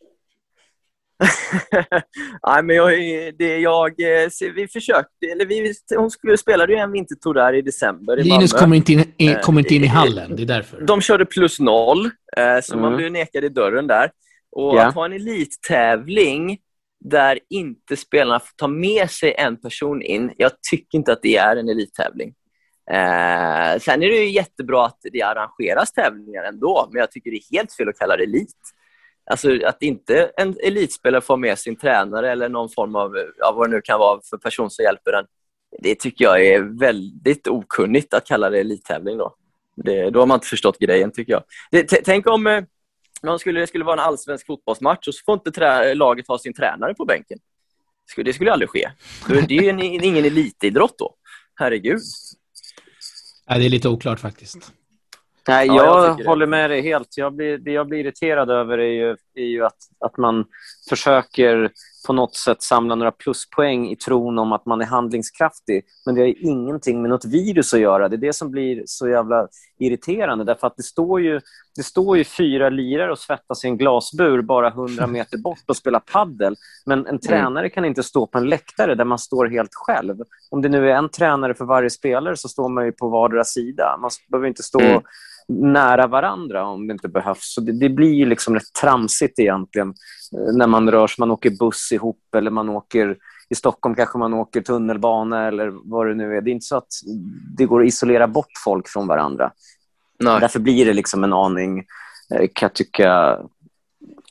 Nej, 2.47 2.63
men 2.63 2.75
jag, 2.75 2.91
det, 3.37 3.57
jag, 3.57 3.89
eh, 4.01 4.29
vi 4.55 4.67
försökte, 4.67 5.25
eller 5.31 5.45
vi, 5.45 5.73
hon 5.95 6.11
skulle, 6.11 6.37
spelade 6.37 6.73
ju 6.73 6.79
en 6.79 6.91
vintertour 6.91 7.33
där 7.33 7.53
i 7.53 7.61
december 7.61 8.19
i 8.19 8.23
Linus 8.23 8.53
kommer 8.53 8.75
inte, 8.75 8.93
in, 8.93 9.13
in, 9.17 9.29
eh, 9.29 9.39
kommer 9.39 9.61
inte 9.61 9.75
in 9.75 9.83
i 9.83 9.87
hallen, 9.87 10.35
det 10.35 10.41
är 10.41 10.45
därför. 10.45 10.81
De 10.81 11.01
körde 11.01 11.25
plus 11.25 11.59
noll, 11.59 12.05
eh, 12.37 12.61
så 12.63 12.73
mm. 12.73 12.81
man 12.81 12.97
blev 12.97 13.11
nekad 13.11 13.43
i 13.43 13.49
dörren 13.49 13.87
där. 13.87 14.11
Och 14.51 14.73
yeah. 14.73 14.87
att 14.87 14.95
ha 14.95 15.05
en 15.05 15.13
elittävling 15.13 16.57
där 17.05 17.39
inte 17.49 17.97
spelarna 17.97 18.39
får 18.39 18.55
ta 18.55 18.67
med 18.67 19.11
sig 19.11 19.33
en 19.37 19.61
person 19.61 20.01
in, 20.01 20.33
jag 20.37 20.51
tycker 20.71 20.97
inte 20.97 21.13
att 21.13 21.21
det 21.21 21.37
är 21.37 21.55
en 21.55 21.69
elittävling. 21.69 22.33
Eh, 22.93 23.79
sen 23.79 24.03
är 24.03 24.09
det 24.09 24.15
ju 24.15 24.29
jättebra 24.29 24.85
att 24.85 24.99
det 25.03 25.21
arrangeras 25.21 25.93
tävlingar 25.93 26.43
ändå, 26.43 26.89
men 26.91 26.99
jag 26.99 27.11
tycker 27.11 27.31
det 27.31 27.37
är 27.37 27.57
helt 27.57 27.73
fel 27.73 27.89
att 27.89 27.99
kalla 27.99 28.17
det 28.17 28.23
elit. 28.23 28.55
Alltså 29.31 29.65
att 29.65 29.83
inte 29.83 30.31
en 30.37 30.55
elitspelare 30.63 31.21
får 31.21 31.37
med 31.37 31.59
sin 31.59 31.75
tränare 31.75 32.31
eller 32.31 32.49
någon 32.49 32.69
form 32.69 32.95
av, 32.95 33.17
ja, 33.37 33.53
vad 33.55 33.69
det 33.69 33.75
nu 33.75 33.81
kan 33.81 33.99
vara 33.99 34.19
för 34.29 34.37
person 34.37 34.69
som 34.69 34.83
hjälper 34.83 35.11
den. 35.11 35.25
Det 35.81 35.95
tycker 35.95 36.25
jag 36.25 36.45
är 36.45 36.79
väldigt 36.79 37.47
okunnigt 37.47 38.13
att 38.13 38.27
kalla 38.27 38.49
det 38.49 38.59
elittävling 38.59 39.17
då. 39.17 39.35
Det, 39.75 40.09
då 40.09 40.19
har 40.19 40.25
man 40.25 40.35
inte 40.35 40.47
förstått 40.47 40.79
grejen 40.79 41.11
tycker 41.11 41.33
jag. 41.33 41.43
Det, 41.71 41.83
tänk 41.83 42.27
om 42.27 42.47
eh, 42.47 42.63
någon 43.21 43.39
skulle, 43.39 43.59
det 43.59 43.67
skulle 43.67 43.85
vara 43.85 44.01
en 44.01 44.07
allsvensk 44.07 44.45
fotbollsmatch 44.45 45.07
och 45.07 45.15
så 45.15 45.23
får 45.25 45.33
inte 45.33 45.51
trä, 45.51 45.93
laget 45.93 46.27
ha 46.27 46.37
sin 46.37 46.53
tränare 46.53 46.93
på 46.93 47.05
bänken. 47.05 47.39
Det 48.15 48.33
skulle 48.33 48.51
aldrig 48.51 48.69
ske. 48.69 48.89
Det 49.27 49.57
är 49.57 49.61
ju 49.61 49.69
ingen 50.05 50.25
elitidrott 50.25 50.95
då. 50.97 51.15
Herregud. 51.55 51.99
Nej, 53.49 53.59
det 53.59 53.65
är 53.65 53.69
lite 53.69 53.89
oklart 53.89 54.19
faktiskt. 54.19 54.73
Nej, 55.47 55.67
jag, 55.67 55.75
ja, 55.75 56.15
jag 56.19 56.25
håller 56.25 56.47
med 56.47 56.69
dig 56.69 56.81
helt. 56.81 57.17
Jag 57.17 57.33
blir, 57.33 57.57
det 57.57 57.71
jag 57.71 57.87
blir 57.87 57.99
irriterad 57.99 58.49
över 58.49 58.77
är 58.77 58.91
ju, 58.91 59.17
är 59.35 59.45
ju 59.45 59.65
att, 59.65 59.77
att 59.99 60.17
man 60.17 60.45
försöker 60.89 61.71
på 62.07 62.13
något 62.13 62.35
sätt 62.35 62.61
samla 62.61 62.95
några 62.95 63.11
pluspoäng 63.11 63.89
i 63.89 63.95
tron 63.95 64.39
om 64.39 64.51
att 64.51 64.65
man 64.65 64.81
är 64.81 64.85
handlingskraftig. 64.85 65.83
Men 66.05 66.15
det 66.15 66.21
har 66.21 66.43
ingenting 66.45 67.01
med 67.01 67.09
något 67.09 67.25
virus 67.25 67.73
att 67.73 67.79
göra. 67.79 68.09
Det 68.09 68.15
är 68.15 68.17
det 68.17 68.33
som 68.33 68.51
blir 68.51 68.83
så 68.85 69.09
jävla 69.09 69.47
irriterande. 69.79 70.43
Därför 70.43 70.67
att 70.67 70.77
det 70.77 70.83
står 70.83 71.21
ju, 71.21 71.41
det 71.75 71.83
står 71.83 72.17
ju 72.17 72.23
fyra 72.23 72.69
lirare 72.69 73.11
och 73.11 73.19
svettas 73.19 73.65
i 73.65 73.67
en 73.67 73.77
glasbur 73.77 74.41
bara 74.41 74.67
100 74.67 75.07
meter 75.07 75.37
bort 75.37 75.63
och 75.67 75.77
spelar 75.77 75.99
paddel. 75.99 76.55
Men 76.85 76.99
en 76.99 77.07
mm. 77.07 77.19
tränare 77.19 77.69
kan 77.69 77.85
inte 77.85 78.03
stå 78.03 78.27
på 78.27 78.37
en 78.37 78.49
läktare 78.49 78.95
där 78.95 79.05
man 79.05 79.19
står 79.19 79.45
helt 79.45 79.73
själv. 79.73 80.17
Om 80.49 80.61
det 80.61 80.69
nu 80.69 80.91
är 80.91 80.95
en 80.95 81.09
tränare 81.09 81.53
för 81.53 81.65
varje 81.65 81.89
spelare 81.89 82.37
så 82.37 82.49
står 82.49 82.69
man 82.69 82.85
ju 82.85 82.91
på 82.91 83.09
vardera 83.09 83.43
sida. 83.43 83.97
Man 84.01 84.09
behöver 84.29 84.47
inte 84.47 84.63
stå 84.63 84.79
mm 84.79 85.01
nära 85.49 86.07
varandra 86.07 86.65
om 86.65 86.87
det 86.87 86.91
inte 86.91 87.07
behövs. 87.07 87.53
Så 87.53 87.61
det, 87.61 87.71
det 87.71 87.89
blir 87.89 88.25
liksom 88.25 88.55
rätt 88.55 88.73
tramsigt 88.81 89.39
egentligen 89.39 89.93
eh, 90.33 90.53
när 90.53 90.67
man 90.67 90.91
rör 90.91 91.07
sig. 91.07 91.15
Man 91.19 91.31
åker 91.31 91.49
buss 91.49 91.91
ihop 91.91 92.35
eller 92.35 92.51
man 92.51 92.69
åker 92.69 93.17
i 93.49 93.55
Stockholm 93.55 93.95
kanske 93.95 94.17
man 94.17 94.33
åker 94.33 94.61
tunnelbana 94.61 95.47
eller 95.47 95.71
vad 95.83 96.07
det 96.07 96.13
nu 96.13 96.37
är. 96.37 96.41
Det 96.41 96.49
är 96.49 96.53
inte 96.53 96.65
så 96.65 96.77
att 96.77 96.93
det 97.57 97.65
går 97.65 97.81
att 97.81 97.87
isolera 97.87 98.27
bort 98.27 98.51
folk 98.63 98.87
från 98.87 99.07
varandra. 99.07 99.51
Nej. 100.19 100.39
Därför 100.39 100.59
blir 100.59 100.85
det 100.85 100.93
liksom 100.93 101.23
en 101.23 101.33
aning, 101.33 101.79
eh, 102.35 102.47
kan 102.53 102.67
jag 102.67 102.73
tycka, 102.73 103.39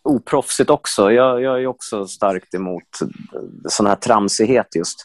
oproffsigt 0.02 0.70
också. 0.70 1.12
Jag, 1.12 1.42
jag 1.42 1.62
är 1.62 1.66
också 1.66 2.06
starkt 2.06 2.54
emot 2.54 2.98
sån 3.68 3.86
här 3.86 3.96
tramsighet 3.96 4.76
just. 4.76 5.04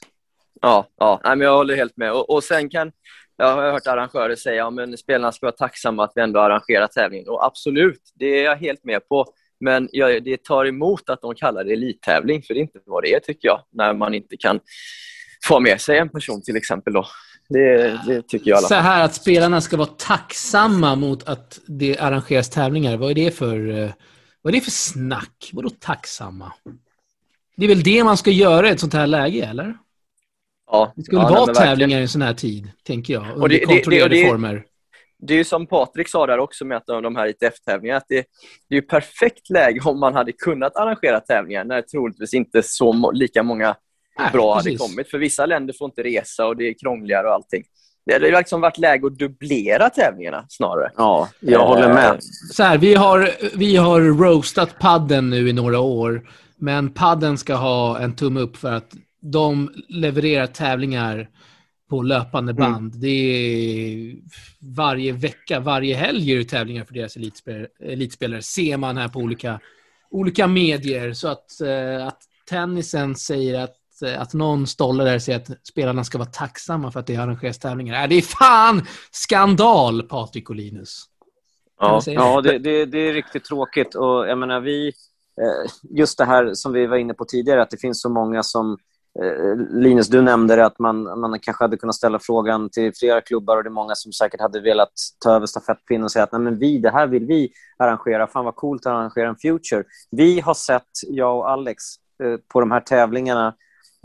Ja, 0.62 0.88
ja. 0.98 1.20
Nej, 1.24 1.36
men 1.36 1.48
jag 1.48 1.58
håller 1.58 1.76
helt 1.76 1.98
med. 1.98 2.12
Och, 2.12 2.30
och 2.30 2.44
sen 2.44 2.70
kan 2.70 2.92
jag 3.44 3.56
har 3.56 3.72
hört 3.72 3.88
arrangörer 3.88 4.36
säga 4.36 4.68
att 4.68 5.00
spelarna 5.00 5.32
ska 5.32 5.46
vara 5.46 5.56
tacksamma 5.56 6.04
att 6.04 6.12
vi 6.16 6.22
ändå 6.22 6.40
arrangerar 6.40 6.88
tävlingen. 6.88 7.30
Och 7.30 7.46
absolut, 7.46 8.02
det 8.16 8.26
är 8.26 8.44
jag 8.44 8.56
helt 8.56 8.84
med 8.84 9.08
på. 9.08 9.26
Men 9.60 9.90
jag, 9.92 10.24
det 10.24 10.44
tar 10.44 10.66
emot 10.66 11.10
att 11.10 11.22
de 11.22 11.36
kallar 11.36 11.64
det 11.64 11.74
elittävling, 11.74 12.44
för 12.44 12.54
det 12.54 12.60
är 12.60 12.62
inte 12.62 12.80
vad 12.86 13.04
det 13.04 13.14
är 13.14 13.20
tycker 13.20 13.48
jag, 13.48 13.60
när 13.72 13.94
man 13.94 14.14
inte 14.14 14.38
kan 14.38 14.60
få 15.46 15.60
med 15.60 15.82
sig 15.82 15.98
en 15.98 16.10
person 16.10 16.42
till 16.42 16.56
exempel. 16.56 16.94
Då. 16.94 17.06
Det, 17.50 18.00
det 18.08 18.28
tycker 18.28 18.50
jag. 18.52 18.64
Så 18.64 18.76
här 18.76 19.04
att 19.04 19.16
spelarna 19.16 19.62
ska 19.62 19.78
vara 19.78 19.88
tacksamma 19.88 20.96
mot 20.96 21.28
att 21.28 21.60
det 21.68 21.98
arrangeras 21.98 22.50
tävlingar. 22.50 22.98
Vad 22.98 23.12
är 23.12 23.16
det 23.16 23.32
för, 23.32 23.58
vad 24.42 24.54
är 24.54 24.58
det 24.60 24.64
för 24.64 24.72
snack? 24.72 25.50
Vadå 25.54 25.70
tacksamma? 25.70 26.54
Det 27.56 27.66
är 27.66 27.70
väl 27.70 27.84
det 27.84 28.04
man 28.04 28.18
ska 28.18 28.32
göra 28.32 28.70
i 28.70 28.72
ett 28.72 28.80
sånt 28.80 28.94
här 28.94 29.08
läge, 29.08 29.46
eller? 29.46 29.78
Ja, 30.74 30.94
det 30.96 31.04
skulle 31.04 31.22
ja, 31.22 31.30
vara 31.30 31.54
tävlingar 31.54 32.00
i 32.00 32.02
en 32.02 32.08
sån 32.08 32.22
här 32.22 32.34
tid, 32.34 32.72
tänker 32.84 33.14
jag. 33.14 33.26
Under 33.36 33.50
det, 33.50 33.60
kontrollerade 33.60 34.16
det, 34.16 34.22
det, 34.22 34.30
former. 34.30 34.64
Det 35.20 35.34
är 35.34 35.38
ju 35.38 35.44
som 35.44 35.68
Patrik 35.68 36.10
sa 36.10 36.28
där 36.28 36.40
också 36.40 36.66
med 36.66 36.82
de 36.86 37.16
här 37.16 37.28
ITF-tävlingarna, 37.28 37.98
att 37.98 38.06
det, 38.10 38.26
det 38.70 38.78
är 38.78 38.82
perfekt 38.82 39.50
läge 39.50 39.80
om 39.84 40.00
man 40.00 40.14
hade 40.14 40.32
kunnat 40.32 40.76
arrangera 40.76 41.20
tävlingar 41.20 41.64
när 41.64 41.82
troligtvis 41.82 42.34
inte 42.34 42.64
så 42.64 43.12
lika 43.12 43.44
många 43.44 43.76
Nej, 44.20 44.30
bra 44.34 44.56
precis. 44.56 44.82
hade 44.82 44.90
kommit. 44.90 45.10
För 45.12 45.18
vissa 45.18 45.46
länder 45.46 45.74
får 45.80 45.86
inte 45.86 46.04
resa 46.04 46.46
och 46.46 46.58
det 46.58 46.70
är 46.70 46.74
krångligare 46.74 47.28
och 47.28 47.34
allting. 47.34 47.64
Det 48.06 48.14
hade 48.14 48.38
liksom 48.38 48.62
varit 48.62 48.78
läge 48.78 49.08
att 49.08 49.18
dubblera 49.18 49.90
tävlingarna 49.90 50.46
snarare. 50.50 50.92
Ja, 50.98 51.30
jag 51.40 51.62
äh, 51.62 51.68
håller 51.68 51.94
med. 51.94 52.18
Så 52.52 52.64
här, 52.64 52.78
vi, 52.78 52.96
har, 52.96 53.30
vi 53.58 53.76
har 53.76 54.02
roastat 54.02 54.80
padden 54.80 55.30
nu 55.30 55.50
i 55.50 55.54
några 55.54 55.80
år, 55.80 56.22
men 56.58 56.90
padden 56.90 57.38
ska 57.38 57.56
ha 57.56 58.00
en 58.00 58.16
tumme 58.16 58.40
upp 58.40 58.58
för 58.58 58.72
att 58.72 58.94
de 59.24 59.72
levererar 59.90 60.48
tävlingar 60.48 61.30
på 61.90 62.02
löpande 62.02 62.52
mm. 62.52 62.62
band. 62.64 62.96
Mm. 62.96 63.00
Det 63.00 63.08
är 63.08 64.16
varje 64.60 65.12
vecka, 65.12 65.60
varje 65.60 65.96
helg 65.96 66.32
är 66.32 66.38
det 66.38 66.44
tävlingar 66.44 66.86
för 66.86 66.94
deras 66.94 67.16
elitspelare, 67.16 67.68
elitspelare 67.80 68.42
ser 68.42 68.78
man 68.78 68.98
här 68.98 69.08
på 69.08 69.20
olika, 69.20 69.60
olika 70.10 70.48
medier. 70.48 71.14
Så 71.14 71.28
att, 71.28 71.62
eh, 71.62 72.08
att 72.08 72.20
tennisen 72.50 73.16
säger 73.16 73.60
att 73.60 73.76
att 74.18 74.34
någon 74.34 74.68
stolle 74.68 75.04
där 75.04 75.20
säger 75.20 75.40
att 75.40 75.68
spelarna 75.68 76.04
ska 76.04 76.18
vara 76.18 76.30
tacksamma 76.30 76.92
för 76.92 77.00
att 77.00 77.08
det 77.08 77.16
arrangeras 77.16 77.60
tävlingar. 77.60 78.04
Äh, 78.04 78.10
det 78.10 78.16
är 78.16 78.22
fan 78.22 78.86
skandal, 79.12 80.04
Patrik 80.04 80.50
och 80.50 80.56
Linus. 80.56 81.06
Ja, 81.80 82.02
ja 82.06 82.42
det, 82.42 82.60
det, 82.60 82.86
det, 82.86 82.98
är 82.98 83.14
riktigt 83.14 83.46
tråkigt. 83.46 83.96
Och 83.96 84.28
jag 84.28 84.38
menar, 84.38 84.60
vi, 84.60 84.88
eh, 85.42 85.72
just 85.98 86.18
det 86.18 86.26
här 86.26 86.54
som 86.54 86.74
vi 86.74 86.86
var 86.86 86.98
inne 86.98 87.14
på 87.14 87.26
tidigare, 87.26 87.62
att 87.62 87.70
det 87.70 87.78
finns 87.78 88.02
så 88.02 88.10
många 88.10 88.44
som 88.44 88.78
Linus, 89.70 90.08
du 90.08 90.22
nämnde 90.22 90.66
att 90.66 90.80
man, 90.80 91.20
man 91.20 91.40
kanske 91.40 91.64
hade 91.64 91.78
kunnat 91.78 91.96
ställa 91.96 92.20
frågan 92.20 92.70
till 92.70 92.92
flera 92.96 93.22
klubbar 93.22 93.58
och 93.58 93.64
det 93.64 93.68
är 93.68 93.72
många 93.72 93.96
som 93.96 94.12
säkert 94.14 94.42
hade 94.42 94.60
velat 94.62 94.92
ta 95.24 95.32
över 95.32 95.46
stafettpinnen 95.46 96.04
och 96.04 96.12
säga 96.12 96.24
att 96.24 96.32
Nej, 96.32 96.42
men 96.42 96.60
vi, 96.60 96.78
det 96.78 96.90
här 96.92 97.08
vill 97.08 97.26
vi 97.26 97.52
arrangera. 97.78 98.28
Fan 98.28 98.46
vad 98.46 98.56
coolt 98.56 98.86
att 98.86 98.92
arrangera 98.92 99.30
en 99.30 99.36
Future. 99.36 99.84
Vi 100.12 100.40
har 100.40 100.54
sett, 100.54 100.84
jag 101.08 101.38
och 101.38 101.50
Alex, 101.50 101.84
eh, 102.24 102.38
på 102.54 102.60
de 102.60 102.72
här 102.72 102.80
tävlingarna 102.80 103.56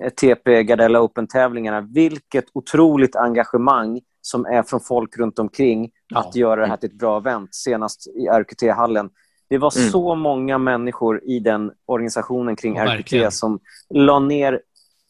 eh, 0.02 0.10
TP 0.10 0.62
Gardella 0.62 1.00
Open-tävlingarna, 1.00 1.80
vilket 1.80 2.44
otroligt 2.54 3.16
engagemang 3.16 4.00
som 4.20 4.46
är 4.46 4.62
från 4.62 4.80
folk 4.80 5.18
runt 5.18 5.38
omkring 5.38 5.90
Ja. 6.08 6.20
att 6.20 6.36
göra 6.36 6.60
det 6.60 6.66
här 6.66 6.76
till 6.76 6.88
ett 6.90 6.98
bra 6.98 7.16
event, 7.18 7.54
senast 7.54 8.06
i 8.06 8.26
RQT-hallen. 8.28 9.10
Det 9.50 9.58
var 9.58 9.72
Mm. 9.78 9.90
så 9.90 10.14
många 10.14 10.58
människor 10.58 11.24
i 11.24 11.38
den 11.40 11.72
organisationen 11.86 12.56
kring 12.56 12.76
Ja, 12.76 12.82
RQT 12.84 12.88
verkligen. 12.96 13.32
som 13.32 13.60
la 13.94 14.18
ner 14.18 14.60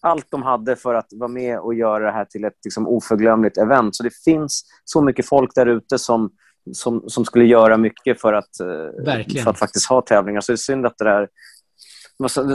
allt 0.01 0.27
de 0.31 0.43
hade 0.43 0.77
för 0.77 0.95
att 0.95 1.07
vara 1.11 1.29
med 1.29 1.59
och 1.61 1.75
göra 1.75 2.05
det 2.05 2.13
här 2.13 2.25
till 2.25 2.45
ett 2.45 2.59
liksom, 2.65 2.89
oförglömligt 2.89 3.59
event. 3.59 3.97
Så 3.97 4.03
det 4.03 4.15
finns 4.25 4.65
så 4.85 5.03
mycket 5.03 5.27
folk 5.29 5.51
där 5.55 5.67
ute 5.67 5.99
som, 5.99 6.31
som, 6.73 7.05
som 7.09 7.25
skulle 7.25 7.45
göra 7.45 7.77
mycket 7.77 8.21
för 8.21 8.33
att, 8.33 8.61
eh, 8.61 9.05
Verkligen. 9.05 9.45
för 9.45 9.51
att 9.51 9.59
faktiskt 9.59 9.87
ha 9.89 10.03
tävlingar. 10.03 10.41
Så 10.41 10.53
det 10.53 10.55
är 10.55 10.57
synd 10.57 10.87
att 10.87 10.99
det 10.99 11.05
där 11.05 11.29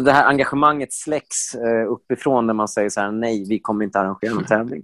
Det 0.03 0.11
här 0.11 0.25
engagemanget 0.25 0.93
släcks 0.93 1.55
eh, 1.55 1.91
uppifrån 1.91 2.47
när 2.47 2.53
man 2.53 2.67
säger 2.67 2.89
så 2.89 3.01
här, 3.01 3.11
nej, 3.11 3.45
vi 3.49 3.59
kommer 3.59 3.85
inte 3.85 3.99
arrangera 3.99 4.33
någon 4.33 4.45
tävling. 4.45 4.83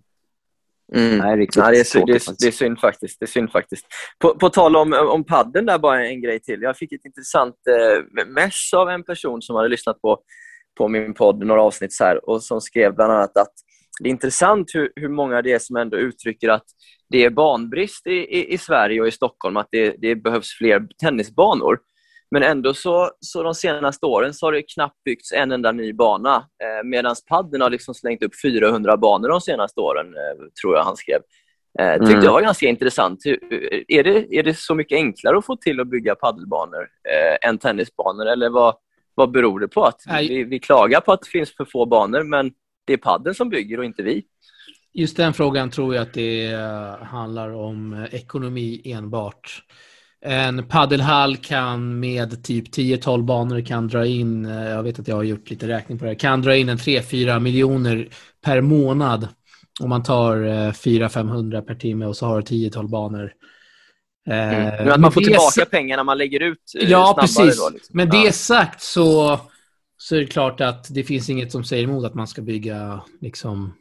Mm. 0.95 1.17
Nej, 1.17 1.37
riktigt 1.37 1.63
Ja, 1.63 1.71
det, 1.71 1.79
är, 1.79 1.83
sy- 1.83 2.03
det, 2.07 2.11
är, 2.11 2.19
faktiskt. 2.19 2.39
det 2.39 2.47
är 2.47 2.51
synd 2.51 2.79
faktiskt. 2.79 3.19
Det 3.19 3.25
är 3.25 3.27
synd 3.27 3.51
faktiskt. 3.51 3.85
På, 4.19 4.35
på 4.35 4.49
tal 4.49 4.75
om, 4.75 4.93
om 4.93 5.23
padden 5.23 5.65
där, 5.65 5.77
bara 5.77 6.05
en 6.07 6.21
grej 6.21 6.39
till. 6.39 6.61
Jag 6.61 6.77
fick 6.77 6.91
ett 6.91 7.05
intressant 7.05 7.55
eh, 7.69 8.25
mess 8.27 8.73
av 8.73 8.89
en 8.89 9.03
person 9.03 9.41
som 9.41 9.55
hade 9.55 9.69
lyssnat 9.69 10.01
på, 10.01 10.19
på 10.79 10.87
min 10.87 11.13
podd 11.13 11.45
några 11.45 11.61
avsnitt 11.61 11.93
så 11.93 12.03
här, 12.03 12.29
och 12.29 12.43
som 12.43 12.61
skrev 12.61 12.95
bland 12.95 13.13
annat 13.13 13.37
att 13.37 13.53
det 13.99 14.09
är 14.09 14.11
intressant 14.11 14.71
hur, 14.73 14.91
hur 14.95 15.09
många 15.09 15.41
det 15.41 15.51
är 15.51 15.59
som 15.59 15.75
ändå 15.75 15.97
uttrycker 15.97 16.49
att 16.49 16.65
det 17.09 17.25
är 17.25 17.29
banbrist 17.29 18.07
i, 18.07 18.11
i, 18.11 18.53
i 18.53 18.57
Sverige 18.57 19.01
och 19.01 19.07
i 19.07 19.11
Stockholm, 19.11 19.57
att 19.57 19.67
det, 19.71 19.95
det 19.97 20.15
behövs 20.15 20.57
fler 20.57 20.87
tennisbanor. 21.01 21.79
Men 22.31 22.43
ändå 22.43 22.73
så, 22.73 23.11
så 23.19 23.43
de 23.43 23.55
senaste 23.55 24.05
åren 24.05 24.33
så 24.33 24.45
har 24.47 24.51
det 24.51 24.63
knappt 24.73 25.03
byggts 25.05 25.31
en 25.31 25.51
enda 25.51 25.71
ny 25.71 25.93
bana. 25.93 26.35
Eh, 26.35 26.83
Medan 26.83 27.15
padden 27.29 27.61
har 27.61 27.69
liksom 27.69 27.93
slängt 27.93 28.23
upp 28.23 28.33
400 28.43 28.97
banor 28.97 29.29
de 29.29 29.41
senaste 29.41 29.79
åren, 29.81 30.07
eh, 30.07 30.45
tror 30.61 30.75
jag 30.75 30.83
han 30.83 30.95
skrev. 30.97 31.21
Eh, 31.79 31.93
tyckte 31.93 32.13
Mm. 32.13 32.25
jag 32.25 32.31
var 32.31 32.41
ganska 32.41 32.67
intressant. 32.67 33.25
Är 33.87 34.03
det, 34.03 34.35
är 34.35 34.43
det 34.43 34.57
så 34.57 34.75
mycket 34.75 34.95
enklare 34.95 35.37
att 35.37 35.45
få 35.45 35.55
till 35.55 35.79
att 35.79 35.87
bygga 35.87 36.15
paddelbanor 36.15 36.87
eh, 37.09 37.49
än 37.49 37.57
tennisbanor? 37.57 38.25
Eller 38.25 38.49
vad, 38.49 38.75
vad 39.19 39.31
beror 39.31 39.59
det 39.59 39.67
på? 39.67 39.85
Att 39.85 40.01
vi, 40.19 40.43
vi 40.43 40.59
klagar 40.59 41.01
på 41.01 41.11
att 41.11 41.21
det 41.21 41.29
finns 41.29 41.55
för 41.55 41.65
få 41.65 41.85
banor, 41.85 42.23
men 42.23 42.51
det 42.85 42.93
är 42.93 42.97
padden 42.97 43.35
som 43.35 43.49
bygger 43.49 43.77
och 43.77 43.85
inte 43.85 44.03
vi. 44.03 44.23
Just 44.93 45.17
den 45.17 45.33
frågan 45.33 45.69
tror 45.69 45.95
jag 45.95 46.01
att 46.01 46.13
det 46.13 46.51
eh, 46.51 47.03
handlar 47.03 47.49
om 47.49 47.93
eh, 47.93 48.15
ekonomi 48.15 48.81
enbart. 48.85 49.63
En 50.21 50.67
paddelhall 50.67 51.37
kan 51.37 51.99
med 51.99 52.43
typ 52.43 52.75
10-12 52.75 53.23
banor 53.23 53.61
kan 53.61 53.87
dra 53.87 54.05
in, 54.05 54.45
eh, 54.45 54.69
jag 54.69 54.83
vet 54.83 54.99
att 54.99 55.07
jag 55.07 55.15
har 55.15 55.23
gjort 55.23 55.49
lite 55.49 55.67
räkning 55.67 55.99
på 55.99 56.05
det 56.05 56.11
här, 56.11 56.19
kan 56.19 56.41
dra 56.41 56.55
in 56.55 56.69
en 56.69 56.77
3-4 56.77 57.39
miljoner 57.39 58.07
per 58.45 58.61
månad 58.61 59.27
om 59.79 59.89
man 59.89 60.03
tar 60.03 60.43
eh, 60.43 60.71
400-500 60.71 61.61
per 61.61 61.75
timme 61.75 62.05
och 62.05 62.17
så 62.17 62.25
har 62.25 62.41
du 62.41 62.55
10-12 62.55 62.89
banor. 62.89 63.33
Eh, 64.29 64.35
Men 64.85 64.91
att 64.91 64.99
man 64.99 65.11
får 65.11 65.21
tillbaka 65.21 65.65
pengarna 65.65 66.03
man 66.03 66.17
lägger 66.17 66.39
ut 66.39 66.57
eh, 66.79 66.89
Ja, 66.89 67.05
snabbare. 67.05 67.21
precis. 67.21 67.63
Då, 67.63 67.69
liksom. 67.69 67.97
Men 67.97 68.09
det 68.09 68.31
sagt 68.31 68.81
så, 68.81 69.39
så 69.97 70.15
är 70.15 70.19
det 70.19 70.25
klart 70.25 70.61
att 70.61 70.87
det 70.93 71.03
finns 71.03 71.29
inget 71.29 71.51
som 71.51 71.63
säger 71.63 71.83
emot 71.83 72.05
att 72.05 72.13
man 72.13 72.27
ska 72.27 72.41
bygga 72.41 73.03
liksom, 73.21 73.73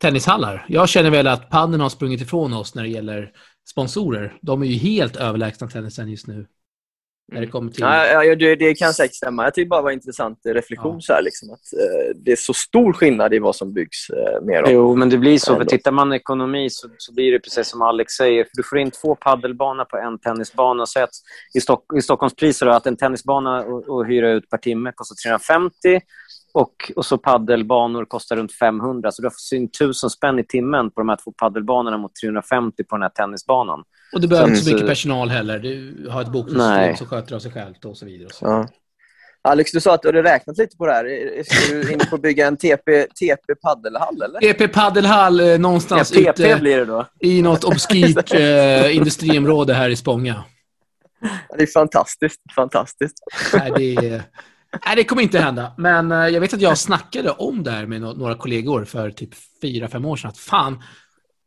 tennishallar. 0.00 0.66
Jag 0.68 0.88
känner 0.88 1.10
väl 1.10 1.26
att 1.26 1.50
padden 1.50 1.80
har 1.80 1.88
sprungit 1.88 2.20
ifrån 2.20 2.52
oss 2.52 2.74
när 2.74 2.82
det 2.82 2.88
gäller 2.88 3.30
sponsorer. 3.70 4.38
De 4.42 4.62
är 4.62 4.66
ju 4.66 4.74
helt 4.74 5.16
överlägsna 5.16 5.68
tennisen 5.68 6.08
just 6.10 6.26
nu. 6.26 6.46
När 7.32 7.40
det 7.40 7.46
kommer 7.46 7.70
till... 7.72 7.80
Ja, 7.82 8.24
ja, 8.24 8.34
det, 8.34 8.56
det 8.56 8.74
kan 8.74 8.94
säkert 8.94 9.14
stämma. 9.16 9.44
Jag 9.44 9.54
tycker 9.54 9.68
bara 9.68 9.80
det 9.80 9.84
var 9.84 9.90
en 9.90 9.94
intressant 9.96 10.46
eh, 10.46 10.54
reflektion. 10.54 10.94
Ja. 10.94 11.00
Så 11.00 11.12
här, 11.12 11.22
liksom, 11.22 11.50
att, 11.50 11.60
eh, 11.72 12.16
det 12.24 12.32
är 12.32 12.36
så 12.36 12.54
stor 12.54 12.92
skillnad 12.92 13.34
i 13.34 13.38
vad 13.38 13.56
som 13.56 13.72
byggs 13.72 14.10
eh, 14.10 14.42
mer 14.42 14.62
av. 14.62 14.70
Jo, 14.70 14.96
men 14.96 15.08
det 15.10 15.18
blir 15.18 15.38
så. 15.38 15.56
För 15.56 15.64
tittar 15.64 15.90
man 15.92 16.12
ekonomi 16.12 16.70
så, 16.70 16.88
så 16.98 17.12
blir 17.14 17.32
det 17.32 17.38
precis 17.40 17.66
som 17.68 17.82
Alex 17.82 18.12
säger. 18.12 18.44
För 18.44 18.50
du 18.54 18.62
får 18.62 18.78
in 18.78 18.90
två 18.90 19.14
paddelbanor 19.14 19.84
på 19.84 19.96
en 19.96 20.18
tennisbana. 20.18 20.82
Och 20.82 20.88
säg 20.88 21.02
att 21.02 21.10
i, 21.54 21.60
Stock, 21.60 21.84
I 21.98 22.02
Stockholms 22.02 22.34
priser 22.36 22.66
då, 22.66 22.72
att 22.72 22.86
en 22.86 22.96
tennisbana 22.96 23.58
att- 23.58 23.88
att 23.88 24.08
hyra 24.08 24.30
ut 24.30 24.50
per 24.50 24.58
timme 24.58 24.92
kostar 24.94 25.16
350 25.28 26.00
och, 26.60 26.92
och 26.96 27.04
så 27.06 27.18
paddelbanor 27.18 28.04
kostar 28.04 28.36
runt 28.36 28.52
500. 28.52 29.12
Så 29.12 29.22
du 29.22 29.30
får 29.30 29.58
in 29.58 29.64
1000 29.64 30.10
spänn 30.10 30.38
i 30.38 30.44
timmen 30.44 30.90
på 30.90 31.00
de 31.00 31.08
här 31.08 31.18
två 31.24 31.32
paddelbanorna 31.32 31.98
mot 31.98 32.14
350 32.22 32.84
på 32.84 32.96
den 32.96 33.02
här 33.02 33.08
tennisbanan. 33.10 33.80
Och 34.14 34.20
du 34.20 34.28
behöver 34.28 34.48
inte 34.48 34.60
så 34.60 34.68
Så- 34.68 34.74
mycket 34.74 34.88
personal 34.88 35.28
heller. 35.28 35.58
Du 35.58 36.08
har 36.10 36.22
ett 36.22 36.32
bokningssystem 36.32 36.96
som 36.96 37.06
sköter 37.06 37.34
av 37.34 37.38
sig 37.40 37.52
självt 37.52 37.84
och 37.84 37.96
så 37.96 38.06
vidare. 38.06 38.26
Och 38.26 38.32
så. 38.32 38.44
Ja. 38.46 38.68
Alex, 39.42 39.72
du 39.72 39.80
sa 39.80 39.94
att 39.94 40.02
du 40.02 40.08
hade 40.08 40.22
räknat 40.22 40.58
lite 40.58 40.76
på 40.76 40.86
det 40.86 40.92
här. 40.92 41.04
Är- 41.04 41.38
Är 41.38 41.82
du 41.84 41.92
inne 41.92 42.04
på 42.04 42.14
att 42.16 42.22
bygga 42.22 42.46
en 42.46 42.56
TP, 42.56 43.02
TP 43.02 43.54
paddelhall, 43.62 44.22
eller? 44.22 44.44
EP 44.44 44.72
paddelhall 44.72 45.40
eh, 45.40 45.46
Ja, 45.46 45.58
någonstans 45.58 46.10
PP 46.12 46.20
ute 46.28 46.56
blir 46.60 46.76
det 46.78 46.84
då. 46.84 47.06
i 47.20 47.42
något 47.42 47.64
obskyrt 47.64 48.32
eh, 48.34 48.96
industriområde 48.96 49.74
här 49.74 49.88
i 49.90 49.96
Spånga. 49.96 50.44
Ja, 51.20 51.56
Det 51.56 51.62
är 51.62 51.66
fantastiskt. 51.66 52.40
fantastiskt. 52.54 53.18
Nej, 53.54 53.72
det, 53.76 54.22
nej, 54.86 54.96
det 54.96 55.04
kommer 55.04 55.22
inte 55.22 55.38
hända. 55.38 55.72
Men 55.78 56.12
eh, 56.12 56.28
jag 56.28 56.40
vet 56.40 56.54
att 56.54 56.60
jag 56.60 56.78
snackade 56.78 57.30
om 57.30 57.62
det 57.62 57.70
här 57.70 57.86
med 57.86 58.00
några 58.00 58.34
kollegor 58.34 58.84
för 58.84 59.10
typ 59.10 59.30
fyra, 59.62 59.88
fem 59.88 60.04
år 60.04 60.16
sedan. 60.16 60.28
Att 60.28 60.38
fan, 60.38 60.82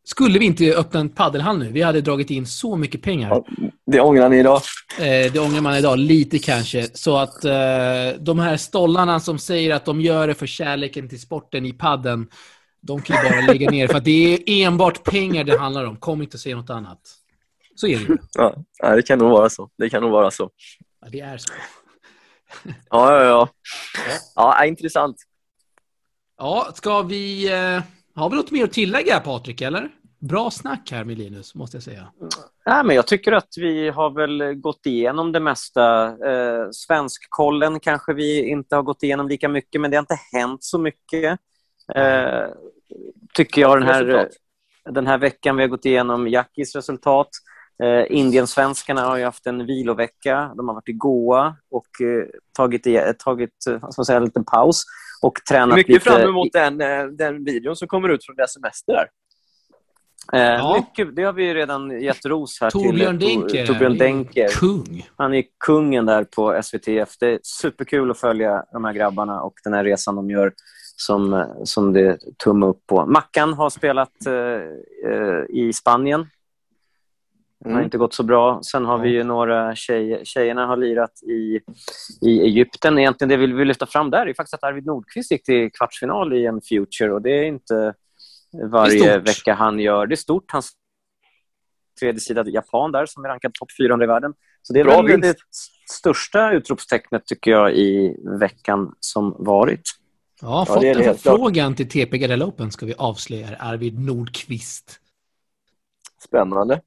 skulle 0.04 0.40
vi 0.40 0.46
inte 0.46 0.76
öppna 0.76 1.00
en 1.00 1.10
paddelhall 1.10 1.58
nu? 1.58 1.72
Vi 1.72 1.82
hade 1.82 2.02
dragit 2.02 2.30
in 2.30 2.46
så 2.46 2.76
mycket 2.76 3.02
pengar. 3.02 3.30
Ja. 3.30 3.46
Det 3.86 4.02
ångrar 4.02 4.30
ni 4.30 4.40
idag. 4.40 4.62
Eh, 5.00 5.32
det 5.34 5.40
ångrar 5.40 5.62
man 5.62 5.76
idag 5.76 6.00
lite 6.00 6.40
kanske. 6.40 6.88
Så 6.94 7.18
att 7.18 7.46
eh, 7.46 8.20
de 8.20 8.40
här 8.40 8.58
stollarna 8.58 9.20
som 9.20 9.40
säger 9.40 9.76
att 9.76 9.86
de 9.86 10.02
gör 10.02 10.28
det 10.28 10.34
för 10.34 10.48
kärleken 10.48 11.10
till 11.10 11.22
sporten 11.22 11.66
i 11.66 11.74
padden, 11.74 12.28
de 12.82 13.02
kan 13.02 13.26
ju 13.26 13.30
bara 13.32 13.42
lägga 13.54 13.70
ner. 13.70 13.88
För 13.88 14.00
det 14.00 14.34
är 14.34 14.68
enbart 14.68 15.04
pengar 15.04 15.44
det 15.44 15.58
handlar 15.58 15.86
om. 15.86 15.98
Kom 15.98 16.22
inte 16.22 16.38
och 16.38 16.42
säga 16.42 16.56
något 16.56 16.70
annat. 16.70 17.00
Så 17.76 17.88
är 17.88 17.98
det 17.98 18.04
ju. 18.04 18.18
Ja, 18.34 18.56
det 18.96 19.02
kan 19.02 19.20
nog 19.20 19.32
vara 19.32 19.50
så. 19.50 19.70
Det 19.78 19.90
kan 19.90 20.04
nog 20.04 20.12
vara 20.12 20.32
så. 20.32 20.50
Ja, 21.02 21.08
det 21.12 21.20
är 21.20 21.38
så. 21.38 21.54
Ja, 22.90 23.24
ja, 23.24 23.24
ja. 23.24 23.50
ja 24.36 24.66
intressant. 24.66 25.18
Ja, 26.38 26.72
ska 26.74 27.02
vi... 27.02 27.54
Eh, 27.54 27.82
har 28.16 28.30
vi 28.30 28.36
något 28.36 28.52
mer 28.52 28.64
att 28.64 28.74
tillägga, 28.74 29.20
Patrik, 29.20 29.62
eller? 29.62 29.90
Bra 30.20 30.52
snack 30.52 30.92
här 30.92 31.04
med 31.04 31.18
Linus, 31.18 31.56
måste 31.56 31.78
jag 31.78 31.84
säga. 31.84 32.12
Nej, 32.66 32.84
men 32.84 32.96
jag 32.96 33.08
tycker 33.08 33.32
att 33.32 33.48
vi 33.58 33.90
har 33.90 34.10
väl 34.10 34.54
gått 34.54 34.86
igenom 34.86 35.32
det 35.32 35.40
mesta. 35.40 36.06
Eh, 36.08 36.70
Svenskkollen 36.72 37.80
kanske 37.80 38.14
vi 38.14 38.50
inte 38.50 38.76
har 38.76 38.84
gått 38.84 39.04
igenom 39.04 39.28
lika 39.28 39.50
mycket, 39.50 39.82
men 39.82 39.92
det 39.92 39.98
har 39.98 40.02
inte 40.02 40.20
hänt 40.34 40.64
så 40.64 40.78
mycket. 40.78 41.40
Eh, 41.96 42.48
tycker 43.34 43.62
jag 43.62 43.78
den 43.82 43.88
här, 43.88 44.30
den 44.90 45.08
här 45.08 45.18
veckan 45.18 45.56
vi 45.56 45.64
har 45.64 45.68
gått 45.68 45.86
igenom 45.86 46.28
Jackis 46.28 46.76
resultat. 46.76 47.30
Eh, 47.84 48.06
Indiensvenskarna 48.18 49.02
har 49.02 49.18
ju 49.18 49.24
haft 49.24 49.48
en 49.48 49.66
vilovecka. 49.66 50.54
De 50.58 50.68
har 50.68 50.76
varit 50.76 50.90
i 50.90 50.94
Goa 50.94 51.56
och 51.72 52.02
eh, 52.02 52.26
tagit, 52.58 52.88
i, 52.88 53.14
tagit 53.20 53.68
eh, 53.68 53.74
vad 53.82 53.94
ska 53.94 54.00
man 54.00 54.06
säga, 54.06 54.18
en 54.18 54.26
liten 54.26 54.46
paus 54.46 54.84
och 55.22 55.34
tränat 55.50 55.76
Mycket 55.76 55.94
lite. 55.94 56.10
fram 56.10 56.22
emot 56.30 56.48
den, 56.54 56.82
eh, 56.82 57.04
den 57.06 57.44
videon 57.44 57.76
som 57.76 57.88
kommer 57.88 58.10
ut 58.10 58.26
från 58.26 58.36
deras 58.36 58.54
semester. 58.54 58.94
Där. 58.94 59.08
Eh, 60.34 60.42
Ja. 60.60 60.76
mycket, 60.78 61.16
det 61.16 61.24
har 61.24 61.34
vi 61.34 61.44
ju 61.46 61.54
redan 61.54 62.02
gett 62.02 62.26
ros 62.26 62.58
här 62.62 62.70
Torbjörn 62.70 63.20
till. 63.20 63.28
Denker. 63.28 63.66
Torbjörn 63.68 63.98
Denker. 63.98 64.48
Kung. 64.48 65.10
Han 65.16 65.34
är 65.34 65.44
kungen 65.66 66.06
där 66.06 66.24
på 66.24 66.54
SVTF. 66.64 67.10
Det 67.20 67.28
är 67.28 67.40
superkul 67.44 68.12
att 68.12 68.20
följa 68.20 68.64
de 68.72 68.86
här 68.86 68.94
grabbarna 68.94 69.42
och 69.42 69.54
den 69.64 69.74
här 69.74 69.84
resan 69.84 70.16
de 70.16 70.30
gör 70.30 70.54
som, 70.96 71.46
som 71.64 71.94
det 71.94 72.02
är 72.02 72.18
tumme 72.44 72.66
upp 72.66 72.88
på. 72.88 73.06
Mackan 73.06 73.54
har 73.54 73.70
spelat 73.70 74.26
eh, 74.26 74.34
eh, 75.12 75.44
i 75.50 75.72
Spanien. 75.74 76.28
Det 77.64 77.70
har 77.70 77.74
Mm. 77.74 77.84
inte 77.84 77.98
gått 77.98 78.14
så 78.14 78.24
bra. 78.24 78.60
Sen 78.64 78.86
har 78.86 78.98
vi 78.98 79.10
ju 79.10 79.24
några 79.24 79.76
tjejer. 79.76 80.26
Tjejerna 80.26 80.66
har 80.66 80.78
lirat 80.78 81.24
i, 81.24 81.60
i 82.22 82.42
Egypten. 82.42 83.00
Egentligen 83.00 83.30
det 83.30 83.38
vi 83.38 83.54
vill 83.54 83.68
lyfta 83.68 83.86
fram 83.86 84.10
där 84.10 84.28
är 84.28 84.34
faktiskt 84.34 84.54
att 84.54 84.64
Arvid 84.64 84.86
Nordqvist 84.86 85.32
gick 85.32 85.44
till 85.44 85.72
kvartsfinal 85.72 86.34
i 86.34 86.46
en 86.46 86.62
Future 86.62 87.12
och 87.14 87.22
det 87.22 87.32
är 87.32 87.44
inte 87.44 87.94
varje 88.72 89.14
är 89.14 89.20
vecka 89.20 89.54
han 89.54 89.80
gör. 89.80 90.08
Det 90.08 90.14
är 90.14 90.18
stort. 90.18 90.52
Hans 90.52 90.72
tredje 92.00 92.20
sida 92.20 92.44
Japan 92.48 92.92
där 92.92 93.06
som 93.06 93.26
är 93.26 93.30
rankad 93.30 93.54
topp 93.54 93.70
400 93.80 94.04
i 94.04 94.08
världen. 94.08 94.34
Så 94.62 94.74
det 94.74 94.80
är 94.80 94.84
Bra 94.84 95.02
väl 95.02 95.22
det 95.22 95.38
största 95.92 96.52
utropstecknet 96.52 97.26
tycker 97.26 97.52
jag 97.52 97.74
i 97.74 98.16
veckan 98.40 98.96
som 99.00 99.36
varit. 99.40 99.82
Ja, 100.42 100.66
Ja, 100.68 100.74
fått 100.74 100.82
det 100.82 100.90
en 100.90 101.16
förfrågan 101.16 101.76
till 101.76 101.90
TP 101.90 102.18
Gardell 102.18 102.44
Open 102.44 102.72
ska 102.72 102.86
vi 102.86 102.94
avslöja 102.98 103.48
är 103.48 103.58
Arvid 103.74 104.00
Nordqvist. 104.00 105.00
Spännande. 106.24 106.82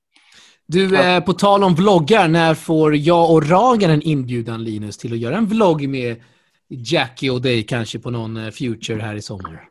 Du, 0.75 0.97
eh, 0.97 1.21
på 1.25 1.33
tal 1.33 1.65
om 1.65 1.75
vloggar, 1.75 2.29
när 2.29 2.55
får 2.55 2.97
jag 2.97 3.31
och 3.31 3.49
Ragan 3.51 3.91
en 3.91 4.03
inbjudan, 4.03 4.65
Linus, 4.65 4.97
till 4.99 5.13
att 5.13 5.19
göra 5.19 5.37
en 5.37 5.47
vlogg 5.47 5.89
med 5.89 6.17
Jackie 6.69 7.31
och 7.31 7.43
dig 7.43 7.63
kanske 7.63 7.99
på 7.99 8.11
någon 8.11 8.37
eh, 8.37 8.51
future 8.51 9.01
här 9.03 9.15
i 9.15 9.23
sommar? 9.23 9.65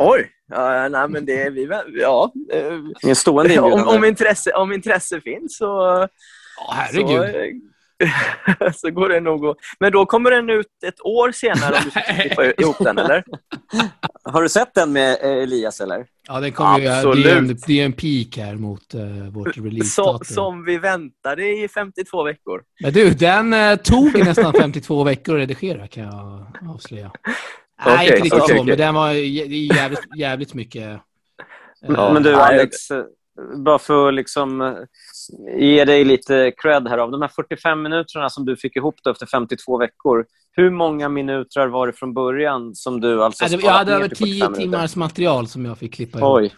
Oj! 0.00 0.30
Ja, 0.48 0.88
nej, 0.88 1.08
men 1.08 1.26
det 1.26 1.42
är 1.42 1.50
vi 1.50 1.66
väl- 1.66 1.94
Ja. 2.00 2.32
eh, 2.52 2.58
Det 2.60 3.06
är 3.06 3.08
en 3.08 3.16
stående 3.16 3.54
inbjudan. 3.54 3.88
om, 3.88 3.96
om, 3.96 4.04
intresse, 4.04 4.50
om 4.52 4.72
intresse 4.72 5.20
finns 5.20 5.56
så... 5.56 5.64
Ja, 5.66 6.08
så 6.66 6.72
herregud. 6.72 7.60
eh, 8.60 8.72
så 8.74 8.90
går 8.90 9.08
det 9.08 9.20
nog 9.20 9.46
att... 9.46 9.56
Men 9.80 9.92
då 9.92 10.06
kommer 10.06 10.30
den 10.30 10.50
ut 10.50 10.66
ett 10.86 11.00
år 11.00 11.32
senare 11.32 11.74
om 11.74 11.80
du 11.84 11.90
ska 12.00 12.00
klippa 12.00 12.44
ihop 12.62 12.76
den, 12.78 12.98
eller? 12.98 13.24
Har 14.24 14.42
du 14.42 14.48
sett 14.48 14.74
den 14.74 14.92
med 14.92 15.18
eh, 15.22 15.30
Elias, 15.42 15.80
eller? 15.80 16.06
Ja, 16.28 16.40
den 16.40 16.52
kommer 16.52 16.78
ju, 16.78 16.84
det, 16.84 16.90
är 16.90 16.98
en, 17.02 17.08
Absolut. 17.08 17.66
det 17.66 17.80
är 17.80 17.84
en 17.84 17.92
peak 17.92 18.46
här 18.46 18.54
mot 18.54 18.94
uh, 18.94 19.28
vårt 19.30 19.54
Så, 19.54 19.60
release-datum. 19.60 20.24
som 20.24 20.64
vi 20.64 20.78
väntade 20.78 21.48
i 21.48 21.68
52 21.68 22.24
veckor. 22.24 22.62
Men 22.82 22.92
du, 22.92 23.10
den 23.10 23.52
eh, 23.52 23.76
tog 23.76 24.18
nästan 24.18 24.52
52 24.52 25.04
veckor 25.04 25.34
att 25.34 25.40
redigera 25.40 25.88
kan 25.88 26.02
jag 26.04 26.46
avslöja. 26.74 27.10
Nej, 27.86 27.94
Okej, 27.94 28.06
inte 28.06 28.16
riktigt 28.16 28.32
okej, 28.32 28.46
så, 28.48 28.54
okej. 28.54 28.64
men 28.64 28.78
den 28.78 28.94
var 28.94 29.12
jävligt, 29.12 30.16
jävligt 30.16 30.54
mycket. 30.54 31.00
Ja, 31.80 32.12
Men 32.12 32.22
du, 32.22 32.32
nej, 32.32 32.40
Alex, 32.40 32.76
bara 33.64 33.78
för 33.78 34.08
att 34.08 34.14
liksom 34.14 34.76
ge 35.58 35.84
dig 35.84 36.04
lite 36.04 36.52
cred 36.56 36.88
här. 36.88 36.98
Av 36.98 37.10
de 37.10 37.22
här 37.22 37.28
45 37.28 37.82
minuterna 37.82 38.30
som 38.30 38.44
du 38.44 38.56
fick 38.56 38.76
ihop 38.76 38.94
då 39.04 39.10
efter 39.10 39.26
52 39.26 39.78
veckor, 39.78 40.26
hur 40.52 40.70
många 40.70 41.08
minuter 41.08 41.66
var 41.66 41.86
det 41.86 41.92
från 41.92 42.14
början 42.14 42.74
som 42.74 43.00
du 43.00 43.22
alltså 43.24 43.46
jag 43.56 43.70
hade 43.72 43.92
över 43.94 44.08
till 44.08 44.16
10 44.16 44.26
45 44.26 44.52
minuter? 44.52 44.62
timmars 44.78 44.96
material 44.96 45.48
som 45.48 45.64
jag 45.64 45.78
fick 45.78 45.94
klippa 45.94 46.18
ihop. 46.18 46.36
Oj. 46.38 46.54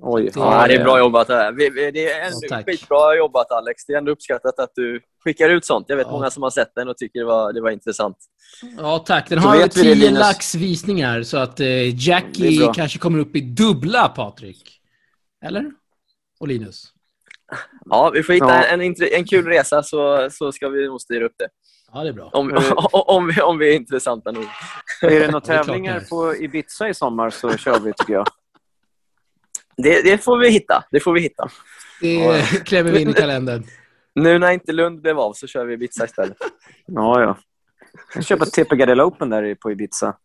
Oj. 0.00 0.22
Det- 0.24 0.32
Ja, 0.40 0.66
det 0.68 0.74
är 0.74 0.84
bra 0.84 0.98
jobbat. 0.98 1.28
Det, 1.28 1.34
här. 1.36 1.52
Vi, 1.52 1.90
det 1.90 2.10
är 2.12 2.26
ändå 2.26 2.38
Ja, 2.50 2.62
skitbra 2.66 3.16
jobbat, 3.16 3.50
Alex. 3.52 3.86
Det 3.86 3.92
är 3.92 3.98
ändå 3.98 4.12
uppskattat 4.12 4.58
att 4.58 4.70
du 4.74 5.00
skickar 5.24 5.48
ut 5.50 5.64
sånt. 5.64 5.84
Jag 5.88 5.96
vet 5.96 6.06
Ja. 6.06 6.12
många 6.12 6.30
som 6.30 6.42
har 6.42 6.50
sett 6.50 6.74
den 6.74 6.88
och 6.88 6.96
tycker 6.96 7.18
det 7.18 7.24
var, 7.26 7.52
det 7.52 7.60
var 7.60 7.70
intressant. 7.70 8.16
Ja, 8.78 8.98
tack. 8.98 9.28
Den 9.28 9.42
Så 9.42 9.48
har 9.48 9.56
vet 9.58 9.76
vi 9.76 9.82
det, 9.82 9.94
10 9.94 10.04
Linus. 10.06 10.18
lax 10.20 10.54
visningar, 10.54 11.22
så 11.22 11.36
att 11.38 11.60
eh, 11.60 12.06
Jackie 12.08 12.72
kanske 12.74 12.98
kommer 12.98 13.18
upp 13.18 13.36
i 13.36 13.40
dubbla, 13.40 14.08
Patrik. 14.08 14.80
Eller? 15.44 15.64
Och 16.40 16.48
Linus? 16.48 16.92
Ja, 17.84 18.10
vi 18.14 18.22
får 18.22 18.32
hitta 18.32 18.46
Ja. 18.46 18.64
en, 18.64 18.80
en, 19.12 19.24
kul 19.24 19.46
resa 19.46 19.82
så, 19.82 20.28
så 20.30 20.52
ska 20.52 20.68
vi 20.68 20.86
nog 20.86 21.00
styra 21.00 21.24
upp 21.24 21.34
det. 21.38 21.48
Ja, 21.92 22.02
det 22.02 22.08
är 22.08 22.12
bra. 22.12 22.30
Om, 22.32 22.50
Mm. 22.50 22.62
om, 22.92 23.26
vi, 23.26 23.42
om 23.42 23.58
vi 23.58 23.70
är 23.70 23.76
intressanta 23.76 24.32
nog. 24.32 24.44
Är 25.02 25.20
det 25.20 25.26
några 25.26 25.40
tävlingar 25.46 26.00
på 26.00 26.36
Ibiza 26.36 26.88
i 26.88 26.94
sommar 26.94 27.30
så 27.30 27.56
kör 27.56 27.80
vi, 27.80 27.92
tycker 27.92 28.12
jag. 28.12 28.26
Det, 29.76 30.02
det 30.02 30.18
får 30.18 30.38
vi 30.38 30.50
hitta. 30.50 30.84
Det 30.90 31.00
får 31.00 31.12
vi 31.12 31.20
hitta. 31.20 31.48
Det 32.00 32.42
klämmer 32.64 32.92
vi 32.92 33.00
in 33.00 33.08
i 33.08 33.12
kalendern. 33.12 33.64
Nu 34.14 34.38
när 34.38 34.50
inte 34.50 34.72
Lund 34.72 35.00
blev 35.02 35.18
av 35.18 35.32
så 35.32 35.46
kör 35.46 35.64
vi 35.64 35.74
Ibiza 35.74 36.04
istället. 36.04 36.36
Ja, 36.86 37.22
ja. 37.22 37.38
Jag 38.14 38.24
köper 38.24 38.46
ett 38.46 38.52
TP 38.52 38.76
Gardell 38.76 39.00
Open 39.00 39.30
där 39.30 39.54
på 39.54 39.72
Ibiza. 39.72 40.16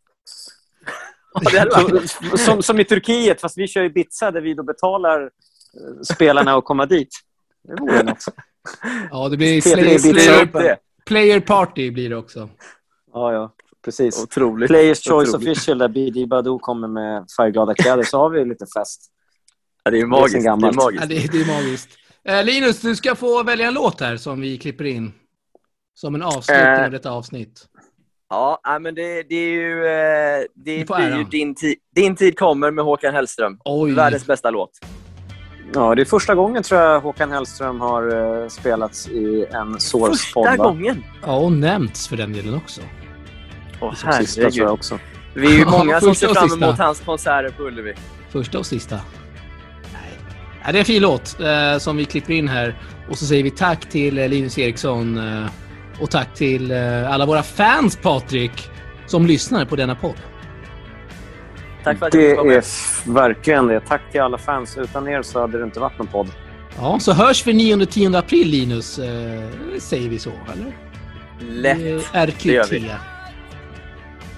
Ja. 1.54 1.82
Som, 2.38 2.64
som, 2.64 2.80
i 2.80 2.86
Turkiet, 2.86 3.42
fast 3.42 3.58
vi 3.58 3.68
kör 3.68 3.84
Ibiza 3.84 4.32
där 4.32 4.42
vi 4.42 4.54
då 4.54 4.64
betalar 4.64 5.30
spelarna 6.14 6.54
att 6.56 6.66
komma 6.66 6.86
dit. 6.86 7.10
Det 7.68 7.76
vore 7.82 8.04
något. 8.04 8.26
Ja, 9.12 9.30
det 9.30 9.38
blir 9.38 10.54
det. 10.64 10.78
player 11.06 11.40
Party 11.40 11.92
blir 11.92 12.10
det 12.10 12.16
också. 12.16 12.50
Ja, 13.14 13.34
ja. 13.34 13.54
Precis. 13.86 14.24
Otroligt. 14.24 14.68
Players 14.70 15.04
Choice 15.04 15.30
Otroligt. 15.30 15.50
Official 15.50 15.78
där 15.78 15.88
BD 15.88 16.28
Badou 16.30 16.60
kommer 16.60 16.88
med 16.88 17.26
färgglada 17.38 17.74
kläder 17.74 18.04
så 18.04 18.18
har 18.18 18.30
vi 18.30 18.46
lite 18.46 18.66
fest. 18.66 19.02
Ja, 19.84 19.92
det 19.92 19.98
är 19.98 20.00
Det 20.00 20.06
är 20.06 20.08
magiskt. 20.08 20.34
Det 20.34 20.40
är 20.40 20.44
gammalt. 20.44 20.76
Ja, 20.76 20.84
magiskt. 20.84 21.10
det, 21.10 21.38
det 21.38 21.42
är 21.44 21.62
magiskt. 21.62 21.90
Eh, 22.26 22.44
Linus, 22.44 22.82
du 22.82 22.96
ska 22.96 23.16
få 23.16 23.44
välja 23.44 23.68
en 23.68 23.74
låt 23.74 24.02
här 24.02 24.18
som 24.18 24.42
vi 24.42 24.58
klipper 24.58 24.84
in. 24.86 25.14
Som 25.96 26.16
en 26.16 26.24
avslutning 26.24 26.66
Eh. 26.68 26.86
av 26.86 26.92
detta 26.92 27.12
avsnitt. 27.12 27.66
Ja, 28.30 28.60
men 28.82 28.96
det, 28.96 29.24
det 29.24 29.36
är 29.36 29.52
ju, 29.52 29.86
eh, 29.86 30.46
det 30.54 30.88
får 30.88 30.96
blir 30.96 31.18
ju 31.18 31.24
din, 31.24 31.56
tid, 31.56 31.76
din 31.96 32.16
tid 32.16 32.38
kommer 32.40 32.72
med 32.72 32.86
Håkan 32.86 33.14
Hellström. 33.14 33.58
Oj. 33.66 33.94
Världens 33.94 34.26
bästa 34.28 34.50
låt. 34.50 34.72
Ja, 35.76 35.96
det 35.96 36.02
är 36.02 36.06
första 36.06 36.36
gången 36.36 36.64
tror 36.64 36.82
jag 36.82 37.02
Håkan 37.02 37.32
Hellström 37.32 37.80
har 37.82 38.42
eh, 38.44 38.48
spelats 38.48 39.08
i 39.08 39.46
en 39.52 39.80
Source-podd. 39.80 40.48
Första 40.48 40.64
gången. 40.64 41.04
Ja, 41.26 41.36
och 41.36 41.52
nämnts 41.52 42.08
för 42.08 42.18
den 42.18 42.34
delen 42.34 42.54
också. 42.56 42.82
Åh, 43.82 43.94
Som 43.94 44.12
sista 44.14 44.42
tror 44.42 44.46
jag 44.46 44.52
herregud. 44.52 44.70
också. 44.70 45.00
Vi 45.34 45.48
är 45.54 45.58
ju 45.60 45.66
många 45.78 46.00
som 46.02 46.16
ser 46.16 46.28
fram 46.28 46.64
emot 46.64 46.78
hans 46.78 47.00
konserter 47.00 47.50
på 47.58 47.64
Ullevi. 47.64 47.94
Första 48.30 48.60
och 48.60 48.66
sista. 48.66 48.96
Nej. 49.94 50.02
Ja, 50.66 50.72
det 50.72 50.78
är 50.78 50.80
en 50.80 50.86
fin 50.86 51.02
låt 51.02 51.40
eh, 51.40 51.78
som 51.78 51.98
vi 51.98 52.06
klipper 52.06 52.34
in 52.34 52.48
här. 52.48 52.76
Och 53.10 53.18
så 53.18 53.26
säger 53.26 53.44
vi 53.44 53.52
tack 53.52 53.90
till 53.90 54.18
eh, 54.18 54.28
Linus 54.28 54.58
Eriksson 54.58 55.18
eh, 55.18 55.50
och 56.02 56.12
tack 56.12 56.34
till 56.34 56.72
eh, 56.72 57.14
alla 57.14 57.26
våra 57.26 57.44
fans, 57.44 57.96
Patrik, 58.02 58.70
som 59.06 59.26
lyssnar 59.26 59.66
på 59.66 59.76
denna 59.76 59.96
podd. 59.96 60.16
Tack 61.84 62.00
för 62.00 62.06
att 62.06 62.12
Det 62.12 62.32
är 62.32 63.14
verkligen 63.14 63.68
det. 63.68 63.80
Tack 63.80 64.02
till 64.12 64.22
alla 64.22 64.38
fans. 64.38 64.78
Utan 64.78 65.08
er 65.08 65.22
så 65.22 65.40
hade 65.42 65.58
det 65.58 65.64
inte 65.64 65.80
varit 65.80 65.98
någon 65.98 66.08
podd. 66.08 66.28
Ja, 66.78 67.00
så 67.00 67.14
hörs 67.14 67.48
vi 67.48 67.52
9-10 67.54 68.18
april, 68.18 68.48
Linus. 68.48 69.00
Eh, 69.00 69.50
säger 69.80 70.10
vi 70.10 70.20
så, 70.20 70.32
eller? 70.54 70.74
Lätt. 71.40 72.14
Eh, 72.14 72.26
RQT. 72.26 72.44
det 72.44 72.54
gör 72.54 72.68
vi. 72.72 72.92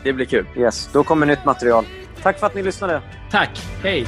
Det 0.03 0.13
blir 0.13 0.25
kul. 0.25 0.45
Yes, 0.57 0.89
då 0.93 1.03
kommer 1.03 1.25
nytt 1.25 1.45
material. 1.45 1.85
Tack 2.21 2.39
för 2.39 2.47
att 2.47 2.55
ni 2.55 2.63
lyssnade. 2.63 3.01
Tack. 3.31 3.61
Hej. 3.83 4.05